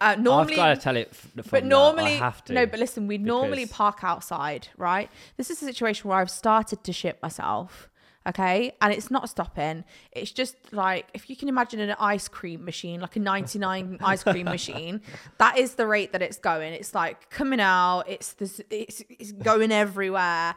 Uh, 0.00 0.16
normally, 0.18 0.54
I've 0.54 0.56
got 0.56 0.74
to 0.74 0.80
tell 0.80 0.96
it. 0.96 1.12
But 1.50 1.64
normally, 1.64 2.14
I 2.16 2.18
have 2.18 2.42
to. 2.46 2.52
no, 2.54 2.66
but 2.66 2.80
listen, 2.80 3.06
we 3.06 3.18
normally 3.18 3.66
park 3.66 3.98
outside, 4.02 4.66
right? 4.76 5.08
This 5.36 5.48
is 5.50 5.62
a 5.62 5.66
situation 5.66 6.08
where 6.10 6.18
I've 6.18 6.30
started 6.30 6.82
to 6.84 6.92
shit 6.92 7.22
myself, 7.22 7.88
okay? 8.26 8.72
And 8.80 8.92
it's 8.92 9.10
not 9.10 9.28
stopping. 9.28 9.84
It's 10.12 10.30
just 10.30 10.56
like, 10.72 11.06
if 11.14 11.28
you 11.28 11.36
can 11.36 11.48
imagine 11.48 11.80
an 11.80 11.94
ice 11.98 12.28
cream 12.28 12.64
machine, 12.64 13.00
like 13.00 13.16
a 13.16 13.20
99 13.20 13.98
ice 14.04 14.22
cream 14.22 14.44
machine, 14.44 15.00
that 15.38 15.58
is 15.58 15.74
the 15.74 15.86
rate 15.86 16.12
that 16.12 16.22
it's 16.22 16.38
going. 16.38 16.72
It's 16.72 16.94
like 16.94 17.30
coming 17.30 17.60
out, 17.60 18.04
it's 18.06 18.32
this, 18.34 18.60
it's, 18.70 19.02
it's 19.08 19.32
going 19.32 19.72
everywhere. 19.72 20.54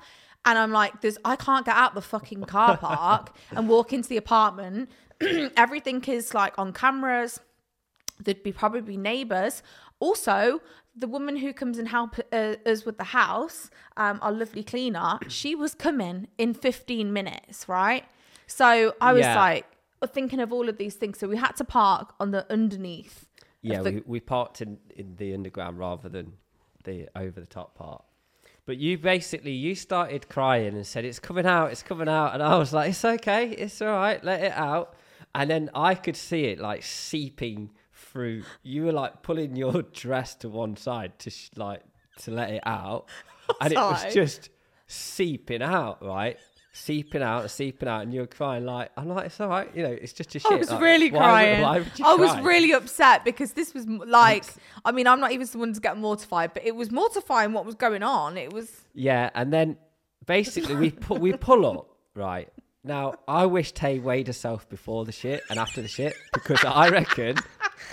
And 0.47 0.59
I'm 0.59 0.72
like, 0.72 1.01
there's, 1.01 1.18
I 1.26 1.36
can't 1.36 1.66
get 1.66 1.76
out 1.76 1.95
the 1.95 2.01
fucking 2.01 2.43
car 2.43 2.78
park 2.82 3.36
and 3.51 3.68
walk 3.68 3.93
into 3.93 4.09
the 4.09 4.18
apartment. 4.18 4.89
Everything 5.57 6.03
is 6.03 6.34
like 6.34 6.57
on 6.59 6.72
cameras 6.74 7.39
there'd 8.20 8.43
be 8.43 8.51
probably 8.51 8.97
neighbors. 8.97 9.63
Also, 9.99 10.61
the 10.96 11.08
woman 11.08 11.36
who 11.38 11.52
comes 11.54 11.78
and 11.78 11.88
help 11.89 12.16
uh, 12.32 12.56
us 12.66 12.86
with 12.86 12.98
the 12.98 13.04
house, 13.06 13.70
um, 13.98 14.20
our 14.22 14.32
lovely 14.32 14.64
cleaner, 14.64 15.20
she 15.28 15.54
was 15.56 15.74
coming 15.76 16.28
in 16.38 16.54
15 16.54 17.12
minutes, 17.12 17.68
right? 17.68 18.06
So 18.48 18.93
I 19.02 19.12
was 19.14 19.22
Yeah. 19.26 19.36
like 19.36 19.66
thinking 20.14 20.39
of 20.39 20.54
all 20.54 20.70
of 20.70 20.78
these 20.78 20.96
things. 20.96 21.18
So 21.20 21.28
we 21.28 21.38
had 21.38 21.54
to 21.58 21.64
park 21.64 22.14
on 22.20 22.32
the 22.32 22.50
underneath. 22.52 23.28
Yeah, 23.62 23.82
the- 23.82 23.91
we, 23.91 24.04
we 24.06 24.20
parked 24.20 24.62
in, 24.62 24.78
in 24.96 25.16
the 25.18 25.34
underground 25.34 25.80
rather 25.80 26.08
than 26.10 26.34
the 26.84 27.10
over 27.16 27.39
the 27.39 27.48
top 27.48 27.76
part. 27.76 28.04
But 28.68 28.78
you 28.78 28.98
basically 28.98 29.52
you 29.52 29.76
started 29.76 30.30
crying 30.30 30.76
and 30.76 30.86
said 30.88 31.06
it's 31.06 31.20
coming 31.20 31.46
out, 31.46 31.72
it's 31.72 31.84
coming 31.84 32.08
out, 32.08 32.34
and 32.34 32.41
I 32.41 32.58
was 32.58 32.74
like, 32.74 32.89
it's 32.91 33.04
okay, 33.06 33.50
it's 33.50 33.82
all 33.82 33.89
right, 33.89 34.24
let 34.24 34.41
it 34.43 34.54
out. 34.54 34.96
And 35.36 35.50
then 35.50 35.70
I 35.76 35.93
could 35.96 36.16
see 36.16 36.46
it 36.46 36.60
like 36.60 36.82
seeping 36.84 37.72
through. 38.16 38.43
You 38.63 38.86
were 38.86 38.93
like 38.93 39.22
pulling 39.22 39.55
your 39.55 39.82
dress 39.93 40.36
to 40.36 40.49
one 40.49 40.78
side 40.78 41.20
to 41.20 41.30
sh- 41.30 41.49
like 41.57 41.82
to 42.20 42.32
let 42.32 42.49
it 42.49 42.63
out, 42.66 43.07
and 43.61 43.74
it 43.74 43.78
was 43.78 44.13
just 44.13 44.49
seeping 44.88 45.61
out, 45.61 46.03
right? 46.03 46.38
Seeping 46.72 47.22
out, 47.22 47.49
seeping 47.51 47.88
out, 47.88 48.01
and 48.03 48.13
you 48.13 48.20
were 48.22 48.28
crying 48.28 48.66
like, 48.66 48.91
I'm 48.97 49.07
like, 49.07 49.28
it's 49.28 49.39
all 49.39 49.47
right, 49.47 49.70
you 49.74 49.82
know, 49.84 49.91
it's 49.91 50.11
just 50.11 50.36
a 50.36 50.39
shit. 50.39 50.51
I 50.51 50.55
was 50.55 50.70
like, 50.72 50.82
really 50.82 51.09
why 51.11 51.20
crying. 51.20 51.61
why 51.61 51.86
I 52.03 52.16
was 52.16 52.38
really 52.41 52.74
upset 52.74 53.24
because 53.24 53.53
this 53.53 53.74
was 53.74 53.88
like, 53.88 54.43
I 54.84 54.91
mean, 54.91 55.07
I'm 55.07 55.22
not 55.22 55.32
even 55.32 55.47
someone 55.47 55.72
to 55.74 55.80
get 55.80 55.97
mortified, 55.97 56.53
but 56.53 56.66
it 56.66 56.76
was 56.76 56.91
mortifying 56.91 57.53
what 57.53 57.66
was 57.66 57.76
going 57.76 58.03
on. 58.03 58.38
It 58.38 58.51
was, 58.51 58.70
Yeah, 58.93 59.30
and 59.36 59.53
then 59.53 59.78
basically 60.26 60.76
we 60.76 60.91
pu- 61.05 61.16
we 61.16 61.32
pull 61.34 61.66
up 61.66 61.88
right 62.13 62.49
now. 62.84 63.13
I 63.26 63.45
wish 63.45 63.72
Tay 63.72 63.99
weighed 63.99 64.28
herself 64.28 64.68
before 64.68 65.05
the 65.05 65.13
shit 65.13 65.43
and 65.49 65.57
after 65.57 65.82
the 65.82 65.88
shit 65.88 66.13
because 66.34 66.63
I 66.66 66.89
reckon, 66.89 67.38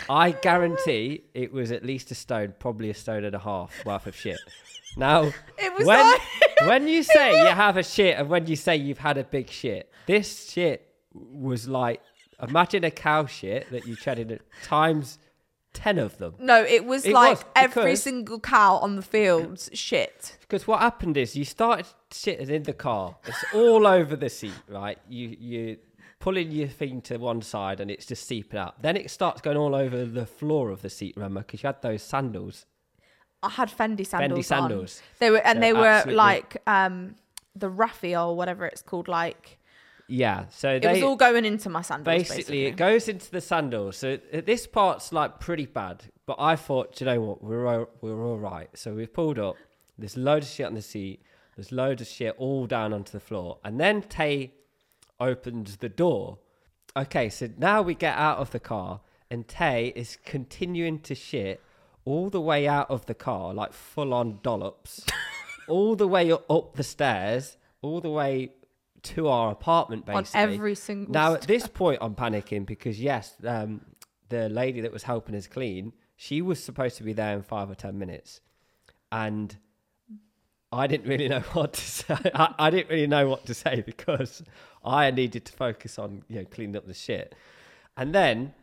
I 0.09 0.33
guarantee 0.33 1.25
it 1.35 1.53
was 1.53 1.73
at 1.73 1.85
least 1.85 2.11
a 2.11 2.15
stone, 2.15 2.55
probably 2.59 2.91
a 2.91 2.95
stone 2.95 3.25
and 3.25 3.35
a 3.35 3.39
half 3.39 3.85
worth 3.85 4.07
of 4.07 4.17
shit. 4.17 4.39
Now, 4.97 5.31
when 5.79 5.87
like- 5.87 6.21
when 6.67 6.87
you 6.89 7.03
say 7.03 7.33
you 7.43 7.49
have 7.55 7.77
a 7.77 7.83
shit 7.83 8.19
and 8.19 8.29
when 8.29 8.47
you 8.47 8.57
say 8.57 8.77
you've 8.77 8.99
had 8.99 9.19
a 9.19 9.25
big 9.25 9.49
shit, 9.51 9.91
this 10.07 10.51
shit 10.51 10.87
was 11.13 11.69
like 11.69 12.01
imagine 12.43 12.85
a 12.85 12.91
cow 12.91 13.27
shit 13.27 13.71
that 13.71 13.87
you 13.87 13.97
in 14.19 14.41
times 14.63 15.19
ten 15.73 15.99
of 15.99 16.19
them. 16.19 16.35
no, 16.39 16.63
it 16.63 16.85
was 16.85 17.05
It 17.07 17.13
like 17.15 17.39
was, 17.39 17.45
every 17.57 17.97
single 17.97 18.39
cow 18.41 18.77
on 18.77 18.97
the 18.97 19.03
fields 19.03 19.71
shit. 19.73 20.37
Because 20.41 20.67
what 20.67 20.81
happened 20.81 21.17
is 21.17 21.35
you 21.35 21.45
started 21.45 21.87
shitting 22.11 22.49
in 22.51 22.65
the 22.65 22.73
car. 22.75 23.17
It's 23.25 23.45
all 23.55 23.87
over 23.87 24.17
the 24.17 24.29
seat, 24.29 24.53
right? 24.69 24.99
You 25.09 25.29
you 25.39 25.77
pulling 26.23 26.53
your 26.53 26.69
thing 26.69 27.01
to 27.03 27.17
one 27.17 27.43
side 27.43 27.81
and 27.81 27.91
it's 27.91 28.07
just 28.07 28.29
seeping 28.29 28.57
out. 28.57 28.81
Then 28.81 28.97
it 28.97 29.11
starts 29.11 29.41
going 29.41 29.57
all 29.57 29.75
over 29.75 30.05
the 30.05 30.25
floor 30.25 30.71
of 30.71 30.81
the 30.81 30.89
seat, 30.89 31.15
remember? 31.17 31.41
Because 31.41 31.65
you 31.65 31.67
had 31.67 31.83
those 31.83 32.01
sandals. 32.01 32.65
I 33.43 33.51
had 33.51 33.69
Fendi 33.69 34.07
sandals. 34.07 34.39
on. 34.39 34.43
sandals. 34.45 35.03
They 35.19 35.33
were, 35.33 35.39
and 35.39 35.61
They're 35.61 35.75
they 35.75 35.81
were 35.81 36.13
like 36.13 36.59
um 36.69 37.17
the 37.57 37.69
Raffia 37.69 38.25
or 38.25 38.37
whatever 38.37 38.65
it's 38.65 38.83
called. 38.83 39.09
Like 39.09 39.59
Yeah. 40.07 40.45
So 40.51 40.77
it 40.77 40.83
they 40.83 40.93
was 40.93 41.03
all 41.03 41.17
going 41.17 41.45
into 41.45 41.69
my 41.69 41.83
sandals. 41.83 42.05
basically, 42.05 42.37
Basically, 42.37 42.67
it 42.67 42.77
goes 42.77 43.09
into 43.09 43.29
the 43.29 43.41
sandals. 43.41 43.97
So 43.97 44.19
uh, 44.33 44.43
this 44.47 44.65
part's 44.69 45.13
like 45.13 45.41
pretty 45.41 45.67
bad. 45.67 46.05
But 46.25 46.37
I 46.39 46.55
thought, 46.55 46.95
"Do 46.95 47.05
you 47.05 47.11
know 47.11 47.21
what? 47.21 47.43
We're 47.43 47.67
all, 47.67 47.89
we're 48.01 48.25
all 48.25 48.39
right. 48.39 48.71
So 48.75 48.95
we 48.95 49.07
pulled 49.07 49.41
up. 49.41 49.57
There's 49.99 50.17
loads 50.17 50.47
of 50.47 50.53
shit 50.53 50.67
on 50.67 50.75
the 50.75 50.83
seat. 50.83 51.21
There's 51.57 51.73
loads 51.73 52.01
of 52.01 52.07
shit 52.07 52.37
all 52.39 52.67
down 52.67 52.93
onto 52.93 53.11
the 53.11 53.21
floor. 53.21 53.59
And 53.65 53.81
then 53.81 54.03
Tay 54.03 54.53
opens 55.23 55.79
the 55.79 55.89
door. 55.89 56.39
Okay, 56.97 57.29
so 57.29 57.49
now 57.57 57.81
we 57.83 57.95
get 57.95 58.17
out 58.17 58.39
of 58.39 58.51
the 58.51 58.61
car, 58.61 59.01
and 59.31 59.49
Tay 59.49 59.93
is 59.97 60.19
continuing 60.25 60.99
to 61.01 61.15
shit 61.15 61.63
all 62.05 62.29
the 62.29 62.41
way 62.41 62.67
out 62.69 62.91
of 62.91 63.07
the 63.07 63.15
car, 63.15 63.55
like 63.55 63.73
full 63.73 64.13
on 64.13 64.41
dollops, 64.43 65.07
all 65.69 65.97
the 65.97 66.09
way 66.09 66.33
up 66.33 66.75
the 66.75 66.83
stairs, 66.83 67.57
all 67.81 68.01
the 68.01 68.11
way 68.11 68.53
to 69.03 69.29
our 69.29 69.51
apartment, 69.51 70.09
on 70.09 70.23
basically. 70.23 70.41
every 70.41 70.75
single. 70.75 71.13
Now, 71.13 71.35
at 71.35 71.43
this 71.43 71.67
point, 71.67 71.99
I'm 72.01 72.15
panicking 72.15 72.67
because, 72.67 73.01
yes, 73.01 73.35
um, 73.47 73.81
the 74.29 74.49
lady 74.49 74.81
that 74.83 74.93
was 74.93 75.05
helping 75.05 75.35
us 75.35 75.47
clean, 75.47 75.93
she 76.17 76.43
was 76.43 76.63
supposed 76.63 76.97
to 76.99 77.03
be 77.03 77.13
there 77.13 77.35
in 77.35 77.43
five 77.43 77.71
or 77.71 77.75
10 77.75 77.99
minutes. 77.99 78.41
And 79.11 79.57
I 80.73 80.87
didn't 80.87 81.07
really 81.07 81.29
know 81.29 81.41
what 81.53 81.75
to 81.75 81.81
say. 81.81 82.17
I, 82.35 82.55
I 82.59 82.71
didn't 82.71 82.89
really 82.89 83.07
know 83.07 83.29
what 83.29 83.47
to 83.47 83.55
say 83.55 83.83
because 83.85 84.43
I 84.85 85.11
needed 85.11 85.45
to 85.45 85.53
focus 85.53 85.99
on, 85.99 86.23
you 86.29 86.37
know, 86.37 86.45
cleaning 86.47 86.77
up 86.77 86.87
the 86.87 86.95
shit. 86.95 87.35
And 87.97 88.15
then 88.15 88.55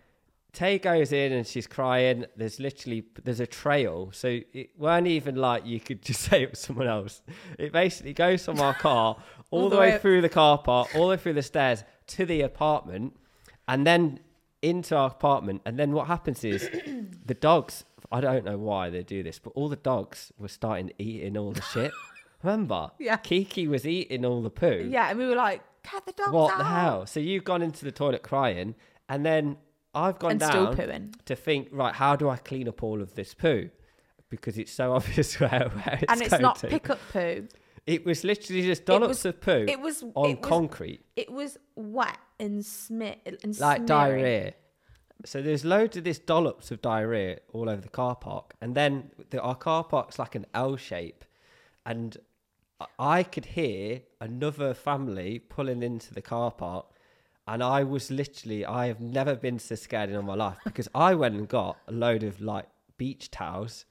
Tay 0.52 0.80
goes 0.80 1.12
in 1.12 1.32
and 1.32 1.46
she's 1.46 1.68
crying. 1.68 2.26
There's 2.36 2.60
literally 2.60 3.06
there's 3.24 3.40
a 3.40 3.48
trail, 3.48 4.10
so 4.12 4.40
it 4.52 4.72
weren't 4.78 5.08
even 5.08 5.36
like 5.36 5.66
you 5.66 5.80
could 5.80 6.02
just 6.10 6.22
say 6.22 6.44
it 6.44 6.52
was 6.52 6.60
someone 6.60 6.88
else. 6.88 7.22
It 7.58 7.72
basically 7.72 8.14
goes 8.14 8.44
from 8.44 8.60
our 8.60 8.74
car 8.74 9.18
all, 9.52 9.70
the 9.70 9.78
way, 9.78 9.98
through 10.00 10.22
the 10.22 10.30
car 10.30 10.58
park, 10.58 10.90
all 10.96 11.04
the 11.04 11.10
way 11.10 11.18
through 11.18 11.34
the 11.34 11.44
stairs 11.44 11.84
to 12.08 12.26
the 12.26 12.42
apartment, 12.42 13.16
and 13.68 13.86
then 13.86 14.20
into 14.62 14.96
our 14.96 15.08
apartment, 15.08 15.62
and 15.66 15.78
then 15.78 15.92
what 15.92 16.08
happens 16.08 16.44
is 16.44 16.70
the 17.26 17.36
dogs. 17.36 17.86
I 18.12 18.22
don't 18.22 18.44
know 18.46 18.58
why 18.58 18.90
they 18.90 19.04
do 19.04 19.22
this, 19.24 19.38
but 19.40 19.52
all 19.56 19.70
the 19.70 19.76
dogs 19.76 20.32
were 20.38 20.48
starting 20.48 20.92
eating 20.98 21.38
all 21.38 21.52
the 21.52 21.62
shit. 21.62 21.92
Remember? 22.44 22.92
Yeah. 23.00 23.18
Kiki 23.18 23.68
was 23.68 23.86
eating 23.86 24.26
all 24.26 24.42
the 24.42 24.50
poo. 24.50 24.88
Yeah, 24.90 25.10
and 25.10 25.20
we 25.20 25.26
were 25.28 25.36
like, 25.36 25.62
"Get 25.92 26.06
the 26.06 26.14
dogs 26.14 26.32
What 26.32 26.54
out!" 26.54 26.58
the 26.58 26.64
hell? 26.64 27.06
So 27.06 27.20
you've 27.20 27.44
gone 27.44 27.62
into 27.62 27.86
the 27.86 27.92
toilet 27.92 28.24
crying, 28.24 28.76
and 29.10 29.26
then 29.26 29.58
I've 29.94 30.18
gone 30.20 30.32
And 30.32 30.40
down 30.40 30.50
still 30.52 30.74
pooing. 30.74 31.14
to 31.26 31.36
think, 31.36 31.68
right, 31.72 31.94
how 31.94 32.16
do 32.16 32.30
I 32.30 32.38
clean 32.38 32.68
up 32.68 32.82
all 32.82 33.02
of 33.02 33.16
this 33.16 33.34
poo? 33.34 33.70
Because 34.30 34.58
it's 34.58 34.72
so 34.72 34.94
obvious 34.96 35.40
where, 35.40 35.50
where 35.50 36.00
it's 36.02 36.12
and 36.12 36.22
it's 36.22 36.30
going 36.30 36.42
not 36.42 36.56
to. 36.60 36.68
pick 36.68 36.90
up 36.90 37.00
poo. 37.12 37.48
It 37.86 38.06
was 38.06 38.24
literally 38.24 38.62
just 38.62 38.86
dollops 38.86 39.08
was- 39.10 39.26
of 39.26 39.42
poo 39.42 39.66
It 39.68 39.80
was 39.82 40.04
on 40.16 40.30
it 40.30 40.40
was, 40.42 40.48
concrete, 40.50 41.02
It 41.16 41.32
was 41.32 41.58
wet 41.76 42.18
and 42.40 42.64
smit 42.66 43.20
and 43.44 43.60
like 43.60 43.82
smeary. 43.82 43.86
diarrhea. 43.88 44.54
So 45.26 45.42
there's 45.42 45.66
loads 45.66 45.98
of 45.98 46.04
this 46.06 46.18
dollops 46.20 46.72
of 46.72 46.82
diarrhea 46.82 47.40
all 47.52 47.70
over 47.70 47.82
the 47.82 47.90
car 47.90 48.16
park, 48.16 48.54
and 48.62 48.74
then 48.76 49.12
the, 49.32 49.42
our 49.42 49.56
car 49.56 49.84
park's 49.84 50.18
like 50.18 50.36
an 50.36 50.46
L 50.54 50.78
shape, 50.78 51.26
and 51.86 52.18
I- 52.98 53.24
could 53.24 53.46
hear 53.48 54.04
another 54.22 54.74
family 54.74 55.40
pulling 55.40 55.84
into 55.84 56.14
the 56.14 56.22
car 56.22 56.52
park, 56.52 56.86
and 57.48 57.62
I 57.62 57.84
was 57.84 58.10
literally 58.10 58.66
I 58.66 58.88
have 58.88 59.02
never 59.02 59.36
been 59.36 59.60
so 59.60 59.76
scared 59.76 60.10
in 60.10 60.16
all 60.16 60.22
my 60.22 60.36
life 60.36 60.58
because 60.64 60.88
I 60.96 61.16
went 61.16 61.36
and 61.36 61.48
got 61.50 61.78
a 61.88 61.92
load 61.92 62.24
of 62.24 62.40
like 62.40 62.68
beach 62.98 63.30
towels, 63.30 63.84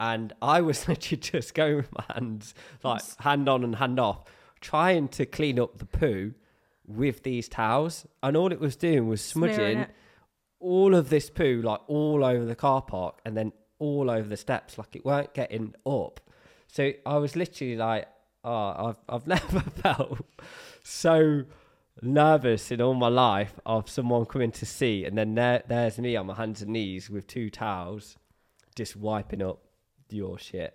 and 0.00 0.32
I 0.40 0.62
was 0.62 0.88
literally 0.88 1.20
just 1.20 1.52
going 1.54 1.76
with 1.76 1.92
my 1.92 2.04
hands 2.14 2.54
like 2.82 3.02
hand 3.18 3.46
on 3.46 3.62
and 3.62 3.76
hand 3.76 4.00
off, 4.00 4.24
trying 4.62 5.08
to 5.08 5.26
clean 5.26 5.60
up 5.60 5.76
the 5.76 5.84
poo 5.86 6.32
with 6.86 7.24
these 7.24 7.46
towels, 7.46 8.06
and 8.22 8.38
all 8.38 8.50
it 8.52 8.60
was 8.60 8.74
doing 8.76 9.06
was 9.06 9.20
smudging. 9.22 9.78
All 10.62 10.94
of 10.94 11.08
this 11.10 11.28
poo 11.28 11.60
like 11.62 11.80
all 11.88 12.24
over 12.24 12.44
the 12.44 12.54
car 12.54 12.80
park 12.80 13.18
and 13.24 13.36
then 13.36 13.52
all 13.78 14.08
over 14.10 14.28
the 14.28 14.36
steps 14.36 14.78
like 14.78 14.94
it 14.94 15.04
weren't 15.04 15.34
getting 15.34 15.74
up 15.84 16.20
so 16.68 16.92
i 17.04 17.16
was 17.16 17.34
literally 17.36 17.76
like 17.76 18.06
oh 18.44 18.88
i've, 18.88 18.96
I've 19.08 19.26
never 19.36 19.60
felt 19.60 20.24
so 20.84 21.44
nervous 22.00 22.70
in 22.70 22.80
all 22.80 22.94
my 22.94 23.08
life 23.08 23.58
of 23.66 23.90
someone 23.90 24.24
coming 24.24 24.52
to 24.52 24.64
see 24.66 25.04
and 25.04 25.18
then 25.18 25.34
there, 25.34 25.62
there's 25.68 25.98
me 25.98 26.16
on 26.16 26.26
my 26.26 26.34
hands 26.34 26.62
and 26.62 26.72
knees 26.72 27.10
with 27.10 27.26
two 27.26 27.50
towels 27.50 28.16
just 28.74 28.96
wiping 28.96 29.42
up 29.42 29.58
your 30.10 30.38
shit 30.38 30.74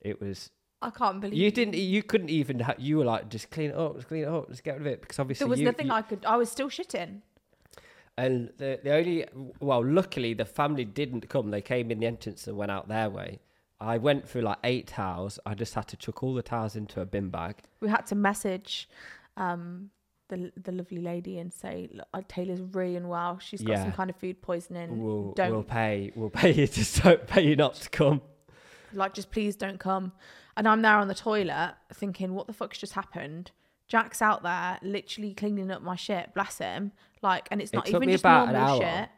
it 0.00 0.20
was 0.20 0.50
I 0.80 0.90
can't 0.90 1.20
believe 1.20 1.38
you 1.38 1.50
didn't 1.50 1.74
you 1.74 2.02
couldn't 2.02 2.30
even 2.30 2.60
ha- 2.60 2.74
you 2.78 2.98
were 2.98 3.04
like 3.04 3.28
just 3.28 3.50
clean 3.50 3.70
it 3.70 3.76
up 3.76 3.96
just 3.96 4.08
clean 4.08 4.22
it 4.24 4.28
up 4.28 4.48
just 4.50 4.64
get 4.64 4.72
rid 4.72 4.80
of 4.82 4.86
it 4.88 5.00
because 5.02 5.18
obviously 5.18 5.44
There 5.44 5.50
was 5.50 5.60
you, 5.60 5.66
nothing 5.66 5.86
you- 5.86 5.92
I 5.92 6.02
could. 6.02 6.24
I 6.24 6.36
was 6.36 6.50
still 6.50 6.68
shitting. 6.68 7.20
And 8.18 8.50
the, 8.58 8.78
the 8.82 8.90
only, 8.92 9.24
well, 9.60 9.84
luckily 9.84 10.34
the 10.34 10.44
family 10.44 10.84
didn't 10.84 11.28
come. 11.28 11.50
They 11.50 11.62
came 11.62 11.90
in 11.90 12.00
the 12.00 12.06
entrance 12.06 12.46
and 12.46 12.56
went 12.56 12.70
out 12.70 12.88
their 12.88 13.08
way. 13.10 13.40
I 13.80 13.98
went 13.98 14.28
through 14.28 14.42
like 14.42 14.58
eight 14.64 14.86
towels. 14.86 15.38
I 15.46 15.54
just 15.54 15.74
had 15.74 15.88
to 15.88 15.96
chuck 15.96 16.22
all 16.22 16.34
the 16.34 16.42
towels 16.42 16.76
into 16.76 17.00
a 17.00 17.04
bin 17.06 17.30
bag. 17.30 17.56
We 17.80 17.88
had 17.88 18.06
to 18.08 18.14
message 18.14 18.88
um, 19.36 19.90
the 20.28 20.52
the 20.62 20.70
lovely 20.72 20.98
lady 21.00 21.38
and 21.38 21.52
say, 21.52 21.88
Look, 21.92 22.06
uh, 22.14 22.22
Taylor's 22.28 22.60
really 22.60 22.96
unwell. 22.96 23.38
She's 23.40 23.60
got 23.62 23.72
Yeah. 23.72 23.82
some 23.82 23.92
kind 23.92 24.08
of 24.10 24.16
food 24.16 24.40
poisoning. 24.40 25.02
We'll, 25.02 25.32
don't 25.32 25.50
we'll 25.50 25.62
pay. 25.64 26.12
We'll 26.14 26.30
pay 26.30 26.52
you 26.52 26.66
to 26.68 26.84
so, 26.84 27.16
pay 27.26 27.42
you 27.46 27.56
not 27.56 27.74
to 27.76 27.90
come. 27.90 28.20
like 28.92 29.14
just 29.14 29.30
please 29.30 29.56
don't 29.56 29.80
come 29.80 30.12
and 30.54 30.68
i'm 30.68 30.82
there 30.82 30.96
on 30.98 31.08
the 31.08 31.14
toilet 31.14 31.74
thinking 31.94 32.34
what 32.34 32.46
the 32.46 32.52
fuck's 32.52 32.76
just 32.76 32.92
happened 32.92 33.50
jack's 33.92 34.22
out 34.22 34.42
there 34.42 34.78
literally 34.80 35.34
cleaning 35.34 35.70
up 35.70 35.82
my 35.82 35.94
shit 35.94 36.32
bless 36.32 36.56
him. 36.56 36.92
Like 37.20 37.46
and 37.50 37.60
it's 37.60 37.72
It 37.72 37.76
not 37.76 37.86
took 37.86 38.02
even 38.02 38.08
just 38.08 38.24
normal 38.24 38.80
shit. 38.80 39.08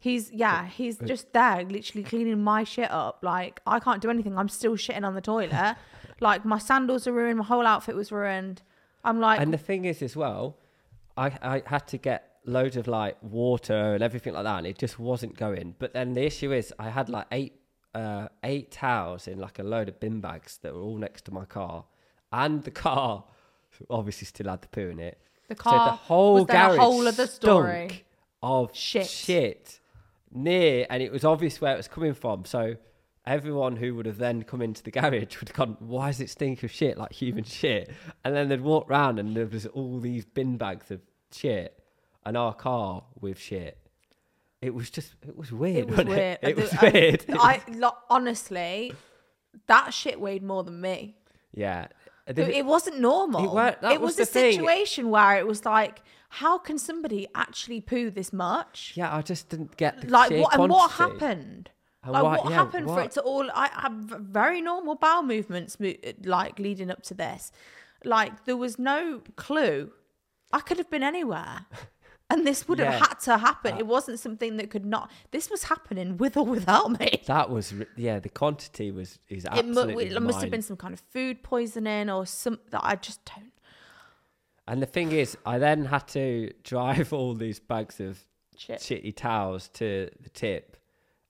He's 0.00 0.32
yeah 0.32 0.66
he's 0.66 0.98
just 0.98 1.32
there 1.32 1.62
literally 1.62 2.02
cleaning 2.02 2.42
my 2.42 2.64
shit 2.64 2.90
up. 2.90 3.20
Like 3.22 3.60
i 3.68 3.78
can't 3.78 4.02
do 4.02 4.10
anything. 4.10 4.36
I'm 4.36 4.48
still 4.48 4.76
shitting 4.76 5.04
on 5.04 5.14
the 5.14 5.20
toilet. 5.20 5.76
Like 6.18 6.46
my 6.46 6.56
sandals 6.56 7.06
are 7.06 7.12
ruined. 7.12 7.38
My 7.38 7.44
whole 7.44 7.66
outfit 7.66 7.94
was 7.94 8.10
ruined. 8.10 8.62
I'm 9.04 9.20
like 9.20 9.38
And 9.38 9.52
the 9.52 9.58
thing 9.58 9.84
is, 9.84 10.00
as 10.00 10.16
well, 10.16 10.56
I 11.14 11.26
I 11.54 11.62
had 11.66 11.86
to 11.88 11.98
get 11.98 12.20
loads 12.46 12.78
of 12.78 12.86
like 12.86 13.16
water 13.22 13.82
and 13.94 14.02
everything 14.02 14.32
like 14.32 14.44
that, 14.44 14.56
and 14.56 14.66
it 14.66 14.78
just 14.78 14.98
wasn't 14.98 15.36
going. 15.36 15.74
But 15.78 15.92
then 15.92 16.14
the 16.14 16.24
issue 16.24 16.52
is, 16.54 16.72
I 16.78 16.88
had 16.88 17.10
like 17.10 17.26
eight 17.32 17.60
uh, 17.94 18.28
eight 18.42 18.70
towels 18.70 19.28
in 19.28 19.38
like 19.38 19.58
a 19.58 19.62
load 19.62 19.90
of 19.90 20.00
bin 20.00 20.22
bags 20.22 20.58
that 20.62 20.72
were 20.74 20.80
all 20.80 20.96
next 20.96 21.26
to 21.26 21.34
my 21.34 21.44
car, 21.44 21.84
and 22.32 22.64
the 22.64 22.70
car 22.70 23.24
obviously 23.90 24.26
still 24.26 24.48
had 24.48 24.62
the 24.62 24.68
poo 24.68 24.88
in 24.88 24.98
it. 25.00 25.18
the 25.48 25.54
So 25.56 25.62
car 25.62 25.90
the 25.90 25.96
whole 25.96 26.34
was 26.34 26.44
garage 26.46 26.76
a 26.76 26.80
whole 26.80 27.06
other 27.08 27.26
story 27.26 28.04
of 28.42 28.74
Shit. 28.74 29.06
shit 29.06 29.80
near, 30.32 30.86
and 30.90 31.02
it 31.02 31.10
was 31.12 31.24
obvious 31.24 31.60
where 31.60 31.72
it 31.74 31.76
was 31.76 31.88
coming 31.88 32.14
from. 32.14 32.44
So 32.44 32.76
everyone 33.26 33.76
who 33.76 33.94
would 33.94 34.06
have 34.06 34.18
then 34.18 34.42
come 34.42 34.62
into 34.62 34.82
the 34.82 34.90
garage 34.90 35.38
would 35.40 35.48
have 35.48 35.56
gone, 35.56 35.76
"Why 35.80 36.08
does 36.08 36.20
it 36.20 36.30
stink 36.30 36.62
of 36.62 36.70
shit 36.70 36.96
like 36.98 37.12
human 37.12 37.44
shit?" 37.44 37.90
And 38.24 38.34
then 38.34 38.48
they'd 38.48 38.60
walk 38.60 38.88
round, 38.90 39.18
and 39.18 39.36
there 39.36 39.46
was 39.46 39.66
all 39.66 39.98
these 40.00 40.24
bin 40.24 40.56
bags 40.56 40.90
of 40.90 41.00
shit, 41.32 41.78
and 42.24 42.36
our 42.36 42.54
car 42.54 43.04
with 43.20 43.38
shit. 43.38 43.78
It 44.62 44.74
was 44.74 44.90
just, 44.90 45.14
it 45.26 45.36
was 45.36 45.52
weird. 45.52 45.88
it 45.90 45.96
was 45.96 46.06
weird 46.06 46.38
It, 46.42 46.48
it 46.48 46.56
The- 46.56 46.62
was 46.62 46.92
weird. 46.92 47.24
i 47.38 47.62
lo- 47.68 47.96
honestly 48.08 48.92
that 49.66 49.92
shit 49.92 50.18
weighed 50.20 50.42
more 50.42 50.64
than 50.64 50.80
me 50.80 51.14
yeah. 51.52 51.88
It, 52.26 52.66
wasn't 52.66 52.98
normal. 53.00 53.56
It 53.58 53.80
that 53.80 53.92
it 53.92 54.00
was 54.00 54.16
was, 54.18 54.28
a 54.28 54.32
thing. 54.32 54.52
situation 54.52 55.10
where 55.10 55.38
it 55.38 55.46
was 55.46 55.64
like, 55.64 56.02
how 56.28 56.58
can 56.58 56.76
somebody 56.78 57.28
actually 57.34 57.80
poo 57.80 58.10
this 58.10 58.32
much? 58.32 58.92
yeah, 58.96 59.14
I 59.14 59.22
just 59.22 59.48
didn't 59.48 59.76
get 59.76 60.00
the 60.00 60.08
like 60.08 60.32
what 60.32 60.54
and 60.54 60.70
what 60.70 60.90
happened? 60.92 61.70
And 62.02 62.12
like 62.12 62.22
what- 62.22 62.44
what, 62.44 62.50
yeah, 62.50 62.56
happened 62.56 62.88
for 62.88 63.00
it 63.00 63.12
to 63.12 63.20
all? 63.22 63.48
I 63.54 63.68
have 63.72 63.92
very 63.92 64.60
normal 64.60 64.96
bowel 64.96 65.22
movements, 65.22 65.76
like 66.24 66.58
leading 66.58 66.90
up 66.90 67.02
to 67.04 67.14
this. 67.14 67.52
Like 68.04 68.44
there 68.44 68.56
was 68.56 68.78
no 68.78 69.22
clue. 69.36 69.92
I 70.52 70.60
could 70.60 70.78
have 70.78 70.90
been 70.90 71.02
anywhere, 71.02 71.66
and 72.30 72.46
this 72.46 72.66
would 72.68 72.78
have 72.80 72.94
Yeah. 72.94 72.98
had 73.08 73.20
to 73.20 73.38
happen. 73.38 73.74
Uh, 73.74 73.78
it 73.78 73.86
wasn't 73.86 74.18
something 74.18 74.56
that 74.56 74.70
could 74.70 74.84
not. 74.84 75.10
This 75.30 75.48
was 75.50 75.64
happening 75.64 76.16
with 76.16 76.36
or 76.36 76.44
without 76.44 76.98
me. 76.98 77.22
That 77.26 77.50
was, 77.50 77.72
yeah, 77.96 78.18
the 78.18 78.28
quantity 78.28 78.90
was 78.90 79.18
is 79.28 79.44
It, 79.44 79.50
mu- 79.52 79.58
absolutely. 79.58 80.06
it 80.06 80.22
must 80.22 80.40
have 80.40 80.50
been 80.50 80.62
some 80.62 80.76
kind 80.76 80.92
of 80.94 81.00
food 81.12 81.42
poisoning 81.42 82.10
or 82.10 82.26
some 82.26 82.58
that 82.70 82.80
I 82.84 82.96
just 82.96 83.20
don't. 83.24 83.52
And 84.68 84.82
the 84.82 84.86
thing 84.86 85.12
is, 85.12 85.36
I 85.46 85.58
then 85.58 85.84
had 85.86 86.08
to 86.08 86.52
drive 86.64 87.12
all 87.12 87.34
these 87.34 87.60
bags 87.60 88.00
of 88.00 88.24
Shit. 88.56 88.80
shitty 88.80 89.14
towels 89.14 89.68
to 89.74 90.10
the 90.20 90.30
tip 90.30 90.76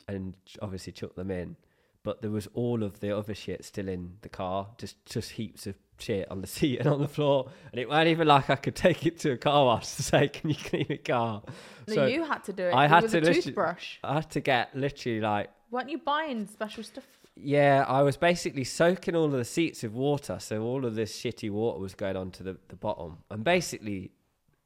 and 0.09 0.35
obviously 0.63 0.93
chuck 0.93 1.15
them 1.17 1.31
in. 1.31 1.57
But 2.03 2.23
there 2.23 2.31
was 2.31 2.47
all 2.55 2.83
of 2.85 3.01
the 3.01 3.15
other 3.17 3.35
shit 3.35 3.65
still 3.65 3.89
in 3.89 4.19
the 4.23 4.29
car, 4.29 4.69
just 4.79 5.05
just 5.07 5.33
heaps 5.33 5.67
of 5.67 5.75
shit 5.99 6.31
on 6.31 6.41
the 6.41 6.47
seat 6.59 6.79
and 6.81 6.89
on 6.89 7.01
the 7.01 7.09
floor. 7.09 7.49
And 7.73 7.81
it 7.81 7.89
weren't 7.89 8.09
even 8.09 8.27
like 8.29 8.51
I 8.51 8.57
could 8.57 8.75
take 8.77 9.07
it 9.07 9.19
to 9.21 9.33
a 9.33 9.37
car 9.37 9.65
wash 9.65 9.95
to 9.97 10.03
say, 10.13 10.29
"Can 10.29 10.51
you 10.51 10.57
clean 10.57 10.87
the 10.89 10.99
car?" 10.99 11.43
No, 11.89 11.95
So 11.95 12.07
you 12.07 12.25
had 12.25 12.45
to 12.45 12.53
do 12.53 12.65
it 12.65 12.75
I 12.75 12.87
had 12.89 13.03
with 13.03 13.13
to 13.13 13.19
a 13.19 13.35
toothbrush. 13.35 13.99
I 14.03 14.15
had 14.15 14.31
to 14.33 14.41
get 14.41 14.75
literally 14.77 15.21
like 15.21 15.51
Weren't 15.71 15.91
you 15.91 15.99
buying 15.99 16.47
special 16.47 16.83
stuff? 16.85 17.05
Yeah, 17.39 17.85
I 17.87 18.03
was 18.03 18.17
basically 18.17 18.65
soaking 18.65 19.15
all 19.15 19.27
of 19.27 19.33
the 19.33 19.45
seats 19.45 19.83
with 19.83 19.93
water, 19.93 20.39
so 20.39 20.63
all 20.63 20.87
of 20.87 20.95
this 20.95 21.13
shitty 21.21 21.51
water 21.51 21.79
was 21.79 21.95
going 21.95 22.17
onto 22.17 22.43
the, 22.43 22.57
the 22.69 22.77
bottom, 22.77 23.19
and 23.31 23.45
basically, 23.45 24.11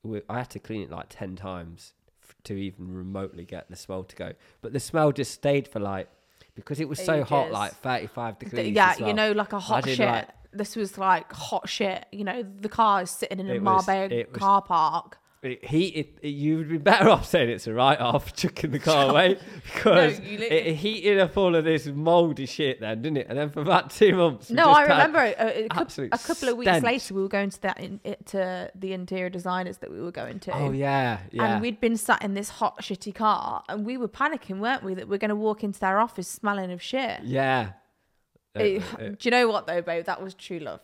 we, 0.04 0.22
I 0.28 0.38
had 0.38 0.50
to 0.50 0.60
clean 0.60 0.82
it 0.82 0.90
like 0.90 1.06
ten 1.08 1.34
times 1.34 1.94
f- 2.22 2.36
to 2.44 2.54
even 2.54 2.94
remotely 2.94 3.44
get 3.44 3.68
the 3.70 3.74
smell 3.76 4.04
to 4.04 4.14
go. 4.14 4.32
But 4.62 4.72
the 4.72 4.78
smell 4.78 5.10
just 5.10 5.32
stayed 5.32 5.66
for 5.66 5.80
like 5.80 6.08
because 6.54 6.78
it 6.78 6.88
was 6.88 7.00
so 7.04 7.24
hot, 7.24 7.50
like 7.50 7.72
thirty-five 7.72 8.38
degrees. 8.38 8.72
yeah, 8.72 8.94
well. 9.00 9.08
you 9.08 9.14
know, 9.14 9.32
like 9.32 9.52
a 9.52 9.58
hot 9.58 9.88
shit. 9.88 9.98
like- 9.98 10.28
this 10.52 10.76
was 10.76 10.98
like 10.98 11.32
hot 11.32 11.68
shit. 11.68 12.06
You 12.12 12.24
know, 12.24 12.42
the 12.60 12.68
car 12.68 13.02
is 13.02 13.10
sitting 13.10 13.40
in 13.40 13.48
a 13.48 13.54
It 13.54 13.62
was- 13.62 13.86
Marbella 13.86 14.14
it 14.14 14.30
was- 14.32 14.38
car 14.38 14.62
park. 14.62 15.16
It 15.42 15.64
heated. 15.64 16.18
It, 16.20 16.28
you 16.28 16.58
would 16.58 16.68
be 16.68 16.76
better 16.76 17.08
off 17.08 17.24
saying 17.26 17.48
it's 17.48 17.66
a 17.66 17.72
write-off, 17.72 18.34
chucking 18.36 18.72
the 18.72 18.78
car 18.78 19.08
away 19.10 19.38
because 19.64 20.20
you 20.20 20.34
it, 20.34 20.40
literally- 20.40 20.66
it 20.66 20.74
heated 20.74 21.18
up 21.18 21.34
all 21.38 21.56
of 21.56 21.64
this 21.64 21.86
mouldy 21.86 22.44
shit, 22.44 22.78
then 22.80 23.00
didn't 23.00 23.16
it? 23.16 23.26
And 23.30 23.38
then 23.38 23.48
for 23.48 23.62
about 23.62 23.88
two 23.88 24.14
months, 24.14 24.50
we 24.50 24.56
No, 24.56 24.64
just 24.64 24.76
I 24.76 24.80
had 24.82 24.90
remember 24.90 25.18
uh, 25.20 25.32
a, 25.38 25.64
a, 25.64 25.68
coup- 25.70 25.80
absolute 25.80 26.10
a 26.12 26.18
couple 26.18 26.50
of 26.50 26.58
weeks 26.58 26.70
stench. 26.70 26.84
later 26.84 27.14
we 27.14 27.22
were 27.22 27.28
going 27.28 27.48
to 27.48 27.62
that 27.62 27.80
in, 27.80 28.00
it, 28.04 28.26
to 28.26 28.70
the 28.74 28.92
interior 28.92 29.30
designers 29.30 29.78
that 29.78 29.90
we 29.90 30.02
were 30.02 30.12
going 30.12 30.40
to. 30.40 30.54
Oh 30.54 30.72
yeah, 30.72 31.20
yeah. 31.32 31.54
And 31.54 31.62
we'd 31.62 31.80
been 31.80 31.96
sat 31.96 32.22
in 32.22 32.34
this 32.34 32.50
hot, 32.50 32.82
shitty 32.82 33.14
car, 33.14 33.62
and 33.70 33.86
we 33.86 33.96
were 33.96 34.08
panicking, 34.08 34.58
weren't 34.58 34.82
we, 34.84 34.92
that 34.92 35.08
we're 35.08 35.16
going 35.16 35.30
to 35.30 35.34
walk 35.36 35.64
into 35.64 35.80
their 35.80 36.00
office 36.00 36.28
smelling 36.28 36.70
of 36.70 36.82
shit. 36.82 37.20
yeah. 37.22 37.70
It- 38.54 39.18
do 39.18 39.26
you 39.26 39.30
know 39.30 39.48
what 39.48 39.66
though, 39.66 39.82
babe? 39.82 40.04
That 40.06 40.22
was 40.22 40.34
true 40.34 40.58
love. 40.58 40.80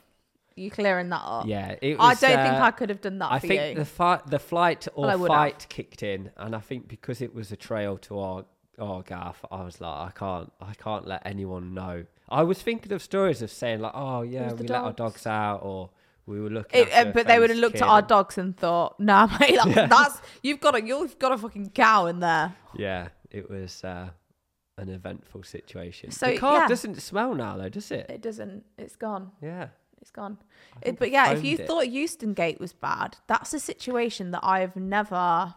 You 0.55 0.71
clearing 0.71 1.11
that 1.11 1.21
up? 1.23 1.47
Yeah, 1.47 1.75
it 1.83 1.97
I 2.01 2.15
don't 2.15 2.19
think 2.21 2.55
uh, 2.55 2.61
I 2.63 2.71
could 2.71 2.89
have 2.89 3.03
done 3.03 3.19
that 3.19 3.31
I 3.31 3.39
for 3.41 3.47
think 3.47 3.63
you. 3.63 3.75
the 3.75 3.85
fight, 3.85 4.27
the 4.29 4.39
flight 4.39 4.89
or 4.95 5.07
Well, 5.07 5.19
would 5.19 5.31
have. 5.31 5.39
fight 5.39 5.67
kicked 5.69 6.03
in, 6.03 6.31
and 6.39 6.57
I 6.57 6.61
think 6.61 6.89
because 6.89 7.21
it 7.21 7.35
was 7.35 7.53
a 7.53 7.57
trail 7.57 7.99
to 7.99 8.19
our 8.19 8.45
our 8.79 9.03
gaff, 9.03 9.45
I 9.51 9.63
was 9.65 9.81
like, 9.81 10.09
I 10.09 10.11
can't, 10.15 10.53
I 10.61 10.75
can't 10.75 11.07
let 11.07 11.23
anyone 11.27 11.73
know. 11.75 12.05
I 12.29 12.43
was 12.43 12.61
thinking 12.63 12.93
of 12.93 13.03
stories 13.03 13.41
of 13.43 13.51
saying 13.51 13.81
like, 13.81 13.93
oh 13.95 14.23
yeah, 14.23 14.53
was 14.53 14.61
we 14.61 14.69
let 14.69 14.77
our 14.83 14.93
dogs. 14.93 15.15
dogs 15.15 15.27
out, 15.27 15.61
or 15.63 15.91
We 16.27 16.41
were 16.41 16.51
looking. 16.51 16.81
It, 16.83 16.93
uh, 16.93 17.13
but 17.13 17.27
they 17.27 17.39
would 17.39 17.51
have 17.51 17.59
looked 17.59 17.75
kid 17.77 17.83
at 17.83 17.89
our 17.89 18.03
dogs 18.03 18.37
and 18.39 18.57
thought, 18.57 18.99
"Nah, 18.99 19.27
mate, 19.41 19.59
that's, 19.63 19.75
that's 19.95 20.21
you've 20.43 20.61
got 20.61 20.75
a 20.75 20.83
you've 20.83 21.19
got 21.19 21.33
a 21.33 21.39
fucking 21.39 21.71
cow 21.71 22.07
in 22.07 22.21
there." 22.21 22.55
Yeah, 22.75 23.09
it 23.31 23.49
was 23.51 23.85
uh, 23.85 24.09
an 24.79 24.89
eventful 24.89 25.43
situation. 25.43 26.11
So, 26.11 26.27
the 26.27 26.39
car 26.39 26.61
yeah. 26.61 26.69
doesn't 26.69 27.01
smell 27.01 27.35
now, 27.35 27.57
though, 27.57 27.69
does 27.69 27.91
it? 27.91 28.07
It 28.09 28.21
doesn't. 28.23 28.65
It's 28.79 28.97
gone. 28.97 29.33
Yeah. 29.43 29.69
It's 30.01 30.11
gone. 30.11 30.39
It, 30.83 30.99
but 30.99 31.09
I 31.09 31.13
yeah, 31.13 31.31
if 31.33 31.45
you 31.45 31.57
it. 31.59 31.67
thought 31.67 31.89
Euston 31.89 32.35
Gate 32.35 32.61
was 32.61 32.73
bad, 32.73 33.17
that's 33.27 33.53
a 33.55 33.59
situation 33.59 34.31
that 34.33 34.41
I've 34.43 34.77
never. 34.77 35.55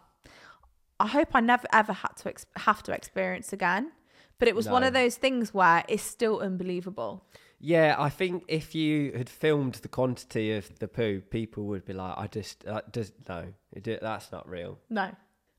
I 0.98 1.06
hope 1.06 1.28
I 1.34 1.40
never 1.40 1.66
ever 1.72 1.92
had 1.92 2.16
to 2.18 2.30
ex- 2.30 2.46
have 2.56 2.82
to 2.84 2.92
experience 2.92 3.52
again. 3.52 3.92
But 4.38 4.48
it 4.48 4.56
was 4.56 4.68
one 4.68 4.82
of 4.82 4.94
those 4.94 5.16
things 5.16 5.52
where 5.52 5.84
it's 5.86 6.02
still 6.02 6.40
unbelievable. 6.40 7.26
Yeah, 7.60 7.94
I 7.98 8.08
think 8.08 8.44
if 8.48 8.74
you 8.74 9.12
had 9.12 9.28
filmed 9.28 9.74
the 9.74 9.88
quantity 9.88 10.54
of 10.54 10.78
the 10.78 10.88
poo, 10.88 11.20
people 11.20 11.64
would 11.64 11.84
be 11.84 11.92
like, 11.92 12.16
"I 12.16 12.26
just, 12.26 12.64
that 12.64 12.90
does 12.90 13.12
no, 13.28 13.52
it, 13.72 14.00
that's 14.00 14.32
not 14.32 14.48
real." 14.48 14.78
No. 14.88 15.10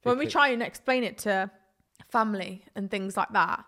When 0.02 0.18
we 0.18 0.26
try 0.26 0.50
and 0.50 0.64
explain 0.64 1.04
it 1.04 1.20
to 1.20 1.52
family 2.12 2.64
and 2.76 2.90
things 2.92 3.16
like 3.18 3.32
that, 3.34 3.66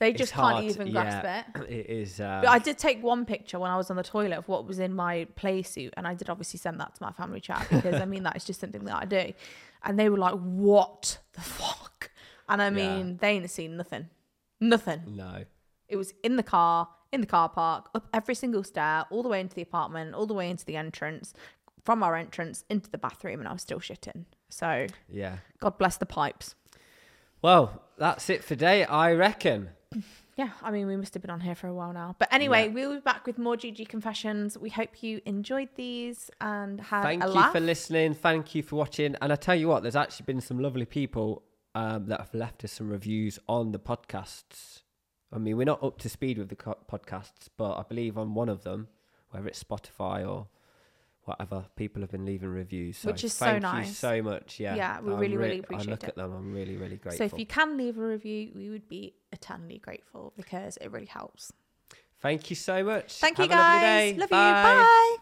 they 0.00 0.12
just 0.12 0.32
hard, 0.32 0.56
can't 0.56 0.64
even 0.66 0.90
grasp 0.90 1.22
yeah. 1.24 1.42
it. 1.56 1.68
It 1.70 1.86
is. 1.90 2.20
Uh, 2.20 2.40
But 2.42 2.50
I 2.50 2.58
did 2.58 2.78
take 2.78 3.02
one 3.02 3.24
picture 3.24 3.58
when 3.58 3.70
I 3.70 3.76
was 3.76 3.90
on 3.90 3.96
the 3.96 4.02
toilet 4.02 4.36
of 4.38 4.48
what 4.48 4.66
was 4.66 4.78
in 4.78 4.94
my 4.94 5.26
play 5.36 5.62
suit, 5.62 5.94
and 5.96 6.06
I 6.08 6.14
did 6.14 6.28
obviously 6.30 6.58
send 6.58 6.80
that 6.80 6.94
to 6.96 7.02
my 7.02 7.12
family 7.12 7.40
chat 7.40 7.66
because 7.70 8.00
I 8.00 8.04
mean 8.04 8.22
that 8.24 8.36
is 8.36 8.44
just 8.44 8.60
something 8.60 8.84
that 8.84 8.96
I 8.96 9.04
do, 9.04 9.32
and 9.84 9.98
they 9.98 10.08
were 10.08 10.18
like, 10.18 10.34
"What 10.34 11.18
the 11.34 11.40
fuck?" 11.42 12.10
And 12.48 12.60
I 12.60 12.66
Yeah. 12.66 12.70
mean, 12.70 13.18
they 13.18 13.30
ain't 13.30 13.50
seen 13.50 13.76
nothing, 13.76 14.08
nothing. 14.60 15.02
no. 15.06 15.44
It 15.88 15.96
was 15.96 16.14
in 16.24 16.36
the 16.36 16.42
car, 16.42 16.88
in 17.12 17.20
the 17.20 17.26
car 17.26 17.48
park, 17.50 17.90
up 17.94 18.08
every 18.14 18.34
single 18.34 18.64
stair, 18.64 19.04
all 19.10 19.22
the 19.22 19.28
way 19.28 19.40
into 19.40 19.54
the 19.54 19.62
apartment, 19.62 20.14
all 20.14 20.26
the 20.26 20.34
way 20.34 20.48
into 20.50 20.64
the 20.64 20.76
entrance, 20.76 21.34
from 21.84 22.02
our 22.02 22.16
entrance 22.16 22.64
into 22.70 22.90
the 22.90 22.98
bathroom, 22.98 23.40
and 23.40 23.48
I 23.48 23.52
was 23.52 23.62
still 23.62 23.78
shitting. 23.78 24.24
So 24.48 24.86
Yeah. 25.08 25.38
God 25.60 25.76
bless 25.78 25.96
the 25.98 26.06
pipes. 26.06 26.54
Well, 27.42 27.82
that's 27.98 28.30
it 28.30 28.42
for 28.42 28.50
today, 28.50 28.84
I 28.84 29.12
reckon. 29.12 29.70
Yeah, 30.36 30.50
I 30.62 30.70
mean, 30.70 30.86
we 30.86 30.96
must 30.96 31.12
have 31.14 31.20
been 31.22 31.30
on 31.30 31.40
here 31.40 31.54
for 31.54 31.66
a 31.66 31.74
while 31.74 31.92
now. 31.92 32.16
But 32.18 32.32
anyway, 32.32 32.68
Yeah. 32.68 32.72
we'll 32.72 32.94
be 32.94 33.00
back 33.00 33.26
with 33.26 33.36
more 33.36 33.56
GG 33.56 33.84
confessions. 33.88 34.56
We 34.56 34.70
hope 34.70 35.02
you 35.02 35.20
enjoyed 35.26 35.68
these 35.74 36.30
and 36.40 36.80
had 36.80 37.02
Thank 37.02 37.24
a 37.24 37.26
you 37.28 37.34
laugh. 37.34 37.52
for 37.52 37.60
listening. 37.60 38.14
Thank 38.14 38.54
you 38.54 38.62
for 38.62 38.76
watching. 38.76 39.14
And 39.20 39.30
I 39.32 39.36
tell 39.36 39.54
you 39.54 39.68
what, 39.68 39.82
there's 39.82 39.96
actually 39.96 40.24
been 40.24 40.40
some 40.40 40.58
lovely 40.58 40.86
people 40.86 41.42
um, 41.74 42.06
that 42.06 42.20
have 42.20 42.32
left 42.34 42.64
us 42.64 42.72
some 42.72 42.88
reviews 42.88 43.38
on 43.48 43.72
the 43.72 43.78
podcasts. 43.78 44.82
I 45.32 45.38
mean, 45.38 45.56
we're 45.56 45.64
not 45.66 45.82
up 45.82 45.98
to 46.00 46.08
speed 46.08 46.38
with 46.38 46.48
the 46.48 46.56
co- 46.56 46.78
podcasts, 46.90 47.48
but 47.58 47.76
I 47.78 47.82
believe 47.82 48.16
on 48.16 48.34
one 48.34 48.48
of 48.48 48.62
them, 48.62 48.88
whether 49.30 49.46
it's 49.48 49.62
Spotify 49.62 50.26
or 50.26 50.48
whatever, 51.24 51.64
people 51.76 52.02
have 52.02 52.10
been 52.10 52.24
leaving 52.24 52.48
reviews. 52.48 52.98
So 52.98 53.08
Which 53.10 53.24
is 53.24 53.32
so 53.32 53.46
thank 53.46 53.56
you 53.62 53.68
nice. 53.70 53.96
so 53.96 54.22
much. 54.22 54.58
Yeah, 54.60 54.74
Yeah, 54.74 55.00
we 55.00 55.12
I'm 55.12 55.18
really, 55.18 55.36
re- 55.36 55.44
really 55.44 55.56
I 55.56 55.60
appreciate 55.60 55.90
look 55.90 56.02
it. 56.04 56.08
at 56.10 56.16
them. 56.16 56.32
I'm 56.32 56.52
really, 56.52 56.76
really 56.76 56.96
grateful. 56.96 57.28
so 57.28 57.34
if 57.34 57.38
you 57.38 57.46
can 57.46 57.76
leave 57.76 57.98
a 57.98 58.02
review, 58.06 58.50
we 58.54 58.70
would 58.70 58.88
be 58.88 59.14
eternally 59.32 59.78
grateful 59.78 60.32
because 60.36 60.76
it 60.78 60.90
really 60.90 61.06
helps. 61.06 61.52
Thank 62.20 62.50
you 62.50 62.56
so 62.56 62.84
much. 62.84 63.14
Thank 63.18 63.36
Have 63.38 63.46
you 63.46 63.50
guys. 63.50 64.16
Love 64.16 64.30
Bye. 64.30 64.46
you. 64.48 64.52
Bye. 64.52 65.16